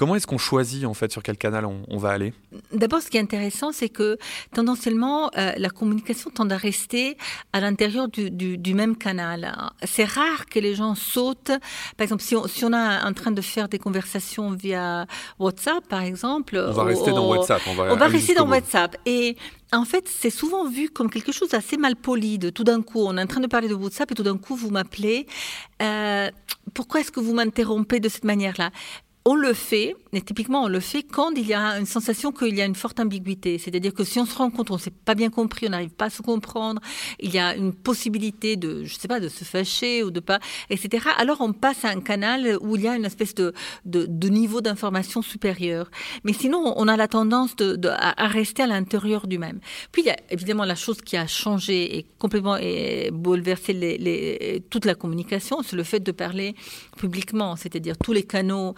Comment 0.00 0.14
est-ce 0.14 0.26
qu'on 0.26 0.38
choisit 0.38 0.86
en 0.86 0.94
fait 0.94 1.12
sur 1.12 1.22
quel 1.22 1.36
canal 1.36 1.66
on, 1.66 1.98
va 1.98 2.08
aller? 2.08 2.32
D'abord, 2.72 3.02
ce 3.02 3.10
qui 3.10 3.18
est 3.18 3.20
intéressant, 3.20 3.70
c'est 3.70 3.90
que 3.90 4.16
tendanciellement, 4.54 5.30
la 5.34 5.68
communication 5.68 6.30
tend 6.30 6.48
à 6.48 6.56
rester 6.56 7.18
à 7.52 7.60
l'intérieur 7.60 8.08
du, 8.08 8.74
même 8.74 8.96
canal. 8.96 9.54
C'est 9.84 10.06
rare 10.06 10.46
que 10.46 10.58
les 10.58 10.74
gens 10.74 10.94
sautent. 10.94 11.52
Par 11.98 12.04
exemple, 12.04 12.22
si 12.22 12.34
on, 12.34 12.46
si 12.46 12.64
on 12.64 12.72
est 12.72 13.02
en 13.04 13.12
train 13.12 13.30
de 13.30 13.42
faire 13.42 13.68
des 13.68 13.78
conversations 13.78 14.52
via 14.52 15.04
WhatsApp, 15.38 15.86
par 15.86 16.00
exemple, 16.00 16.56
on 16.56 16.72
va 16.72 16.84
rester 16.84 17.10
dans 17.10 17.28
WhatsApp. 17.28 17.60
On 17.66 17.74
va, 17.74 17.92
on 17.92 17.96
va 17.96 18.06
rester 18.06 18.32
dans 18.32 18.48
WhatsApp. 18.48 18.96
Et 19.04 19.36
en 19.70 19.84
fait, 19.84 20.08
c'est 20.08 20.30
souvent 20.30 20.66
vu 20.66 20.88
comme 20.88 21.10
quelque 21.10 21.30
chose 21.30 21.50
d'assez 21.50 21.76
mal 21.76 21.94
poli. 21.94 22.38
De 22.38 22.48
tout 22.48 22.64
d'un 22.64 22.80
coup, 22.80 23.02
on 23.04 23.18
est 23.18 23.22
en 23.22 23.26
train 23.26 23.42
de 23.42 23.48
parler 23.48 23.68
de 23.68 23.74
WhatsApp 23.74 24.10
et 24.10 24.14
tout 24.14 24.22
d'un 24.22 24.38
coup, 24.38 24.56
vous 24.56 24.70
m'appelez. 24.70 25.26
Euh, 25.82 26.30
pourquoi 26.72 27.00
est-ce 27.00 27.12
que 27.12 27.20
vous 27.20 27.34
m'interrompez 27.34 28.00
de 28.00 28.08
cette 28.08 28.24
manière-là? 28.24 28.70
On 29.26 29.34
le 29.34 29.52
fait, 29.52 29.94
et 30.12 30.22
typiquement 30.22 30.64
on 30.64 30.68
le 30.68 30.80
fait 30.80 31.02
quand 31.02 31.32
il 31.36 31.46
y 31.46 31.52
a 31.52 31.78
une 31.78 31.86
sensation 31.86 32.32
qu'il 32.32 32.56
y 32.56 32.62
a 32.62 32.64
une 32.64 32.74
forte 32.74 33.00
ambiguïté. 33.00 33.58
C'est-à-dire 33.58 33.92
que 33.92 34.02
si 34.02 34.18
on 34.18 34.24
se 34.24 34.34
rend 34.34 34.50
compte, 34.50 34.70
on 34.70 34.74
ne 34.74 34.80
s'est 34.80 34.90
pas 34.90 35.14
bien 35.14 35.28
compris, 35.28 35.66
on 35.66 35.70
n'arrive 35.70 35.90
pas 35.90 36.06
à 36.06 36.10
se 36.10 36.22
comprendre, 36.22 36.80
il 37.18 37.30
y 37.30 37.38
a 37.38 37.54
une 37.54 37.74
possibilité 37.74 38.56
de, 38.56 38.84
je 38.84 38.94
sais 38.94 39.08
pas, 39.08 39.20
de 39.20 39.28
se 39.28 39.44
fâcher 39.44 40.02
ou 40.02 40.10
de 40.10 40.20
pas, 40.20 40.40
etc. 40.70 41.06
Alors 41.18 41.40
on 41.40 41.52
passe 41.52 41.84
à 41.84 41.90
un 41.90 42.00
canal 42.00 42.56
où 42.62 42.76
il 42.76 42.82
y 42.82 42.88
a 42.88 42.96
une 42.96 43.04
espèce 43.04 43.34
de, 43.34 43.52
niveau 44.30 44.60
d'information 44.62 45.20
supérieur. 45.20 45.90
Mais 46.24 46.32
sinon, 46.32 46.72
on 46.76 46.88
a 46.88 46.96
la 46.96 47.08
tendance 47.08 47.54
à 47.84 48.26
rester 48.26 48.62
à 48.62 48.66
l'intérieur 48.66 49.26
du 49.26 49.38
même. 49.38 49.60
Puis 49.92 50.02
il 50.02 50.06
y 50.06 50.10
a 50.10 50.16
évidemment 50.30 50.64
la 50.64 50.76
chose 50.76 51.02
qui 51.02 51.16
a 51.16 51.26
changé 51.26 51.98
et 51.98 52.06
complètement 52.18 52.56
et 52.56 53.10
bouleversé 53.12 53.70
toute 54.70 54.84
la 54.84 54.94
communication, 54.94 55.62
c'est 55.62 55.76
le 55.76 55.82
fait 55.82 56.00
de 56.00 56.12
parler 56.12 56.54
publiquement, 56.96 57.56
c'est-à-dire 57.56 57.98
tous 57.98 58.12
les 58.12 58.22
canaux. 58.22 58.74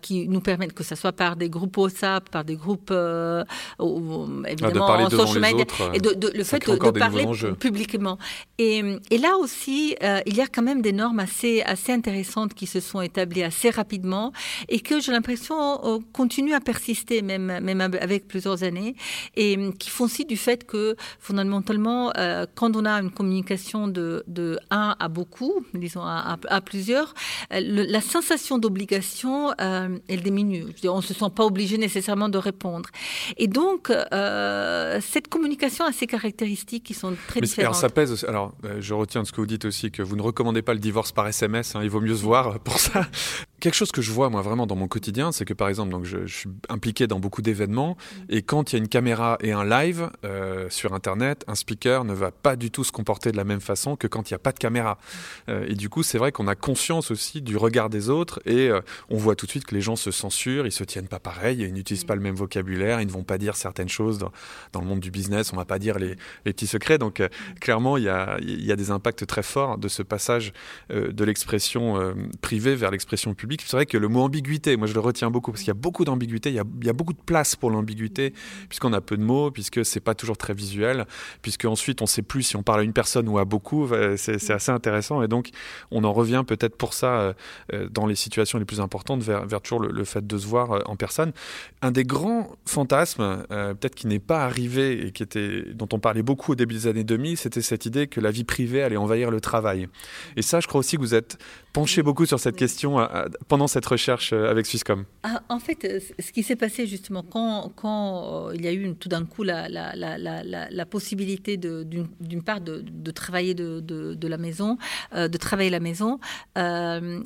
Qui 0.00 0.28
nous 0.28 0.40
permettent, 0.40 0.72
que 0.72 0.84
ce 0.84 0.94
soit 0.94 1.12
par 1.12 1.36
des 1.36 1.50
groupes 1.50 1.76
WhatsApp, 1.76 2.28
par 2.30 2.44
des 2.44 2.56
groupes 2.56 2.90
euh, 2.90 3.44
évidemment 4.48 4.86
en 4.86 5.10
social 5.10 5.40
media, 5.40 5.64
et 5.92 5.98
de, 5.98 6.30
le 6.34 6.44
fait 6.44 6.66
de, 6.66 6.90
parler 6.90 7.26
publiquement. 7.58 8.18
Et, 8.58 8.82
et, 9.10 9.18
là 9.18 9.36
aussi, 9.38 9.96
euh, 10.02 10.20
il 10.26 10.36
y 10.36 10.40
a 10.40 10.46
quand 10.46 10.62
même 10.62 10.82
des 10.82 10.92
normes 10.92 11.20
assez, 11.20 11.62
assez 11.62 11.92
intéressantes 11.92 12.54
qui 12.54 12.66
se 12.66 12.80
sont 12.80 13.00
établies 13.00 13.42
assez 13.42 13.70
rapidement 13.70 14.32
et 14.68 14.80
que 14.80 15.00
j'ai 15.00 15.12
l'impression 15.12 15.54
continuent 16.12 16.54
à 16.54 16.60
persister 16.60 17.22
même, 17.22 17.60
même 17.60 17.80
avec 17.80 18.28
plusieurs 18.28 18.62
années 18.62 18.94
et 19.36 19.58
qui 19.78 19.90
font 19.90 20.04
aussi 20.04 20.24
du 20.24 20.36
fait 20.36 20.64
que 20.64 20.96
fondamentalement, 21.18 22.12
quand 22.54 22.76
on 22.76 22.84
a 22.84 22.92
une 23.00 23.10
communication 23.10 23.88
de, 23.88 24.24
de 24.26 24.58
un 24.70 24.94
à 24.98 25.08
beaucoup, 25.08 25.64
disons 25.74 26.02
à, 26.02 26.38
à, 26.48 26.60
plusieurs, 26.60 27.14
la 27.50 28.00
sensation 28.00 28.58
d'obligation 28.58 29.52
euh, 29.60 29.73
elle 30.08 30.22
diminue. 30.22 30.66
on 30.84 30.96
ne 30.96 31.02
se 31.02 31.14
sent 31.14 31.30
pas 31.34 31.44
obligé 31.44 31.78
nécessairement 31.78 32.28
de 32.28 32.38
répondre. 32.38 32.88
Et 33.36 33.48
donc, 33.48 33.90
euh, 33.90 35.00
cette 35.00 35.28
communication 35.28 35.84
a 35.84 35.92
ses 35.92 36.06
caractéristiques 36.06 36.84
qui 36.84 36.94
sont 36.94 37.14
très 37.28 37.40
différentes. 37.40 37.64
Alors, 37.64 37.80
ça 37.80 37.88
pèse. 37.90 38.24
Alors, 38.28 38.54
euh, 38.64 38.76
je 38.80 38.94
retiens 38.94 39.22
de 39.22 39.26
ce 39.26 39.32
que 39.32 39.40
vous 39.40 39.46
dites 39.46 39.64
aussi 39.64 39.90
que 39.90 40.02
vous 40.02 40.16
ne 40.16 40.22
recommandez 40.22 40.62
pas 40.62 40.74
le 40.74 40.80
divorce 40.80 41.12
par 41.12 41.26
SMS. 41.26 41.74
Hein, 41.76 41.80
il 41.82 41.90
vaut 41.90 42.00
mieux 42.00 42.16
se 42.16 42.22
voir 42.22 42.58
pour 42.60 42.78
ça. 42.78 43.06
Quelque 43.64 43.76
chose 43.76 43.92
que 43.92 44.02
je 44.02 44.12
vois 44.12 44.28
moi 44.28 44.42
vraiment 44.42 44.66
dans 44.66 44.76
mon 44.76 44.88
quotidien, 44.88 45.32
c'est 45.32 45.46
que 45.46 45.54
par 45.54 45.70
exemple, 45.70 45.90
donc 45.90 46.04
je, 46.04 46.26
suis 46.26 46.50
impliqué 46.68 47.06
dans 47.06 47.18
beaucoup 47.18 47.40
d'événements 47.40 47.96
et 48.28 48.42
quand 48.42 48.70
il 48.70 48.76
y 48.76 48.78
a 48.78 48.82
une 48.82 48.88
caméra 48.88 49.38
et 49.40 49.52
un 49.52 49.64
live 49.64 50.10
sur 50.68 50.92
Internet, 50.92 51.46
un 51.48 51.54
speaker 51.54 52.04
ne 52.04 52.12
va 52.12 52.30
pas 52.30 52.56
du 52.56 52.70
tout 52.70 52.84
se 52.84 52.92
comporter 52.92 53.32
de 53.32 53.38
la 53.38 53.44
même 53.44 53.62
façon 53.62 53.96
que 53.96 54.06
quand 54.06 54.28
il 54.28 54.34
n'y 54.34 54.36
a 54.36 54.38
pas 54.38 54.52
de 54.52 54.58
caméra. 54.58 54.98
et 55.48 55.74
du 55.76 55.88
coup, 55.88 56.02
c'est 56.02 56.18
vrai 56.18 56.30
qu'on 56.30 56.46
a 56.46 56.54
conscience 56.54 57.10
aussi 57.10 57.40
du 57.40 57.56
regard 57.56 57.88
des 57.88 58.10
autres 58.10 58.40
et 58.44 58.70
on 59.08 59.16
voit 59.16 59.34
tout 59.34 59.46
de 59.46 59.50
suite 59.50 59.64
que 59.64 59.74
les 59.74 59.80
gens 59.80 59.96
se 59.96 60.10
censurent, 60.10 60.66
ils 60.66 60.72
se 60.72 60.84
tiennent 60.84 61.08
pas 61.08 61.18
pareil, 61.18 61.62
ils 61.62 61.72
n'utilisent 61.72 62.04
pas 62.04 62.16
le 62.16 62.20
même 62.20 62.34
vocabulaire, 62.34 63.00
ils 63.00 63.06
ne 63.06 63.12
vont 63.12 63.24
pas 63.24 63.38
dire 63.38 63.56
certaines 63.56 63.88
choses 63.88 64.18
dans, 64.18 64.80
le 64.80 64.86
monde 64.86 65.00
du 65.00 65.10
business, 65.10 65.54
on 65.54 65.56
va 65.56 65.64
pas 65.64 65.78
dire 65.78 65.98
les, 65.98 66.16
petits 66.44 66.66
secrets. 66.66 66.98
Donc 66.98 67.20
euh, 67.20 67.28
clairement, 67.60 67.96
il 67.96 68.04
y, 68.04 68.08
a, 68.08 68.76
des 68.76 68.90
impacts 68.90 69.26
très 69.26 69.42
forts 69.42 69.78
de 69.78 69.88
ce 69.88 70.02
passage 70.02 70.52
euh, 70.90 71.12
de 71.12 71.24
l'expression 71.24 71.98
euh, 71.98 72.12
privée 72.42 72.74
vers 72.74 72.90
l'expression 72.90 73.32
publique. 73.34 73.53
C'est 73.64 73.76
vrai 73.76 73.86
que 73.86 73.98
le 73.98 74.08
mot 74.08 74.22
ambiguïté, 74.22 74.76
moi 74.76 74.86
je 74.86 74.94
le 74.94 75.00
retiens 75.00 75.30
beaucoup 75.30 75.50
parce 75.50 75.62
qu'il 75.62 75.68
y 75.68 75.70
a 75.72 75.74
beaucoup 75.74 76.04
d'ambiguïté, 76.04 76.50
il, 76.50 76.56
y 76.56 76.88
a 76.88 76.92
beaucoup 76.92 77.12
de 77.12 77.22
place 77.24 77.56
pour 77.56 77.70
l'ambiguïté 77.70 78.32
puisqu'on 78.68 78.92
a 78.92 79.00
peu 79.00 79.16
de 79.16 79.22
mots, 79.22 79.50
puisque 79.50 79.84
c'est 79.84 80.00
pas 80.00 80.14
toujours 80.14 80.36
très 80.36 80.54
visuel, 80.54 81.06
puisque 81.42 81.64
ensuite 81.64 82.02
on 82.02 82.06
sait 82.06 82.22
plus 82.22 82.42
si 82.42 82.56
on 82.56 82.62
parle 82.62 82.80
à 82.80 82.82
une 82.84 82.92
personne 82.92 83.28
ou 83.28 83.38
à 83.38 83.44
beaucoup. 83.44 83.88
C'est 84.16 84.50
assez 84.50 84.72
intéressant 84.72 85.22
et 85.22 85.28
donc 85.28 85.50
on 85.90 86.04
en 86.04 86.12
revient 86.12 86.44
peut-être 86.46 86.76
pour 86.76 86.94
ça 86.94 87.34
dans 87.90 88.06
les 88.06 88.14
situations 88.14 88.58
les 88.58 88.64
plus 88.64 88.80
importante 88.80 89.22
vers, 89.22 89.60
toujours 89.60 89.80
le, 89.80 90.04
fait 90.04 90.26
de 90.26 90.38
se 90.38 90.46
voir 90.46 90.72
euh, 90.72 90.80
en 90.86 90.96
personne. 90.96 91.32
Un 91.82 91.90
des 91.90 92.04
grands 92.04 92.50
fantasmes, 92.66 93.44
euh, 93.50 93.74
peut-être 93.74 93.94
qui 93.94 94.06
n'est 94.06 94.18
pas 94.18 94.44
arrivé 94.44 95.06
et 95.06 95.12
qui 95.12 95.22
était, 95.22 95.64
dont 95.72 95.88
on 95.92 95.98
parlait 95.98 96.22
beaucoup 96.22 96.52
au 96.52 96.54
début 96.54 96.74
des 96.74 96.86
années 96.86 97.04
2000, 97.04 97.36
c'était 97.36 97.62
cette 97.62 97.86
idée 97.86 98.06
que 98.06 98.20
la 98.20 98.30
vie 98.30 98.44
privée 98.44 98.82
allait 98.82 98.96
envahir 98.96 99.30
le 99.30 99.40
travail. 99.40 99.88
Et 100.36 100.42
ça, 100.42 100.60
je 100.60 100.66
crois 100.66 100.80
aussi 100.80 100.96
que 100.96 101.00
vous 101.00 101.14
êtes 101.14 101.38
penché 101.74 102.02
beaucoup 102.02 102.24
sur 102.24 102.40
cette 102.40 102.56
question 102.56 102.98
euh, 102.98 103.26
pendant 103.48 103.66
cette 103.66 103.84
recherche 103.84 104.32
avec 104.32 104.64
Swisscom. 104.64 105.04
Ah, 105.24 105.42
en 105.50 105.58
fait, 105.58 106.02
ce 106.18 106.32
qui 106.32 106.42
s'est 106.42 106.56
passé 106.56 106.86
justement 106.86 107.22
quand, 107.22 107.70
quand 107.76 108.50
il 108.52 108.64
y 108.64 108.68
a 108.68 108.72
eu 108.72 108.94
tout 108.94 109.10
d'un 109.10 109.26
coup 109.26 109.42
la, 109.42 109.68
la, 109.68 109.94
la, 109.94 110.16
la 110.70 110.86
possibilité 110.86 111.58
d'une 111.58 112.42
part 112.42 112.62
de, 112.62 112.82
de 112.82 113.10
travailler 113.10 113.52
de, 113.54 113.80
de, 113.80 114.28
la 114.28 114.38
maison, 114.38 114.78
de 115.14 115.36
travailler 115.36 115.70
la 115.70 115.80
maison, 115.80 116.18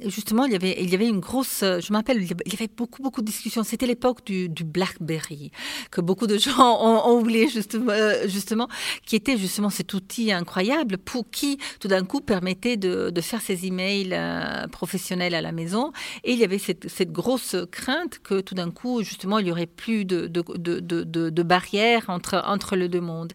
justement, 0.05 0.46
il 0.46 0.53
y 0.53 0.57
avait, 0.57 0.76
il 0.80 0.90
y 0.90 0.94
avait 0.94 1.09
une 1.09 1.20
grosse. 1.20 1.62
Euh, 1.62 1.80
je 1.80 1.92
m'appelle, 1.92 2.22
il 2.22 2.53
y 2.53 2.55
avait 2.55 2.70
beaucoup, 2.74 3.03
beaucoup 3.03 3.20
de 3.20 3.26
discussions. 3.26 3.62
C'était 3.62 3.86
l'époque 3.86 4.24
du, 4.24 4.49
BlackBerry, 4.64 5.51
que 5.90 6.01
beaucoup 6.01 6.26
de 6.26 6.38
gens 6.46 6.78
ont, 6.80 7.18
oublié 7.18 7.49
justement, 7.49 7.92
euh, 7.92 8.26
justement, 8.26 8.68
qui 9.05 9.16
était 9.16 9.36
justement 9.36 9.70
cet 9.70 9.94
outil 9.94 10.32
incroyable 10.32 10.99
pour 10.99 11.30
qui, 11.30 11.59
tout 11.80 11.88
d'un 11.88 12.05
coup, 12.05 12.20
permettait 12.20 12.76
de, 12.76 13.12
faire 13.20 13.40
ses 13.42 13.66
emails 13.66 14.11
euh, 14.12 14.38
professionnels 14.70 15.34
à 15.34 15.41
la 15.41 15.53
maison. 15.53 15.93
Et 16.24 16.32
il 16.32 16.39
y 16.39 16.45
avait 16.45 16.59
cette, 16.59 17.12
grosse 17.12 17.57
crainte 17.70 18.18
que 18.22 18.41
tout 18.41 18.55
d'un 18.55 18.70
coup, 18.70 19.03
justement, 19.03 19.39
il 19.39 19.47
n'y 19.47 19.51
aurait 19.51 19.66
plus 19.66 20.05
de, 20.05 20.26
de, 20.26 20.43
de, 20.59 21.30
de, 21.30 21.43
barrières 21.43 22.05
entre, 22.09 22.43
entre 22.47 22.76
les 22.76 22.89
deux 22.89 23.01
mondes. 23.01 23.32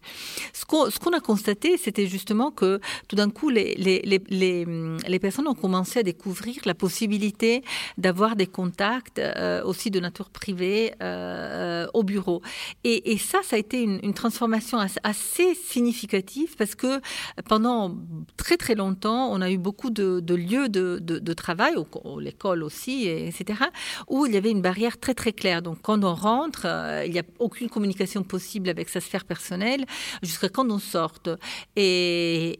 Ce 0.52 0.64
qu'on 0.64 1.12
a 1.12 1.20
constaté, 1.20 1.76
c'était 1.76 2.06
justement 2.06 2.50
que 2.50 2.80
tout 3.08 3.16
d'un 3.16 3.30
coup, 3.30 3.48
les, 3.48 3.74
les, 3.74 4.00
les, 4.28 4.66
les, 5.08 5.18
personnes 5.18 5.48
ont 5.48 5.54
commencé 5.54 6.00
à 6.00 6.02
découvrir 6.02 6.56
la 6.64 6.74
possibilité 6.74 7.62
d'avoir 7.98 8.36
des 8.36 8.46
contacts 8.46 9.18
euh, 9.18 9.62
aussi 9.64 9.90
de 9.90 10.00
nature 10.00 10.30
privée 10.30 10.94
euh, 11.02 11.86
au 11.94 12.02
bureau. 12.02 12.42
Et, 12.84 13.18
ça, 13.18 13.38
ça 13.42 13.56
a 13.56 13.58
été 13.58 13.82
une, 13.82 14.14
transformation 14.14 14.78
assez, 15.02 15.54
significative 15.54 16.56
parce 16.56 16.74
que 16.74 17.00
pendant 17.48 17.96
très 18.36 18.56
très 18.56 18.74
longtemps, 18.74 19.30
on 19.32 19.40
a 19.40 19.50
eu 19.50 19.58
beaucoup 19.58 19.90
de, 19.90 20.34
lieux 20.34 20.68
de, 20.68 20.93
de, 21.00 21.32
travail, 21.34 21.74
l'école 22.20 22.62
aussi, 22.62 23.08
etc., 23.08 23.64
où 24.08 24.26
il 24.26 24.34
y 24.34 24.36
avait 24.36 24.50
une 24.50 24.62
barrière 24.62 24.98
très 24.98 25.14
très 25.14 25.32
claire. 25.32 25.62
Donc 25.62 25.78
quand 25.82 26.04
on 26.04 26.14
rentre, 26.14 26.62
euh, 26.66 27.04
il 27.06 27.12
n'y 27.12 27.18
a 27.18 27.24
aucune 27.38 27.68
communication 27.68 28.22
possible 28.22 28.68
avec 28.68 28.88
sa 28.88 29.00
sphère 29.00 29.24
personnelle 29.24 29.84
jusqu'à 30.22 30.48
quand 30.48 30.70
on 30.70 30.78
sorte. 30.78 31.28
Et, 31.76 32.58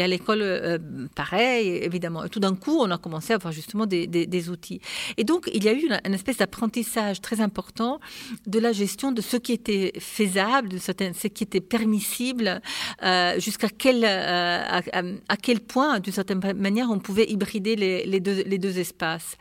à 0.00 0.06
l'école, 0.06 0.78
pareil, 1.14 1.68
évidemment. 1.68 2.24
Et 2.24 2.28
tout 2.28 2.40
d'un 2.40 2.54
coup, 2.54 2.78
on 2.80 2.90
a 2.90 2.98
commencé 2.98 3.32
à 3.32 3.36
avoir 3.36 3.52
justement 3.52 3.86
des, 3.86 4.48
outils. 4.50 4.80
Et 5.16 5.24
donc, 5.24 5.50
il 5.52 5.62
y 5.64 5.68
a 5.68 5.72
eu 5.72 5.88
une, 6.04 6.14
espèce 6.14 6.38
d'apprentissage 6.38 7.20
très 7.20 7.40
important 7.40 8.00
de 8.46 8.58
la 8.58 8.72
gestion 8.72 9.12
de 9.12 9.20
ce 9.20 9.36
qui 9.36 9.52
était 9.52 9.92
faisable, 9.98 10.68
de 10.68 10.78
ce 10.78 10.92
qui 11.28 11.44
était 11.44 11.60
permissible, 11.60 12.60
euh, 13.02 13.38
jusqu'à 13.38 13.68
quel, 13.68 14.04
euh, 14.04 14.80
à, 15.28 15.36
quel 15.36 15.60
point, 15.60 16.00
d'une 16.00 16.12
certaine 16.12 16.40
manière, 16.56 16.90
on 16.90 16.98
pouvait 16.98 17.28
hybrider 17.28 17.49
les, 17.58 18.20
deux, 18.20 18.42
les 18.42 18.58
deux 18.58 18.78
espaces. 18.78 19.36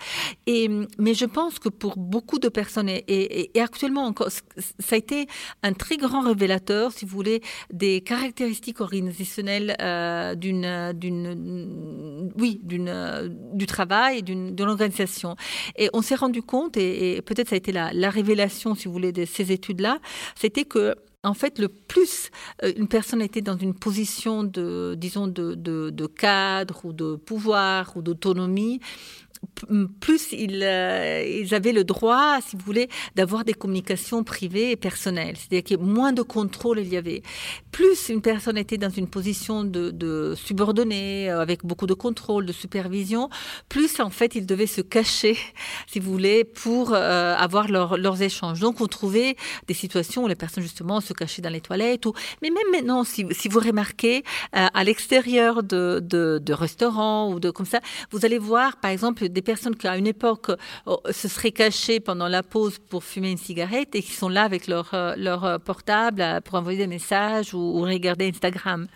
Mais 0.48 1.14
je 1.14 1.26
pense 1.26 1.60
que 1.60 1.70
pour 1.70 1.98
beaucoup 1.98 2.40
de 2.40 2.50
personnes, 2.50 2.90
et, 2.90 3.52
actuellement 3.60 4.06
encore, 4.06 4.30
ça 4.30 4.96
a 4.96 4.98
été 4.98 5.28
un 5.64 5.74
très 5.74 5.98
grand 5.98 6.22
révélateur, 6.22 6.92
si 6.92 7.06
vous 7.06 7.12
voulez, 7.12 7.42
des 7.72 8.02
caractéristiques 8.02 8.82
organisationnelles 8.82 9.76
euh, 9.82 10.36
d'une, 10.36 12.32
oui, 12.38 12.60
du 12.64 13.66
travail, 13.66 14.24
d'une, 14.24 14.56
d'une 14.56 14.68
organisation 14.68 15.36
et 15.78 15.90
on 15.94 16.02
s'est 16.02 16.16
rendu 16.16 16.42
compte, 16.42 16.78
et, 16.78 17.22
peut-être 17.22 17.50
ça 17.50 17.56
a 17.56 17.58
été 17.58 17.72
la, 17.72 18.10
révélation, 18.10 18.76
si 18.76 18.88
vous 18.88 18.94
voulez, 18.94 19.12
de 19.12 19.26
ces 19.26 19.52
études-là, 19.52 20.00
c'était 20.36 20.66
que 20.66 20.96
en 21.24 21.34
fait, 21.34 21.60
le 21.60 21.68
plus 21.68 22.30
euh, 22.64 22.72
une 22.78 22.88
personne 22.88 23.22
était 23.22 23.42
dans 23.42 23.58
une 23.58 23.74
position 23.74 24.44
de, 24.44 24.96
disons, 24.98 25.28
de, 25.28 25.56
de 25.56 26.08
cadre 26.08 26.86
ou 26.86 26.94
de 26.94 27.16
pouvoir 27.16 27.98
ou 27.98 28.02
d'autonomie, 28.02 28.80
plus 30.00 30.34
euh, 30.34 31.24
ils, 31.28 31.54
avaient 31.54 31.72
le 31.72 31.84
droit, 31.84 32.40
si 32.46 32.56
vous 32.56 32.64
voulez, 32.66 32.90
d'avoir 33.16 33.44
des 33.44 33.54
communications 33.54 34.24
privées 34.24 34.72
et 34.72 34.76
personnelles. 34.76 35.36
C'est-à-dire 35.38 35.78
y 35.78 35.82
moins 35.82 36.14
de 36.14 36.22
contrôle 36.22 36.80
il 36.80 36.88
y 36.88 36.98
avait. 36.98 37.22
Plus 37.72 38.10
une 38.10 38.22
personne 38.22 38.58
était 38.58 38.78
dans 38.78 38.90
une 38.90 39.08
position 39.08 39.64
de, 39.64 40.34
subordonnée, 40.36 41.30
euh, 41.30 41.42
avec 41.42 41.66
beaucoup 41.66 41.88
de 41.88 41.94
contrôle, 41.94 42.46
de 42.46 42.52
supervision, 42.52 43.30
plus 43.68 44.00
en 44.00 44.10
fait 44.10 44.36
ils 44.36 44.46
devaient 44.46 44.68
se 44.68 44.82
cacher, 44.82 45.38
si 45.88 46.00
vous 46.00 46.12
voulez, 46.12 46.44
pour 46.44 46.94
euh, 46.94 47.36
avoir 47.36 47.68
leurs 47.68 48.22
échanges. 48.22 48.60
Donc 48.60 48.82
on 48.82 48.88
trouvait 48.88 49.36
des 49.68 49.74
situations 49.74 50.24
où 50.24 50.28
les 50.28 50.36
personnes 50.36 50.64
justement 50.64 51.02
se 51.02 51.14
cachaient 51.14 51.42
dans 51.42 51.50
les 51.50 51.62
toilettes. 51.62 52.06
Ou... 52.06 52.14
Mais 52.42 52.50
même 52.50 52.72
maintenant, 52.72 53.04
si, 53.04 53.24
vous 53.24 53.60
remarquez, 53.60 54.24
à 54.52 54.84
l'extérieur 54.84 55.64
de, 55.64 56.00
de, 56.04 56.40
de 56.42 56.54
restaurants 56.54 57.32
ou 57.32 57.40
de 57.40 57.52
comme 57.52 57.66
ça, 57.66 57.80
vous 58.12 58.26
allez 58.26 58.38
voir 58.38 58.78
par 58.78 58.92
exemple 58.92 59.29
des 59.30 59.42
personnes 59.42 59.76
qui, 59.76 59.88
à 59.88 59.98
une 59.98 60.08
époque, 60.08 60.52
oh, 60.86 61.00
se 61.12 61.28
seraient 61.28 61.52
cachées 61.52 62.00
pendant 62.00 62.28
la 62.28 62.44
pause 62.44 62.80
pour 62.90 63.04
fumer 63.04 63.32
une 63.32 63.38
cigarette 63.38 63.96
et 63.96 64.02
qui 64.02 64.12
sont 64.12 64.30
là 64.30 64.44
avec 64.44 64.68
leur, 64.68 64.94
euh, 64.94 65.16
leur 65.18 65.46
euh, 65.46 65.58
portable 65.58 66.22
euh, 66.22 66.42
pour 66.42 66.56
envoyer 66.56 66.80
des 66.80 66.88
messages 66.88 67.54
ou, 67.54 67.60
ou 67.60 67.82
regarder 67.82 68.30
Instagram. 68.30 68.88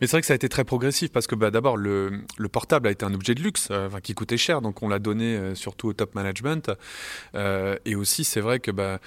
Mais 0.00 0.06
c'est 0.06 0.12
vrai 0.12 0.20
que 0.22 0.26
ça 0.26 0.32
a 0.32 0.36
été 0.36 0.48
très 0.48 0.64
progressif 0.64 1.12
parce 1.12 1.26
que 1.26 1.34
bah, 1.34 1.50
d'abord, 1.50 1.76
le, 1.76 2.22
le, 2.38 2.48
portable 2.48 2.88
a 2.88 2.90
été 2.90 3.04
un 3.04 3.12
objet 3.12 3.34
de 3.34 3.42
luxe 3.42 3.68
euh, 3.70 3.88
qui 4.02 4.14
coûtait 4.14 4.38
cher, 4.38 4.62
donc 4.62 4.82
on 4.82 4.88
l'a 4.88 4.98
donné 4.98 5.36
euh, 5.36 5.54
surtout 5.54 5.88
au 5.88 5.92
top 5.92 6.14
management. 6.14 6.70
Euh, 7.34 7.76
et 7.84 7.94
aussi, 7.94 8.24
c'est 8.24 8.40
vrai 8.40 8.60
que 8.60 8.70
bah, 8.70 8.98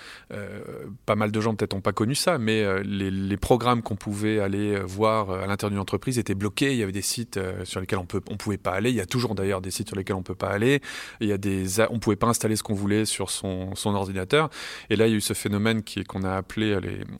pas 1.06 1.16
mal 1.16 1.32
de 1.32 1.42
gens 1.42 1.56
peut-être 1.56 1.74
n'ont 1.74 1.82
pas 1.82 1.94
connu 1.94 2.16
ça, 2.16 2.38
mais 2.38 2.84
les, 2.84 3.38
programmes 3.38 3.82
qu'on 3.82 3.96
pouvait 3.96 4.40
aller 4.40 4.80
voir 4.80 5.32
à 5.32 5.48
l'intérieur 5.48 5.72
d'une 5.72 5.80
entreprise 5.80 6.18
étaient 6.18 6.36
bloqués. 6.36 6.72
Il 6.72 6.78
y 6.78 6.84
avait 6.84 6.94
des 6.94 7.02
sites 7.02 7.40
sur 7.66 7.82
lesquels 7.82 8.00
on 8.00 8.04
ne 8.04 8.38
pouvait 8.38 8.58
pas 8.58 8.72
aller. 8.72 8.90
Il 8.90 8.96
y 8.96 9.02
a 9.02 9.06
toujours 9.06 9.36
d'ailleurs 9.36 9.60
des 9.60 9.72
sites 9.72 9.88
sur 9.88 9.98
lesquels 9.98 10.16
on 10.16 10.20
ne 10.20 10.24
peut 10.24 10.36
pas 10.36 10.50
aller. 10.50 10.82
Il 11.20 11.28
y 11.28 11.34
a 11.34 11.38
des, 11.38 11.82
on 11.90 11.96
ne 11.96 12.00
pouvait 12.00 12.16
pas 12.16 12.28
installer 12.28 12.56
ce 12.56 12.64
qu'on 12.64 12.74
voulait 12.74 13.06
sur 13.06 13.32
son, 13.32 13.74
ordinateur. 13.86 14.50
Et 14.90 14.96
là, 14.96 15.08
il 15.08 15.12
y 15.12 15.14
a 15.14 15.18
eu 15.18 15.22
ce 15.22 15.34
phénomène 15.34 15.82
qu'on 16.08 16.24
a 16.24 16.36
appelé 16.36 16.80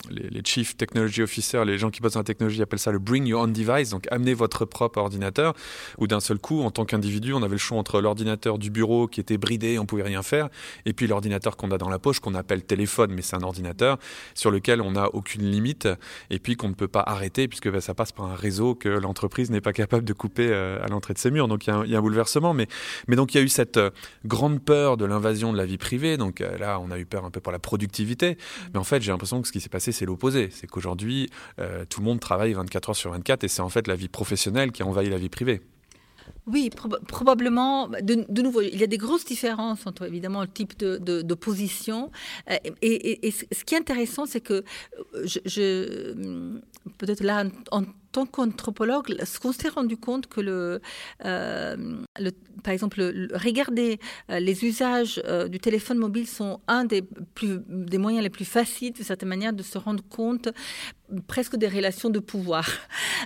les, 0.10 0.42
Chief 0.46 0.78
Technology 0.78 1.22
Officers, 1.22 1.66
les 1.66 1.78
gens 1.78 1.90
qui 1.90 2.02
bossent 2.02 2.14
dans 2.14 2.20
la 2.20 2.26
technologie 2.26 2.62
appellent 2.62 2.80
ça 2.80 2.92
le 2.92 3.00
Bring 3.00 3.26
Your 3.26 3.42
Own 3.42 3.54
Device 3.54 3.63
donc 3.66 4.08
amener 4.12 4.34
votre 4.34 4.66
propre 4.66 5.00
ordinateur, 5.00 5.54
où 5.98 6.08
d'un 6.08 6.20
seul 6.20 6.40
coup, 6.40 6.62
en 6.62 6.72
tant 6.72 6.86
qu'individu, 6.86 7.34
on 7.34 7.44
avait 7.44 7.54
le 7.54 7.58
choix 7.58 7.78
entre 7.78 8.02
l'ordinateur 8.02 8.58
du 8.58 8.70
bureau 8.70 9.08
qui 9.08 9.20
était 9.20 9.38
bridé, 9.38 9.80
on 9.80 9.86
pouvait 9.86 10.04
rien 10.04 10.24
faire, 10.24 10.50
et 10.86 10.94
puis 10.94 11.08
l'ordinateur 11.08 11.58
qu'on 11.58 11.72
a 11.72 11.78
dans 11.78 11.90
la 11.90 12.00
poche, 12.00 12.20
qu'on 12.20 12.36
appelle 12.36 12.64
téléphone, 12.64 13.12
mais 13.14 13.22
c'est 13.22 13.36
un 13.36 13.42
ordinateur 13.42 13.98
sur 14.36 14.52
lequel 14.52 14.82
on 14.82 14.92
n'a 14.92 15.14
aucune 15.14 15.50
limite, 15.50 15.88
et 16.30 16.40
puis 16.40 16.56
qu'on 16.56 16.70
ne 16.70 16.74
peut 16.74 16.88
pas 16.88 17.04
arrêter, 17.06 17.48
puisque 17.48 17.70
bah, 17.70 17.82
ça 17.82 17.94
passe 17.94 18.12
par 18.12 18.26
un 18.26 18.36
réseau 18.36 18.76
que 18.76 18.90
l'entreprise 18.90 19.50
n'est 19.52 19.62
pas 19.62 19.74
capable 19.74 20.06
de 20.06 20.14
couper 20.14 20.50
euh, 20.50 20.84
à 20.84 20.88
l'entrée 20.88 21.14
de 21.14 21.20
ses 21.20 21.32
murs. 21.32 21.48
Donc 21.48 21.68
il 21.68 21.70
y, 21.90 21.96
a 21.96 21.98
un 21.98 22.02
bouleversement, 22.02 22.54
mais, 22.54 22.68
mais 23.08 23.16
donc 23.16 23.34
il 23.34 23.38
y 23.38 23.42
a 23.42 23.44
eu 23.44 23.50
cette 23.50 23.78
euh, 23.78 23.90
grande 24.26 24.62
peur 24.62 24.98
de 24.98 25.06
l'invasion 25.06 25.52
de 25.52 25.58
la 25.58 25.66
vie 25.66 25.78
privée. 25.78 26.18
Donc 26.18 26.42
euh, 26.42 26.58
là, 26.58 26.80
on 26.80 26.92
a 26.92 26.98
eu 26.98 27.06
peur 27.06 27.26
un 27.26 27.32
peu 27.32 27.40
pour 27.40 27.52
la 27.52 27.60
productivité, 27.60 28.38
mais 28.74 28.80
en 28.80 28.84
fait, 28.84 29.02
j'ai 29.02 29.12
l'impression 29.12 29.42
que 29.42 29.48
ce 29.48 29.52
qui 29.52 29.62
s'est 29.62 29.70
passé, 29.70 29.92
c'est 29.92 30.06
l'opposé. 30.06 30.50
C'est 30.52 30.68
qu'aujourd'hui, 30.68 31.30
tout 31.90 32.00
le 32.00 32.06
monde 32.06 32.20
travaille 32.20 32.54
24 32.54 32.90
heures 32.90 32.96
sur 32.96 33.12
24, 33.12 33.44
et 33.44 33.48
c'est 33.54 33.62
en 33.62 33.70
fait 33.70 33.88
la 33.88 33.96
vie 33.96 34.10
professionnelle 34.10 34.72
qui 34.72 34.84
envahit 34.84 35.10
la 35.10 35.18
vie 35.18 35.30
privée. 35.30 35.62
Oui, 36.46 36.70
probablement. 37.08 37.88
De, 37.88 38.42
nouveau, 38.42 38.62
il 38.62 38.78
y 38.78 38.84
a 38.84 38.88
des 38.88 38.98
grosses 38.98 39.24
différences 39.24 39.88
entre 39.88 40.06
évidemment 40.06 40.42
le 40.42 40.48
type 40.48 40.78
de, 40.78 41.34
position. 41.34 42.12
Euh, 42.52 42.58
et, 42.82 43.32
ce 43.32 43.64
qui 43.64 43.76
est 43.76 43.78
intéressant, 43.78 44.26
c'est 44.26 44.42
que 44.42 44.64
je, 45.24 46.14
peut-être 46.98 47.24
là, 47.24 47.46
en, 47.72 47.84
tant 48.12 48.26
qu'anthropologue, 48.26 49.16
ce 49.24 49.40
qu'on 49.40 49.54
s'est 49.54 49.70
rendu 49.70 49.98
compte 49.98 50.28
que 50.28 50.42
le, 50.42 50.82
euh, 51.26 51.76
par 52.64 52.74
exemple, 52.74 53.02
regarder 53.34 54.00
euh, 54.30 54.40
les 54.40 54.66
usages 54.66 55.24
du 55.50 55.60
téléphone 55.60 55.98
mobile 55.98 56.28
sont 56.28 56.60
un 56.68 56.86
des, 56.86 57.04
moyens 57.98 58.22
les 58.22 58.30
plus 58.30 58.46
faciles, 58.46 58.94
de 58.94 59.04
certaine 59.04 59.30
manière, 59.30 59.54
de 59.54 59.64
se 59.64 59.78
rendre 59.78 60.04
compte 60.10 60.50
presque 61.28 61.56
des 61.56 61.68
relations 61.68 62.10
de 62.10 62.20
pouvoir. 62.20 62.70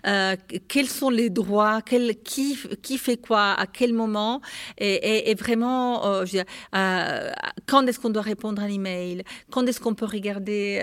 Euh, 0.06 0.36
quels 0.68 0.88
sont 0.88 1.10
les 1.10 1.30
droits 1.30 1.82
qui, 1.82 2.58
qui 2.82 2.98
fait 3.08 3.18
quoi 3.18 3.54
À 3.54 3.66
quel 3.68 3.94
moment 3.94 4.42
Et, 4.78 5.30
et, 5.32 5.36
vraiment, 5.36 6.06
euh, 6.06 6.26
je 6.26 6.32
veux 6.32 6.44
dire, 6.44 6.46
euh, 6.76 7.32
quand 7.66 7.86
est-ce 7.88 8.00
qu'on 8.00 8.10
doit 8.10 8.22
répondre 8.22 8.62
à 8.62 8.66
un 8.66 8.70
email 8.70 9.24
Quand 9.52 9.66
est-ce 9.66 9.80
qu'on 9.80 9.94
peut 9.94 10.06
regarder 10.06 10.82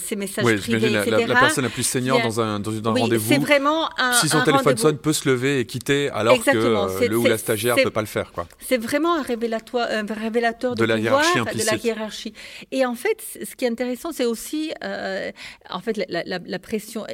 ces 0.00 0.16
messages 0.16 0.44
privés, 0.60 0.90
la, 0.90 1.02
etc. 1.02 1.26
La, 1.26 1.34
personne 1.34 1.64
la 1.64 1.70
plus 1.70 1.82
senior 1.82 2.20
dans 2.22 2.40
un, 2.40 2.60
dans 2.60 2.70
un 2.70 2.92
oui, 2.92 3.00
rendez-vous, 3.00 3.28
c'est 3.28 3.38
vraiment 3.38 3.88
un, 3.98 4.12
si 4.12 4.28
son 4.28 4.42
téléphone 4.42 4.76
sonne, 4.76 4.98
peut 4.98 5.12
se 5.12 5.28
lever 5.28 5.60
et 5.60 5.66
quitter 5.66 6.10
alors 6.10 6.34
Exactement. 6.34 6.86
que 6.86 7.04
le 7.04 7.16
ou 7.16 7.24
la 7.24 7.38
stagiaire 7.38 7.76
ne 7.76 7.82
peut 7.82 7.90
pas 7.90 8.00
le 8.00 8.06
faire. 8.06 8.32
C'est 8.60 8.78
vraiment 8.78 9.14
un, 9.14 9.22
révélateur, 9.22 9.86
un 9.90 10.06
révélateur 10.06 10.74
de, 10.74 10.80
de 10.80 10.84
la 10.84 10.96
pouvoir, 10.96 11.24
hiérarchie 11.24 11.58
de 11.58 11.66
la 11.66 11.76
hiérarchie. 11.76 12.32
Et 12.70 12.86
en 12.86 12.94
fait, 12.94 13.22
ce 13.44 13.54
qui 13.56 13.64
est 13.64 13.68
intéressant, 13.68 14.12
c'est 14.12 14.24
aussi, 14.24 14.72
en 14.82 15.80
fait, 15.80 16.00
la, 16.08 16.58
pression. 16.58 17.04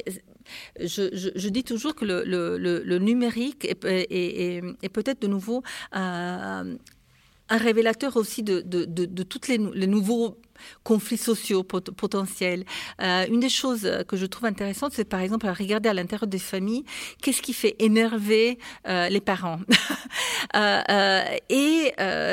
Je, 0.78 1.48
dis 1.48 1.64
toujours 1.64 1.94
que 1.94 2.04
le, 2.04 2.98
numérique 2.98 3.66
est, 3.66 4.88
peut-être 4.88 5.22
de 5.22 5.26
nouveau 5.26 5.62
un 5.92 7.58
révélateur 7.58 8.16
aussi 8.16 8.42
de, 8.42 8.60
de, 8.60 8.84
de, 8.84 9.22
tous 9.22 9.48
les, 9.48 9.58
les, 9.58 9.86
nouveaux 9.86 10.38
conflits 10.82 11.16
sociaux 11.16 11.62
potentiels. 11.62 12.64
Euh, 13.00 13.26
une 13.28 13.40
des 13.40 13.48
choses 13.48 13.90
que 14.08 14.16
je 14.16 14.26
trouve 14.26 14.46
intéressante, 14.46 14.92
c'est 14.94 15.08
par 15.08 15.20
exemple 15.20 15.46
à 15.46 15.52
regarder 15.52 15.88
à 15.88 15.94
l'intérieur 15.94 16.26
des 16.26 16.38
familles, 16.38 16.84
qu'est-ce 17.22 17.42
qui 17.42 17.52
fait 17.52 17.76
énerver 17.78 18.58
euh, 18.88 19.08
les 19.08 19.20
parents. 19.20 19.60
Euh, 20.54 21.22
et 21.48 21.92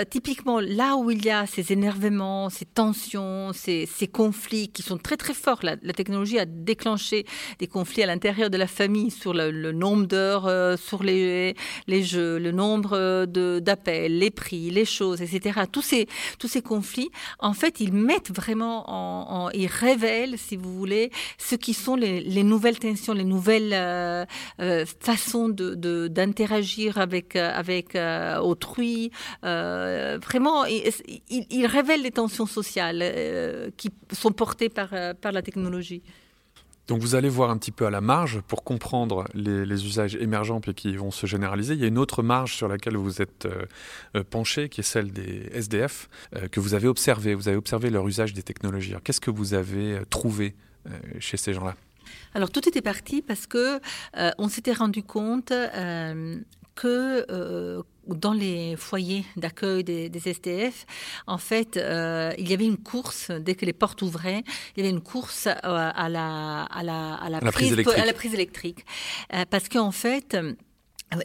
typiquement, 0.09 0.59
là 0.59 0.95
où 0.95 1.09
il 1.09 1.25
y 1.25 1.31
a 1.31 1.47
ces 1.47 1.71
énervements, 1.71 2.49
ces 2.49 2.65
tensions, 2.65 3.51
ces, 3.53 3.87
conflits 4.11 4.67
qui 4.67 4.83
sont 4.83 4.97
très 4.97 5.17
très 5.17 5.33
forts, 5.33 5.61
la, 5.63 5.77
technologie 5.93 6.37
a 6.37 6.45
déclenché 6.45 7.25
des 7.57 7.67
conflits 7.67 8.03
à 8.03 8.05
l'intérieur 8.05 8.49
de 8.49 8.57
la 8.57 8.67
famille 8.67 9.09
sur 9.09 9.33
le, 9.33 9.71
nombre 9.71 10.05
d'heures, 10.05 10.77
sur 10.77 11.03
les, 11.03 11.55
jeux, 11.87 12.37
le 12.37 12.51
nombre 12.51 13.25
d'appels, 13.59 14.19
les 14.19 14.29
prix, 14.29 14.69
les 14.69 14.85
choses, 14.85 15.21
etc. 15.21 15.61
Tous 15.71 15.81
ces, 15.81 16.07
tous 16.37 16.47
ces 16.47 16.61
conflits, 16.61 17.09
en 17.39 17.53
fait, 17.53 17.79
ils 17.79 17.93
mettent 17.93 18.10
vraiment 18.33 18.83
en, 18.87 19.49
révèlent, 19.53 20.37
si 20.37 20.55
vous 20.55 20.73
voulez, 20.73 21.11
ce 21.37 21.55
qui 21.55 21.73
sont 21.73 21.95
les, 21.95 22.43
nouvelles 22.43 22.79
tensions, 22.79 23.13
les 23.13 23.23
nouvelles 23.23 23.73
euh, 23.73 24.25
euh, 24.59 24.85
façons 24.99 25.49
de, 25.49 26.07
d'interagir 26.07 26.97
avec 26.97 27.35
euh, 27.35 27.51
avec 27.53 27.97
autrui. 28.41 29.11
vraiment, 29.43 30.65
ils, 30.65 31.65
révèlent 31.65 32.03
les 32.03 32.11
tensions 32.11 32.45
sociales 32.45 33.71
qui 33.77 33.89
sont 34.11 34.31
portées 34.31 34.69
par 34.69 34.89
par 35.21 35.31
la 35.31 35.41
technologie. 35.41 36.03
Donc 36.87 37.01
vous 37.01 37.15
allez 37.15 37.29
voir 37.29 37.49
un 37.49 37.57
petit 37.57 37.71
peu 37.71 37.85
à 37.85 37.89
la 37.89 38.01
marge 38.01 38.41
pour 38.41 38.63
comprendre 38.63 39.25
les, 39.33 39.85
usages 39.85 40.15
émergents 40.15 40.61
puis 40.61 40.73
qui 40.73 40.95
vont 40.95 41.11
se 41.11 41.25
généraliser. 41.25 41.73
Il 41.73 41.79
y 41.79 41.85
a 41.85 41.87
une 41.87 41.97
autre 41.97 42.23
marge 42.23 42.55
sur 42.55 42.67
laquelle 42.67 42.97
vous 42.97 43.21
êtes 43.21 43.45
euh, 43.45 43.65
euh, 44.15 44.23
penché, 44.29 44.67
qui 44.69 44.81
est 44.81 44.83
celle 44.83 45.11
des 45.11 45.49
SDF, 45.53 46.09
euh, 46.35 46.47
que 46.47 46.59
vous 46.59 46.73
avez 46.73 46.87
observé. 46.87 47.33
Vous 47.33 47.47
avez 47.47 47.57
observé 47.57 47.89
leur 47.89 48.07
usage 48.07 48.33
des 48.33 48.43
technologies. 48.43 48.93
Qu'est-ce 49.03 49.21
que 49.21 49.31
vous 49.31 49.53
avez 49.53 50.01
trouvé 50.09 50.55
chez 51.19 51.37
ces 51.37 51.53
gens-là? 51.53 51.75
Alors 52.33 52.49
tout 52.49 52.67
était 52.67 52.81
parti 52.81 53.21
parce 53.21 53.45
que 53.45 53.79
on 54.39 54.49
s'était 54.49 54.73
rendu 54.73 55.03
compte 55.03 55.53
que 56.75 57.25
euh, 57.29 57.81
dans 58.07 58.33
les 58.33 58.75
foyers 58.75 59.25
d'accueil 59.37 59.83
des, 59.83 60.09
SDF, 60.25 60.85
en 61.27 61.37
fait, 61.37 61.77
euh, 61.77 62.31
il 62.37 62.49
y 62.49 62.53
avait 62.53 62.65
une 62.65 62.77
course, 62.77 63.31
dès 63.31 63.55
que 63.55 63.65
les 63.65 63.73
portes 63.73 64.01
ouvraient, 64.01 64.43
il 64.75 64.83
y 64.83 64.85
avait 64.85 64.89
une 64.89 65.01
course 65.01 65.47
à 65.47 66.09
la, 66.09 66.63
à 66.63 66.83
la, 66.83 67.15
à 67.15 67.29
la, 67.29 67.39
prise, 67.51 67.73
électrique. 67.73 67.99
À 67.99 68.05
la 68.05 68.13
prise 68.13 68.33
électrique. 68.33 68.85
Euh, 69.33 69.45
parce 69.49 69.69
qu'en 69.69 69.91
fait, 69.91 70.37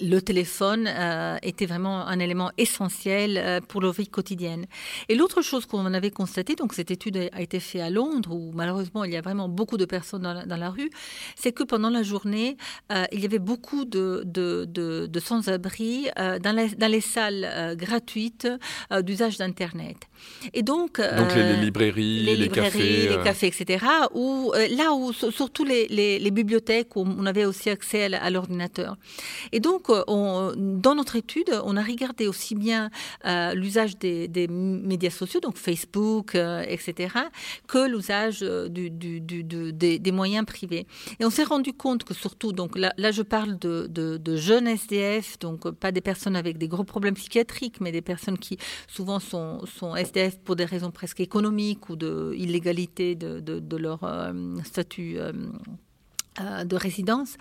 le 0.01 0.21
téléphone 0.21 0.89
euh, 0.89 1.37
était 1.43 1.67
vraiment 1.67 2.07
un 2.07 2.19
élément 2.19 2.51
essentiel 2.59 3.39
euh, 3.39 3.61
pour 3.61 3.81
leur 3.81 3.93
vie 3.93 4.09
quotidienne. 4.09 4.67
Et 5.09 5.15
l'autre 5.15 5.43
chose 5.43 5.67
qu'on 5.67 5.85
avait 5.95 6.11
constaté, 6.11 6.57
donc 6.57 6.75
cette 6.75 6.91
étude 6.91 7.17
a 7.33 7.41
été 7.41 7.61
faite 7.61 7.83
à 7.83 7.91
Londres, 7.91 8.33
où 8.33 8.53
malheureusement 8.53 9.05
il 9.05 9.13
y 9.13 9.17
a 9.17 9.21
vraiment 9.21 9.49
beaucoup 9.49 9.77
de 9.77 9.85
personnes 9.85 10.23
dans 10.23 10.57
la, 10.57 10.71
rue, 10.71 10.91
c'est 11.37 11.53
que 11.53 11.63
pendant 11.63 11.91
la 11.91 12.03
journée, 12.03 12.57
euh, 12.91 13.05
il 13.13 13.21
y 13.21 13.27
avait 13.27 13.39
beaucoup 13.39 13.85
de, 13.85 14.23
de, 14.25 14.65
de, 14.67 15.21
sans-abri 15.21 16.09
dans, 16.17 16.55
les, 16.55 16.69
dans 16.75 16.91
les 16.91 17.01
salles 17.01 17.77
gratuites 17.77 18.49
d'usage 19.03 19.39
d'Internet. 19.39 19.97
Et 20.55 20.63
donc, 20.63 21.01
donc 21.01 21.35
les, 21.35 21.57
librairies, 21.57 22.23
les, 22.23 22.37
les 22.37 22.49
cafés, 22.49 23.09
les 23.09 23.23
cafés, 23.23 23.49
etc. 23.49 23.85
Où, 24.15 24.53
là 24.71 24.93
où 24.95 25.13
surtout 25.13 25.65
les, 25.65 25.87
les, 25.89 26.31
bibliothèques 26.31 26.97
où 26.97 27.07
on 27.07 27.27
avait 27.27 27.45
aussi 27.45 27.71
accès 27.71 28.13
à 28.15 28.31
l'ordinateur. 28.31 28.97
Et 29.53 29.61
donc 29.61 29.76
donc, 29.77 29.91
euh, 29.91 30.55
dans 30.57 30.95
notre 30.95 31.17
étude, 31.17 31.51
on 31.65 31.77
a 31.77 31.83
regardé 31.83 32.27
aussi 32.27 32.55
bien 32.55 32.91
euh, 33.27 33.53
l'usage 33.53 33.99
des, 33.99 34.49
médias 34.49 35.11
sociaux, 35.11 35.41
donc 35.41 35.57
Facebook, 35.59 36.35
euh, 36.35 36.65
etc., 36.67 37.15
que 37.67 37.87
l'usage 37.87 38.41
du, 38.41 38.91
des, 38.91 40.13
moyens 40.13 40.47
privés. 40.47 40.87
Et 41.21 41.25
on 41.25 41.31
s'est 41.31 41.45
rendu 41.45 41.75
compte 41.75 42.05
que 42.05 42.15
surtout, 42.15 42.53
donc 42.53 42.79
là, 42.79 43.11
je 43.11 43.23
parle 43.23 43.59
de, 43.59 44.37
jeunes 44.37 44.67
SDF, 44.67 45.39
donc 45.41 45.71
pas 45.71 45.93
des 45.93 46.01
personnes 46.01 46.37
avec 46.37 46.57
des 46.57 46.69
gros 46.69 46.85
problèmes 46.85 47.15
psychiatriques, 47.15 47.81
mais 47.81 47.93
des 47.93 48.03
personnes 48.03 48.39
qui 48.39 48.59
souvent 48.89 49.21
sont, 49.21 49.61
SDF 49.97 50.39
pour 50.39 50.57
des 50.57 50.65
raisons 50.65 50.91
presque 50.91 51.21
économiques 51.21 51.91
ou 51.91 51.97
de 51.97 52.35
illégalité 52.37 53.15
de, 53.15 53.77
leur 53.77 54.01
statut 54.65 55.19
euh, 55.19 55.33
de 56.65 56.77
résidence, 56.77 57.37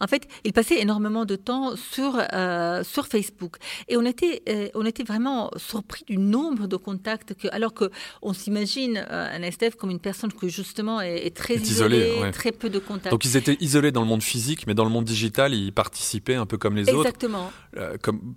en 0.00 0.06
fait, 0.06 0.26
il 0.44 0.52
passait 0.52 0.80
énormément 0.80 1.24
de 1.24 1.36
temps 1.36 1.76
sur 1.76 2.20
euh, 2.32 2.82
sur 2.84 3.06
Facebook 3.06 3.56
et 3.88 3.96
on 3.96 4.04
était 4.04 4.42
euh, 4.48 4.68
on 4.74 4.84
était 4.84 5.02
vraiment 5.02 5.50
surpris 5.56 6.04
du 6.06 6.18
nombre 6.18 6.66
de 6.66 6.76
contacts 6.76 7.34
que 7.34 7.48
alors 7.52 7.74
que 7.74 7.90
on 8.22 8.32
s'imagine 8.32 9.04
un 9.10 9.42
SDF 9.42 9.76
comme 9.76 9.90
une 9.90 10.00
personne 10.00 10.32
qui 10.32 10.50
justement 10.50 11.00
est, 11.00 11.34
très 11.34 11.56
isolée, 11.56 12.12
très 12.32 12.52
peu 12.52 12.70
de 12.70 12.78
contacts. 12.78 13.10
Donc 13.10 13.24
ils 13.24 13.36
étaient 13.36 13.56
isolés 13.60 13.92
dans 13.92 14.00
le 14.00 14.06
monde 14.06 14.22
physique, 14.22 14.66
mais 14.66 14.74
dans 14.74 14.84
le 14.84 14.90
monde 14.90 15.04
digital, 15.04 15.54
ils 15.54 15.72
participaient 15.72 16.34
un 16.34 16.46
peu 16.46 16.58
comme 16.58 16.76
les 16.76 16.88
autres. 16.90 17.08
Exactement. 17.08 17.52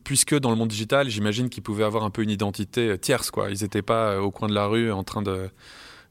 puisque 0.03 0.38
dans 0.38 0.49
le 0.49 0.55
monde 0.55 0.70
digital, 0.70 1.09
j'imagine 1.09 1.49
qu'ils 1.49 1.64
pouvaient 1.64 1.84
avoir 1.84 2.03
un 2.03 2.09
peu 2.09 2.24
une 2.24 2.30
identité 2.30 2.97
tierce, 2.97 3.32
quoi. 3.32 3.49
Ils 3.49 3.61
n'étaient 3.61 3.82
pas 3.82 4.22
au 4.22 4.32
coin 4.32 4.47
de 4.47 4.53
la 4.53 4.66
rue 4.66 4.91
en 4.91 5.03
train 5.03 5.22
de 5.22 5.49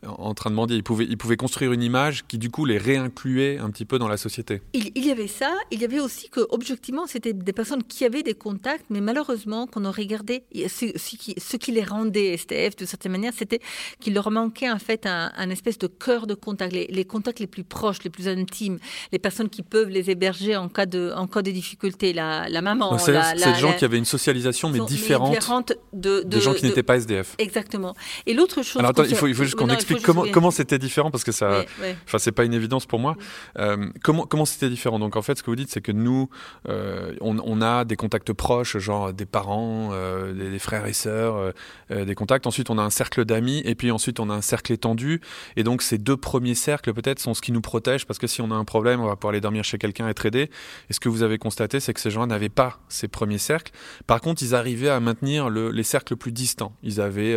en 0.07 0.35
train 0.35 0.51
de 0.51 0.55
mendier. 0.55 0.77
Ils 0.77 0.83
pouvaient, 0.83 1.07
ils 1.09 1.17
pouvaient 1.17 1.37
construire 1.37 1.73
une 1.73 1.83
image 1.83 2.25
qui, 2.27 2.39
du 2.39 2.51
coup, 2.51 2.65
les 2.65 2.79
réincluait 2.79 3.59
un 3.59 3.71
petit 3.71 3.85
peu 3.85 3.99
dans 3.99 4.09
la 4.09 4.17
société. 4.17 4.63
Il, 4.73 5.05
y 5.05 5.11
avait 5.11 5.29
ça. 5.29 5.53
Il 5.71 5.81
y 5.81 5.85
avait 5.85 6.01
aussi 6.01 6.29
que, 6.29 6.41
objectivement, 6.51 7.07
c'était 7.07 7.33
des 7.33 7.53
personnes 7.53 7.83
qui 7.83 8.05
avaient 8.05 8.23
des 8.23 8.35
contacts, 8.35 8.85
mais 8.91 9.01
malheureusement, 9.01 9.67
quand 9.67 9.85
on 9.85 9.91
regardait 9.91 10.45
ce, 10.55 10.87
ce, 10.97 11.17
qui, 11.17 11.35
ce 11.39 11.57
qui, 11.57 11.73
les 11.73 11.85
rendait 11.85 12.37
STF, 12.37 12.77
de 12.77 12.85
certaine 12.85 13.13
manière, 13.13 13.33
c'était 13.37 13.61
qu'il 14.01 14.15
leur 14.15 14.31
manquait, 14.31 14.71
en 14.71 14.79
fait, 14.79 15.07
un, 15.07 15.51
espèce 15.51 15.79
de 15.79 15.87
cœur 15.87 16.27
de 16.27 16.35
contact, 16.35 16.73
les, 16.73 17.05
contacts 17.05 17.39
les 17.39 17.47
plus 17.47 17.65
proches, 17.65 18.03
les 18.05 18.11
plus 18.11 18.29
intimes, 18.29 18.79
les 19.13 19.19
personnes 19.19 19.49
qui 19.49 19.63
peuvent 19.63 19.89
les 19.89 20.11
héberger 20.11 20.57
en 20.57 20.69
cas 20.69 20.87
de, 20.87 21.13
en 21.15 21.27
cas 21.27 21.43
de 21.43 21.51
difficulté, 21.51 22.13
la, 22.13 22.49
la 22.49 22.63
maman. 22.63 22.99
C'est 22.99 23.13
des 23.13 23.59
gens 23.59 23.73
qui 23.75 23.85
avaient 23.85 23.99
une 23.99 24.05
socialisation, 24.05 24.69
mais 24.69 24.81
différente, 24.81 25.73
de, 25.93 26.23
des 26.23 26.41
gens 26.41 26.55
qui 26.55 26.65
n'étaient 26.65 26.83
pas 26.83 26.97
SDF. 26.97 27.35
Exactement. 27.39 27.95
Et 28.27 28.35
l'autre 28.35 28.63
chose. 28.63 28.79
Alors 28.79 28.91
attends, 28.91 29.05
il 29.05 29.15
faut, 29.15 29.27
il 29.27 29.35
faut 29.35 29.45
juste 29.45 29.57
qu'on 29.57 29.69
explique 29.69 29.92
comment 30.03 30.25
comment 30.31 30.51
c'était 30.51 30.79
différent? 30.79 31.11
Parce 31.11 31.25
que 31.25 31.33
ça, 31.33 31.65
enfin 32.05 32.19
c'est 32.19 32.33
pas 32.33 32.45
une 32.45 32.55
évidence 32.55 32.87
pour 32.87 32.99
moi. 32.99 33.17
Euh, 33.59 33.91
comment 34.03 34.27
comment 34.27 34.45
c'était 34.45 34.69
différent? 34.69 34.99
Donc 34.99 35.17
en 35.17 35.23
fait, 35.23 35.39
ce 35.39 35.43
que 35.43 35.51
vous 35.51 35.57
dites, 35.57 35.71
c'est 35.71 35.81
que 35.81 35.93
nous, 35.93 36.29
euh, 36.69 37.15
on, 37.21 37.61
a 37.61 37.85
des 37.85 37.97
contacts 37.97 38.33
proches, 38.33 38.79
genre 38.79 39.13
des 39.13 39.27
parents, 39.27 39.91
euh, 39.93 40.33
des, 40.33 40.59
frères 40.59 40.87
et 40.87 40.93
sœurs, 40.93 41.53
des 41.91 42.15
contacts. 42.15 42.47
Ensuite, 42.47 42.71
on 42.71 42.79
a 42.79 42.83
un 42.83 42.91
cercle 42.91 43.25
d'amis 43.25 43.63
et 43.65 43.75
puis 43.75 43.91
ensuite 43.91 44.21
on 44.21 44.31
a 44.31 44.35
un 44.35 44.41
cercle 44.41 44.73
étendu. 44.73 45.21
Et 45.57 45.65
donc 45.65 45.83
ces 45.83 45.99
deux 45.99 46.17
premiers 46.17 46.55
cercles 46.55 46.93
peut-être 46.93 47.19
sont 47.19 47.35
ce 47.35 47.43
qui 47.43 47.53
nous 47.53 47.61
protège 47.61 48.07
parce 48.07 48.19
que 48.19 48.27
si 48.27 48.41
on 48.41 48.51
a 48.51 48.55
un 48.55 48.65
problème, 48.65 49.01
on 49.01 49.07
va 49.07 49.17
pouvoir 49.17 49.33
aller 49.33 49.41
dormir 49.41 49.65
chez 49.65 49.79
quelqu'un, 49.79 50.09
être 50.09 50.27
aidé. 50.27 50.51
Et 50.91 50.93
ce 50.93 51.01
que 51.01 51.09
vous 51.09 51.23
avez 51.23 51.39
constaté, 51.39 51.81
c'est 51.81 51.95
que 51.95 52.01
ces 52.01 52.11
gens 52.11 52.27
n'avaient 52.27 52.49
pas 52.49 52.81
ces 52.89 53.09
premiers 53.09 53.39
cercles. 53.39 53.73
Par 54.07 54.21
contre, 54.21 54.43
ils 54.43 54.55
arrivaient 54.55 54.89
à 54.89 55.01
maintenir 55.01 55.51
les 55.51 55.83
cercles 55.83 56.17
plus 56.17 56.33
distants. 56.33 56.75
Ils 56.83 57.01
avaient 57.01 57.37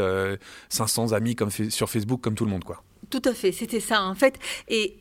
500 0.70 1.14
amis 1.14 1.36
comme 1.36 1.50
sur 1.52 1.90
Facebook 1.90 2.22
comme 2.22 2.36
tout 2.36 2.45
Tout 3.10 3.22
à 3.26 3.34
fait, 3.34 3.52
c'était 3.52 3.80
ça 3.80 4.04
en 4.04 4.16
fait. 4.16 4.40
Et 4.68 4.98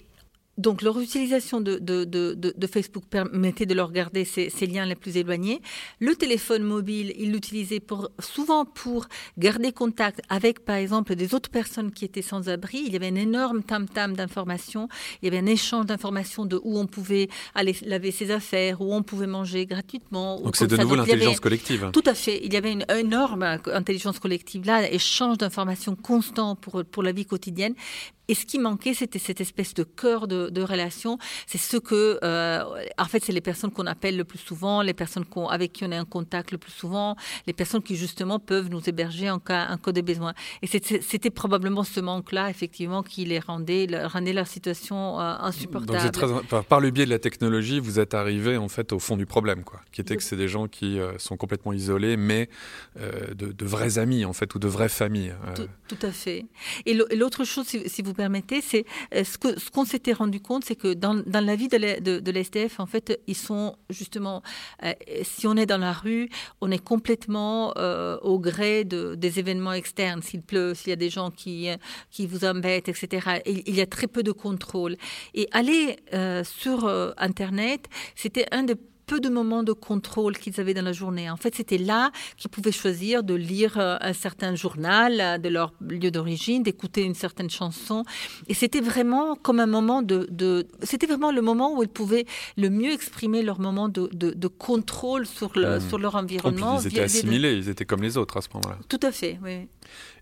donc, 0.56 0.82
leur 0.82 0.98
utilisation 1.00 1.60
de, 1.60 1.78
de, 1.78 2.04
de, 2.04 2.34
de, 2.34 2.66
Facebook 2.66 3.04
permettait 3.10 3.66
de 3.66 3.74
leur 3.74 3.90
garder 3.90 4.24
ces, 4.24 4.50
ces, 4.50 4.66
liens 4.66 4.86
les 4.86 4.94
plus 4.94 5.16
éloignés. 5.16 5.60
Le 5.98 6.14
téléphone 6.14 6.62
mobile, 6.62 7.12
ils 7.18 7.32
l'utilisaient 7.32 7.80
pour, 7.80 8.10
souvent 8.20 8.64
pour 8.64 9.06
garder 9.36 9.72
contact 9.72 10.20
avec, 10.28 10.64
par 10.64 10.76
exemple, 10.76 11.16
des 11.16 11.34
autres 11.34 11.50
personnes 11.50 11.90
qui 11.90 12.04
étaient 12.04 12.22
sans 12.22 12.48
abri. 12.48 12.84
Il 12.86 12.92
y 12.92 12.96
avait 12.96 13.08
un 13.08 13.16
énorme 13.16 13.64
tam-tam 13.64 14.14
d'informations. 14.14 14.88
Il 15.22 15.26
y 15.26 15.28
avait 15.28 15.42
un 15.42 15.46
échange 15.46 15.86
d'informations 15.86 16.46
de 16.46 16.60
où 16.62 16.78
on 16.78 16.86
pouvait 16.86 17.28
aller 17.56 17.74
laver 17.84 18.12
ses 18.12 18.30
affaires, 18.30 18.80
où 18.80 18.94
on 18.94 19.02
pouvait 19.02 19.26
manger 19.26 19.66
gratuitement. 19.66 20.40
Donc, 20.40 20.54
c'est 20.54 20.68
de 20.68 20.76
nouveau 20.76 20.94
l'intelligence 20.94 21.40
collective. 21.40 21.90
Tout 21.92 22.04
à 22.06 22.14
fait. 22.14 22.40
Il 22.44 22.52
y 22.52 22.56
avait 22.56 22.72
une 22.72 22.84
énorme 22.96 23.42
intelligence 23.42 24.20
collective 24.20 24.64
là, 24.66 24.88
échange 24.90 25.38
d'informations 25.38 25.96
constant 25.96 26.54
pour, 26.54 26.84
pour 26.84 27.02
la 27.02 27.10
vie 27.10 27.26
quotidienne. 27.26 27.74
Et 28.28 28.34
ce 28.34 28.46
qui 28.46 28.58
manquait, 28.58 28.94
c'était 28.94 29.18
cette 29.18 29.40
espèce 29.40 29.74
de 29.74 29.84
cœur 29.84 30.26
de, 30.26 30.48
de 30.48 30.62
relation. 30.62 31.18
C'est 31.46 31.58
ce 31.58 31.76
que, 31.76 32.18
euh, 32.22 32.62
en 32.98 33.04
fait, 33.04 33.22
c'est 33.22 33.32
les 33.32 33.40
personnes 33.40 33.70
qu'on 33.70 33.86
appelle 33.86 34.16
le 34.16 34.24
plus 34.24 34.38
souvent, 34.38 34.82
les 34.82 34.94
personnes 34.94 35.24
avec 35.50 35.72
qui 35.72 35.84
on 35.84 35.90
est 35.90 35.98
en 35.98 36.04
contact 36.04 36.50
le 36.52 36.58
plus 36.58 36.72
souvent, 36.72 37.16
les 37.46 37.52
personnes 37.52 37.82
qui 37.82 37.96
justement 37.96 38.38
peuvent 38.38 38.70
nous 38.70 38.88
héberger 38.88 39.30
en 39.30 39.38
cas, 39.38 39.68
en 39.70 39.76
cas 39.76 39.92
de 39.92 40.00
besoin. 40.00 40.32
Et 40.62 40.66
c'était 40.66 41.30
probablement 41.30 41.84
ce 41.84 42.00
manque-là, 42.00 42.50
effectivement, 42.50 43.02
qui 43.02 43.24
les 43.24 43.40
rendait, 43.40 43.86
rendait 44.06 44.32
leur 44.32 44.46
situation 44.46 45.20
euh, 45.20 45.34
insupportable. 45.40 46.10
Donc 46.10 46.46
très, 46.46 46.62
par, 46.62 46.80
le 46.80 46.90
biais 46.90 47.04
de 47.04 47.10
la 47.10 47.18
technologie, 47.18 47.80
vous 47.80 47.98
êtes 47.98 48.14
arrivé 48.14 48.56
en 48.56 48.68
fait 48.68 48.92
au 48.92 48.98
fond 48.98 49.16
du 49.16 49.26
problème, 49.26 49.64
quoi, 49.64 49.80
qui 49.92 50.00
était 50.00 50.16
que 50.16 50.22
c'est 50.22 50.36
des 50.36 50.48
gens 50.48 50.66
qui 50.68 50.98
euh, 50.98 51.18
sont 51.18 51.36
complètement 51.36 51.72
isolés, 51.72 52.16
mais 52.16 52.48
de, 53.34 53.52
de, 53.52 53.64
vrais 53.64 53.98
amis 53.98 54.24
en 54.24 54.32
fait 54.32 54.54
ou 54.54 54.58
de 54.58 54.68
vraies 54.68 54.88
familles. 54.88 55.34
Tout, 55.54 55.68
tout, 55.88 56.06
à 56.06 56.12
fait. 56.12 56.46
Et 56.86 56.94
l'autre 56.94 57.44
chose, 57.44 57.66
si, 57.66 57.88
si 57.88 58.02
vous 58.02 58.13
permettez, 58.14 58.60
c'est 58.60 58.84
euh, 59.14 59.24
ce 59.24 59.70
qu'on 59.70 59.84
s'était 59.84 60.12
rendu 60.12 60.40
compte, 60.40 60.64
c'est 60.64 60.76
que 60.76 60.94
dans, 60.94 61.22
la 61.26 61.56
vie 61.56 61.68
de 61.68 62.30
l'SDF, 62.30 62.80
en 62.80 62.86
fait, 62.86 63.20
ils 63.26 63.36
sont 63.36 63.76
justement, 63.90 64.42
euh, 64.82 64.92
si 65.22 65.46
on 65.46 65.56
est 65.56 65.66
dans 65.66 65.78
la 65.78 65.92
rue, 65.92 66.28
on 66.60 66.70
est 66.70 66.82
complètement 66.82 67.74
euh, 67.76 68.16
au 68.22 68.38
gré 68.38 68.84
de, 68.84 69.14
des 69.14 69.38
événements 69.38 69.72
externes. 69.72 70.22
S'il 70.22 70.42
pleut, 70.42 70.74
s'il 70.74 70.90
y 70.90 70.92
a 70.92 70.96
des 70.96 71.10
gens 71.10 71.30
qui, 71.30 71.68
qui 72.10 72.26
vous 72.26 72.44
embêtent, 72.44 72.88
etc. 72.88 73.42
Il, 73.46 73.74
y 73.74 73.80
a 73.80 73.86
très 73.86 74.06
peu 74.06 74.22
de 74.22 74.32
contrôle. 74.32 74.96
Et 75.34 75.48
aller 75.52 75.96
sur 76.44 76.88
Internet, 77.18 77.88
c'était 78.14 78.46
un 78.50 78.62
des 78.62 78.76
peu 79.06 79.20
de 79.20 79.28
moments 79.28 79.62
de 79.62 79.72
contrôle 79.72 80.36
qu'ils 80.38 80.60
avaient 80.60 80.74
dans 80.74 80.84
la 80.84 80.92
journée. 80.92 81.30
En 81.30 81.36
fait, 81.36 81.54
c'était 81.54 81.78
là 81.78 82.10
qu'ils 82.36 82.50
pouvaient 82.50 82.72
choisir 82.72 83.22
de 83.22 83.34
lire 83.34 83.78
euh, 83.78 83.96
un 84.00 84.12
certain 84.12 84.54
journal 84.54 85.20
euh, 85.20 85.38
de 85.38 85.48
leur 85.48 85.72
lieu 85.80 86.10
d'origine, 86.10 86.62
d'écouter 86.62 87.02
une 87.02 87.14
certaine 87.14 87.50
chanson. 87.50 88.04
Et 88.48 88.54
c'était 88.54 88.80
vraiment 88.80 89.36
comme 89.36 89.60
un 89.60 89.66
moment 89.66 90.02
de... 90.02 90.26
de 90.30 90.66
c'était 90.82 91.06
vraiment 91.06 91.32
le 91.32 91.42
moment 91.42 91.76
où 91.76 91.82
ils 91.82 91.88
pouvaient 91.88 92.26
le 92.56 92.70
mieux 92.70 92.92
exprimer 92.92 93.42
leur 93.42 93.60
moment 93.60 93.88
de, 93.88 94.08
de, 94.12 94.30
de 94.32 94.48
contrôle 94.48 95.26
sur, 95.26 95.52
le, 95.56 95.78
mmh. 95.78 95.88
sur 95.88 95.98
leur 95.98 96.14
environnement. 96.14 96.76
Oh, 96.76 96.80
ils 96.82 96.88
étaient 96.88 97.00
assimilés, 97.00 97.54
ils 97.54 97.68
étaient 97.68 97.84
comme 97.84 98.02
les 98.02 98.16
autres 98.16 98.36
à 98.36 98.40
ce 98.40 98.48
moment-là. 98.54 98.78
Tout 98.88 99.00
à 99.02 99.12
fait, 99.12 99.38
oui. 99.42 99.68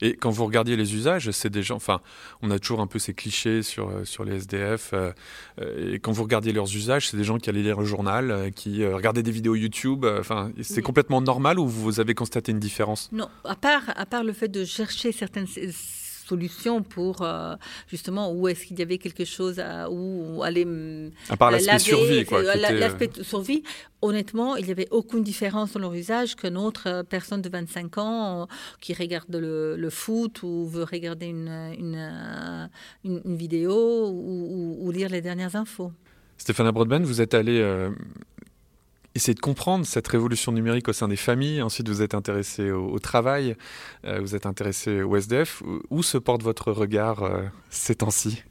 Et 0.01 0.17
quand 0.17 0.31
vous 0.31 0.45
regardiez 0.45 0.77
les 0.77 0.95
usages, 0.95 1.31
c'est 1.31 1.51
des 1.51 1.63
gens. 1.63 1.77
Enfin, 1.77 2.01
on 2.43 2.51
a 2.51 2.59
toujours 2.59 2.81
un 2.81 2.87
peu 2.87 2.99
ces 2.99 3.15
clichés 3.15 3.63
sur, 3.63 3.89
euh, 3.89 4.05
sur 4.05 4.25
les 4.25 4.37
SDF. 4.37 4.95
et 5.59 5.99
quand 6.01 6.13
vous 6.13 6.23
regardiez 6.23 6.53
leurs 6.53 6.75
usages, 6.75 7.09
c'est 7.09 7.17
des 7.17 7.25
gens 7.25 7.39
qui 7.39 7.51
allaient 7.51 7.63
lire 7.63 7.79
un 7.79 7.85
journal, 7.85 8.51
qui 8.55 8.83
euh, 8.83 8.97
regarder 8.97 9.23
des 9.23 9.31
vidéos 9.31 9.55
YouTube 9.55 10.05
euh, 10.05 10.21
Enfin, 10.21 10.53
c'est 10.63 10.83
complètement 10.83 11.21
normal 11.21 11.59
ou 11.59 11.67
vous 11.67 12.01
avez 12.01 12.15
constaté 12.15 12.53
une 12.53 12.61
différence? 12.61 13.11
Non, 13.13 13.29
à 13.45 13.57
part, 13.57 13.83
à 13.97 14.07
part 14.07 14.25
le 14.25 14.33
fait 14.33 14.49
de 14.49 14.65
chercher 14.65 15.13
certaines 15.13 15.47
solutions 16.33 16.83
pour 16.83 17.23
euh, 17.23 17.55
justement 17.89 18.33
où 18.33 18.49
est-ce 18.49 18.65
qu'il 18.67 18.79
y 18.79 18.83
avait 18.83 18.99
quelque 19.05 19.27
chose 19.37 19.59
à 19.61 19.91
où 19.91 20.43
aller 20.43 20.67
à 21.29 21.37
part 21.37 21.51
l'aspect 21.51 21.79
survie 21.79 22.25
quoi 22.25 22.43
l'aspect 22.43 23.11
survie 23.23 23.63
honnêtement 24.01 24.57
il 24.57 24.65
n'y 24.65 24.75
avait 24.77 24.89
aucune 24.91 25.23
différence 25.23 25.73
dans 25.73 25.81
leur 25.81 25.95
usage 25.95 26.31
qu'une 26.37 26.57
autre 26.57 27.05
personne 27.15 27.43
de 27.43 27.51
25 27.51 27.99
ans 27.99 28.49
qui 28.81 28.95
regarde 28.95 29.35
le, 29.47 29.77
le 29.77 29.91
foot 29.91 30.43
ou 30.43 30.67
veut 30.67 30.85
regarder 30.85 31.27
une, 31.27 31.55
une, 31.79 32.71
une, 33.05 33.37
vidéo 33.37 33.75
ou, 34.09 34.79
ou, 34.81 34.91
lire 34.91 35.11
les 35.11 35.21
dernières 35.21 35.55
infos. 35.57 35.93
Stéphane 36.39 36.71
Broadbent, 36.71 37.05
vous 37.05 37.21
êtes 37.21 37.35
allé 37.35 37.61
essayer 39.15 39.35
de 39.35 39.41
comprendre 39.41 39.87
cette 39.87 40.09
révolution 40.09 40.53
numérique 40.53 40.89
au 40.89 40.93
sein 40.93 41.09
des 41.09 41.17
familles. 41.17 41.63
Ensuite, 41.63 41.89
vous 41.89 42.03
êtes 42.03 42.15
intéressé 42.15 42.71
au, 42.71 42.99
travail, 42.99 43.57
euh, 44.05 44.21
vous 44.21 44.35
êtes 44.35 44.47
intéressé 44.47 45.03
au 45.03 45.17
SDF. 45.17 45.63
Où 45.91 46.03
se 46.03 46.19
porte 46.19 46.43
votre 46.43 46.73
regard 46.73 47.23
euh, 47.23 47.43
ces 47.71 47.97
temps-ci? 47.97 48.43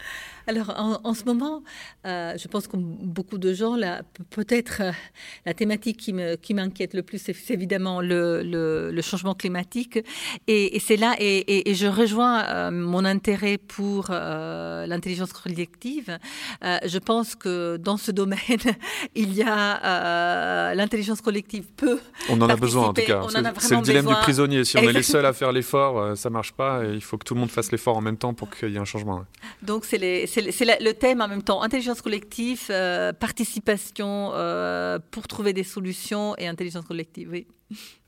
Alors, 0.48 1.00
en, 1.04 1.14
ce 1.14 1.26
moment, 1.26 1.64
euh, 2.06 2.34
je 2.38 2.48
pense 2.48 2.68
que 2.68 2.78
beaucoup 2.78 3.38
de 3.38 3.54
gens, 3.54 3.76
peut-être 4.30 4.82
euh, 4.82 4.92
la 5.46 5.54
thématique 5.54 5.98
qui, 5.98 6.54
m'inquiète 6.54 6.94
le 6.94 7.04
plus, 7.04 7.20
c'est, 7.20 7.36
évidemment 7.52 8.02
le, 8.02 8.42
le, 8.44 9.02
changement 9.02 9.36
climatique. 9.36 10.00
Et, 10.48 10.80
c'est 10.80 10.98
là, 10.98 11.16
et, 11.20 11.74
je 11.74 11.88
rejoins 11.88 12.44
euh, 12.44 12.72
mon 12.72 13.06
intérêt 13.06 13.58
pour 13.58 14.10
l'intelligence 14.10 15.34
collective. 15.34 16.18
je 16.62 16.98
pense 16.98 17.36
que 17.36 17.78
dans 17.78 17.98
ce 17.98 18.12
domaine, 18.12 18.40
il 19.16 19.34
y 19.34 19.44
a 19.44 20.74
l'intelligence 20.74 21.22
collective 21.22 21.66
peut. 21.76 22.00
On 22.30 22.42
en 22.42 22.50
a 22.50 22.56
besoin 22.56 22.88
en 22.88 22.94
tout 22.94 23.02
cas. 23.02 23.22
C'est, 23.60 23.76
le 23.76 23.82
dilemme 23.82 24.08
du 24.08 24.16
prisonnier. 24.16 24.64
Si 24.64 24.78
on 24.78 24.82
est 24.82 24.94
les 24.94 25.04
seuls 25.04 25.26
à 25.26 25.34
faire 25.34 25.52
l'effort, 25.52 26.18
ça 26.18 26.30
marche 26.30 26.54
pas. 26.54 26.84
Et 26.86 26.94
il 26.94 27.02
faut 27.02 27.18
que 27.18 27.26
tout 27.26 27.34
le 27.34 27.40
monde 27.40 27.52
fasse 27.52 27.72
l'effort 27.72 27.98
en 27.98 28.02
même 28.02 28.18
temps 28.18 28.34
pour 28.34 28.50
qu'il 28.50 28.70
y 28.70 28.76
ait 28.76 28.80
un 28.80 28.86
changement. 28.86 29.26
Donc, 29.62 29.86
c'est 29.86 29.98
les 29.98 30.28
le 30.40 30.92
thème 30.92 31.22
en 31.22 31.28
même 31.28 31.44
temps 31.44 31.62
intelligence 31.62 32.02
collective, 32.02 32.68
euh, 32.70 33.14
participation 33.14 34.32
euh, 34.34 35.00
pour 35.12 35.28
trouver 35.28 35.54
des 35.54 35.64
solutions 35.64 36.36
et 36.38 36.48
intelligence 36.48 36.86
collective. 36.86 37.30
Oui. 37.32 37.48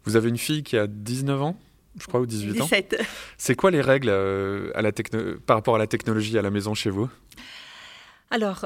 Vous 0.06 0.16
avez 0.16 0.30
une 0.30 0.38
fille 0.38 0.64
qui 0.64 0.78
a 0.78 0.88
19 0.88 1.42
ans 1.42 1.58
je 2.00 2.08
crois, 2.08 2.20
ou 2.20 2.26
18 2.26 2.62
ans. 2.62 2.64
17. 2.64 3.04
C'est 3.38 3.56
quoi 3.56 3.70
les 3.70 3.82
règles 3.82 4.10
euh, 4.10 4.72
à 4.74 4.82
la 4.82 4.92
par 5.46 5.58
rapport 5.58 5.76
à 5.76 5.78
la 5.78 5.88
technologie 5.88 6.38
à 6.38 6.42
la 6.42 6.50
maison 6.50 6.74
chez 6.74 6.90
vous? 6.90 7.08
Alors, 8.32 8.66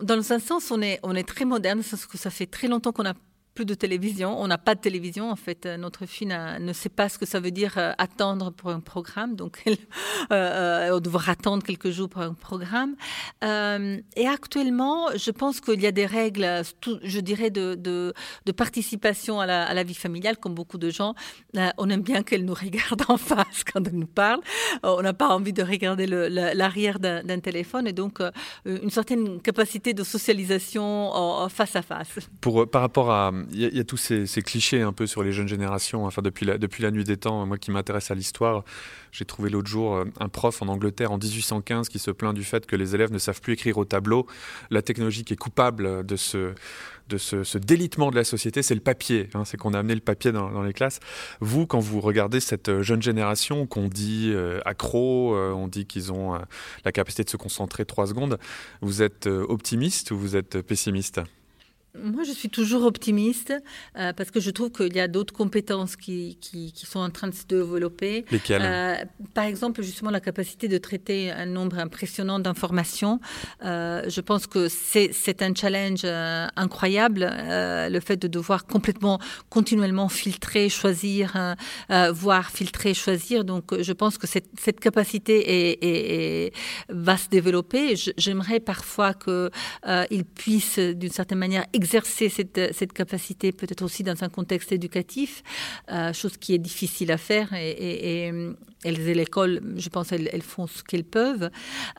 dans 0.00 0.32
un 0.32 0.38
sens, 0.38 0.70
on 0.70 0.80
est, 0.80 0.98
on 1.02 1.14
est 1.14 1.28
très 1.28 1.44
moderne, 1.44 1.82
parce 1.82 2.06
que 2.06 2.16
ça 2.16 2.30
fait 2.30 2.46
très 2.46 2.66
longtemps 2.66 2.92
qu'on 2.92 3.04
a 3.04 3.12
plus 3.56 3.64
de 3.64 3.74
télévision. 3.74 4.40
On 4.40 4.46
n'a 4.46 4.58
pas 4.58 4.76
de 4.76 4.80
télévision. 4.80 5.30
En 5.30 5.34
fait, 5.34 5.66
euh, 5.66 5.76
notre 5.76 6.06
fille 6.06 6.28
ne 6.28 6.72
sait 6.72 6.90
pas 6.90 7.08
ce 7.08 7.18
que 7.18 7.26
ça 7.26 7.40
veut 7.40 7.50
dire 7.50 7.74
euh, 7.78 7.92
attendre 7.98 8.52
pour 8.52 8.70
un 8.70 8.80
programme. 8.80 9.34
Donc, 9.34 9.62
elle, 9.66 9.78
euh, 10.30 11.00
devoir 11.00 11.28
attendre 11.30 11.64
quelques 11.64 11.90
jours 11.90 12.08
pour 12.08 12.22
un 12.22 12.34
programme. 12.34 12.94
et 13.42 14.26
actuellement, 14.28 15.08
je 15.16 15.30
pense 15.30 15.60
qu'il 15.60 15.80
y 15.80 15.86
a 15.86 15.92
des 15.92 16.06
règles, 16.06 16.62
je 17.02 17.20
dirais, 17.20 17.50
de, 17.50 18.12
participation 18.56 19.40
à 19.40 19.46
la, 19.46 19.84
vie 19.84 19.94
familiale, 19.94 20.36
comme 20.36 20.54
beaucoup 20.54 20.78
de 20.78 20.90
gens. 20.90 21.14
on 21.78 21.88
aime 21.88 22.02
bien 22.02 22.22
qu'elle 22.22 22.44
nous 22.44 22.54
regarde 22.54 23.02
en 23.08 23.16
face 23.16 23.64
quand 23.64 23.86
elle 23.86 23.98
nous 23.98 24.06
parle. 24.06 24.40
on 24.82 25.00
n'a 25.00 25.14
pas 25.14 25.28
envie 25.28 25.54
de 25.54 25.62
regarder 25.62 26.06
l'arrière 26.06 26.98
d'un 27.00 27.40
téléphone. 27.40 27.86
Et 27.86 27.94
donc, 27.94 28.20
une 28.66 28.90
certaine 28.90 29.40
capacité 29.40 29.94
de 29.94 30.04
socialisation 30.04 31.48
face 31.48 31.74
à 31.76 31.82
face. 31.82 32.18
Pour, 32.42 32.68
par 32.68 32.82
rapport 32.82 33.10
à 33.10 33.32
il 33.50 33.76
y, 33.76 33.80
a 33.80 33.84
tous 33.84 33.96
ces, 33.96 34.26
clichés 34.42 34.82
un 34.82 34.92
peu 34.92 35.06
sur 35.06 35.22
les 35.22 35.32
jeunes 35.32 35.48
générations. 35.48 36.04
Enfin, 36.04 36.22
depuis 36.22 36.46
la, 36.46 36.58
depuis 36.58 36.82
la 36.82 36.90
nuit 36.90 37.04
des 37.04 37.16
temps, 37.16 37.46
moi 37.46 37.58
qui 37.58 37.70
m'intéresse 37.70 38.10
à 38.10 38.14
l'histoire, 38.14 38.64
j'ai 39.12 39.24
trouvé 39.24 39.50
l'autre 39.50 39.68
jour 39.68 39.94
euh, 39.94 40.04
un 40.20 40.28
prof 40.28 40.62
en 40.62 40.68
Angleterre 40.68 41.12
en 41.12 41.18
1815 41.18 41.88
qui 41.88 41.98
se 41.98 42.10
plaint 42.10 42.34
du 42.34 42.44
fait 42.44 42.66
que 42.66 42.76
les 42.76 42.94
élèves 42.94 43.12
ne 43.12 43.18
savent 43.18 43.40
plus 43.40 43.54
écrire 43.54 43.78
au 43.78 43.84
tableau. 43.84 44.26
La 44.70 44.82
technologie 44.82 45.24
qui 45.24 45.34
est 45.34 45.38
coupable 45.38 46.04
de 46.04 46.16
ce 46.16 46.54
de 47.08 47.18
ce, 47.18 47.56
délitement 47.56 48.10
de 48.10 48.16
la 48.16 48.24
société, 48.24 48.62
c'est 48.62 48.74
le 48.74 48.80
papier. 48.80 49.28
Hein, 49.34 49.44
c'est 49.44 49.56
qu'on 49.56 49.74
a 49.74 49.78
amené 49.78 49.94
le 49.94 50.00
papier 50.00 50.32
dans, 50.32 50.62
les 50.64 50.72
classes. 50.72 50.98
Vous, 51.38 51.64
quand 51.64 51.78
vous 51.78 52.00
regardez 52.00 52.40
cette 52.40 52.68
euh, 52.68 52.82
jeune 52.82 53.00
génération 53.00 53.64
qu'on 53.68 53.86
dit 53.86 54.32
euh, 54.34 54.58
accro, 54.64 55.36
on 55.36 55.68
dit 55.68 55.86
qu'ils 55.86 56.12
ont 56.12 56.36
la 56.84 56.90
capacité 56.90 57.22
de 57.22 57.30
se 57.30 57.36
concentrer 57.36 57.84
trois 57.84 58.08
secondes, 58.08 58.38
vous 58.80 59.02
êtes 59.02 59.28
optimiste 59.28 60.10
ou 60.10 60.18
vous 60.18 60.34
êtes 60.34 60.60
pessimiste? 60.62 61.20
Moi, 62.02 62.24
je 62.24 62.32
suis 62.32 62.48
toujours 62.48 62.84
optimiste 62.84 63.52
euh, 63.96 64.12
parce 64.12 64.30
que 64.30 64.40
je 64.40 64.50
trouve 64.50 64.70
qu'il 64.70 64.94
y 64.94 65.00
a 65.00 65.08
d'autres 65.08 65.34
compétences 65.34 65.96
qui, 65.96 66.38
qui, 66.40 66.72
qui, 66.72 66.86
sont 66.86 67.00
en 67.00 67.10
train 67.10 67.28
de 67.28 67.34
se 67.34 67.46
développer. 67.46 68.24
Lesquelles? 68.30 68.62
Euh, 68.64 68.96
Par 69.34 69.44
exemple, 69.44 69.82
justement, 69.82 70.10
la 70.10 70.20
capacité 70.20 70.68
de 70.68 70.78
traiter 70.78 71.30
un 71.30 71.46
nombre 71.46 71.78
impressionnant 71.78 72.38
d'informations. 72.38 73.20
Euh, 73.64 74.02
je 74.08 74.20
pense 74.20 74.46
que 74.46 74.68
c'est 74.68 75.42
un 75.42 75.54
challenge 75.54 76.04
incroyable, 76.56 77.30
le 77.30 78.00
fait 78.00 78.16
de 78.16 78.28
devoir 78.28 78.66
complètement, 78.66 79.18
continuellement 79.50 80.08
filtrer, 80.08 80.68
choisir, 80.68 81.56
voir, 82.12 82.50
filtrer, 82.50 82.94
choisir. 82.94 83.44
Donc, 83.44 83.80
je 83.80 83.92
pense 83.92 84.18
que 84.18 84.26
cette, 84.26 84.48
cette 84.58 84.80
capacité 84.80 85.70
est, 85.70 85.78
est, 85.82 86.52
va 86.88 87.16
se 87.16 87.28
développer. 87.28 87.94
J'aimerais 88.16 88.60
parfois 88.60 89.14
qu'il 89.14 90.24
puisse, 90.24 90.78
d'une 90.78 91.10
certaine 91.10 91.38
manière, 91.38 91.64
exercer 91.86 92.28
cette, 92.28 92.74
cette 92.74 92.92
capacité 92.92 93.52
peut-être 93.52 93.82
aussi 93.82 94.02
dans 94.02 94.24
un 94.24 94.28
contexte 94.28 94.72
éducatif, 94.72 95.42
euh, 95.90 96.12
chose 96.12 96.36
qui 96.36 96.54
est 96.54 96.58
difficile 96.58 97.12
à 97.12 97.18
faire 97.18 97.52
et, 97.52 97.70
et, 97.70 98.32
et, 98.84 98.92
l'école, 99.14 99.60
je 99.76 99.88
pense, 99.88 100.12
elles, 100.12 100.28
elles, 100.32 100.42
font 100.42 100.66
ce 100.66 100.82
qu'elles 100.82 101.04
peuvent. 101.04 101.50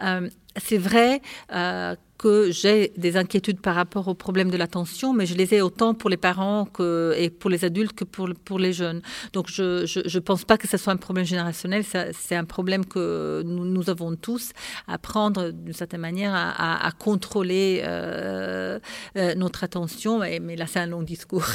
Euh, 0.03 0.29
c'est 0.57 0.77
vrai 0.77 1.21
euh, 1.53 1.95
que 2.17 2.51
j'ai 2.51 2.91
des 2.97 3.15
inquiétudes 3.15 3.61
par 3.61 3.75
rapport 3.75 4.07
au 4.07 4.15
problème 4.15 4.49
de 4.49 4.57
l'attention, 4.57 5.13
mais 5.13 5.25
je 5.25 5.35
les 5.35 5.53
ai 5.53 5.61
autant 5.61 5.93
pour 5.93 6.09
les 6.09 6.17
parents 6.17 6.65
que, 6.65 7.13
et 7.17 7.29
pour 7.29 7.49
les 7.49 7.63
adultes 7.63 7.93
que 7.93 8.03
pour, 8.03 8.29
pour 8.43 8.57
les 8.57 8.73
jeunes. 8.73 9.01
Donc 9.33 9.47
je 9.49 9.83
ne 9.83 10.19
pense 10.19 10.43
pas 10.43 10.57
que 10.57 10.67
ce 10.67 10.77
soit 10.77 10.93
un 10.93 10.97
problème 10.97 11.25
générationnel, 11.25 11.83
c'est 12.13 12.35
un 12.35 12.45
problème 12.45 12.85
que 12.85 13.43
nous, 13.45 13.65
nous, 13.65 13.89
avons 13.89 14.15
tous 14.15 14.51
à 14.87 14.97
prendre 14.97 15.51
d'une 15.51 15.73
certaine 15.73 16.01
manière 16.01 16.33
à, 16.33 16.85
à, 16.85 16.91
contrôler 16.91 17.81
euh, 17.85 18.79
euh, 19.15 19.35
notre 19.35 19.63
attention, 19.63 20.19
mais, 20.19 20.39
mais 20.39 20.55
là 20.55 20.65
c'est 20.67 20.79
un 20.79 20.87
long 20.87 21.03
discours. 21.03 21.45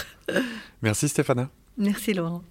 Merci 0.83 1.09
Stéphana. 1.09 1.51
Merci 1.77 2.15
Laurent. 2.15 2.43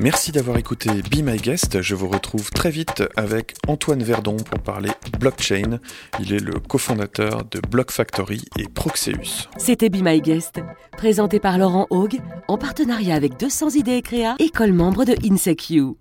Merci 0.00 0.30
d'avoir 0.30 0.58
écouté 0.58 0.90
Be 1.10 1.24
My 1.24 1.38
Guest. 1.38 1.82
Je 1.82 1.96
vous 1.96 2.08
retrouve 2.08 2.50
très 2.50 2.70
vite 2.70 3.02
avec 3.16 3.56
Antoine 3.66 4.00
Verdon 4.00 4.36
pour 4.36 4.60
parler 4.60 4.90
blockchain. 5.18 5.80
Il 6.20 6.32
est 6.32 6.38
le 6.38 6.60
cofondateur 6.60 7.44
de 7.44 7.60
Block 7.68 7.90
Factory 7.90 8.44
et 8.56 8.68
Proxeus. 8.68 9.48
C'était 9.56 9.88
Be 9.88 10.00
My 10.00 10.20
Guest, 10.20 10.60
présenté 10.96 11.40
par 11.40 11.58
Laurent 11.58 11.88
Haug 11.90 12.20
en 12.46 12.58
partenariat 12.58 13.16
avec 13.16 13.36
200 13.40 13.70
idées 13.70 14.00
créa, 14.00 14.36
école 14.38 14.72
membre 14.72 15.04
de 15.04 15.14
INSECU. 15.28 15.96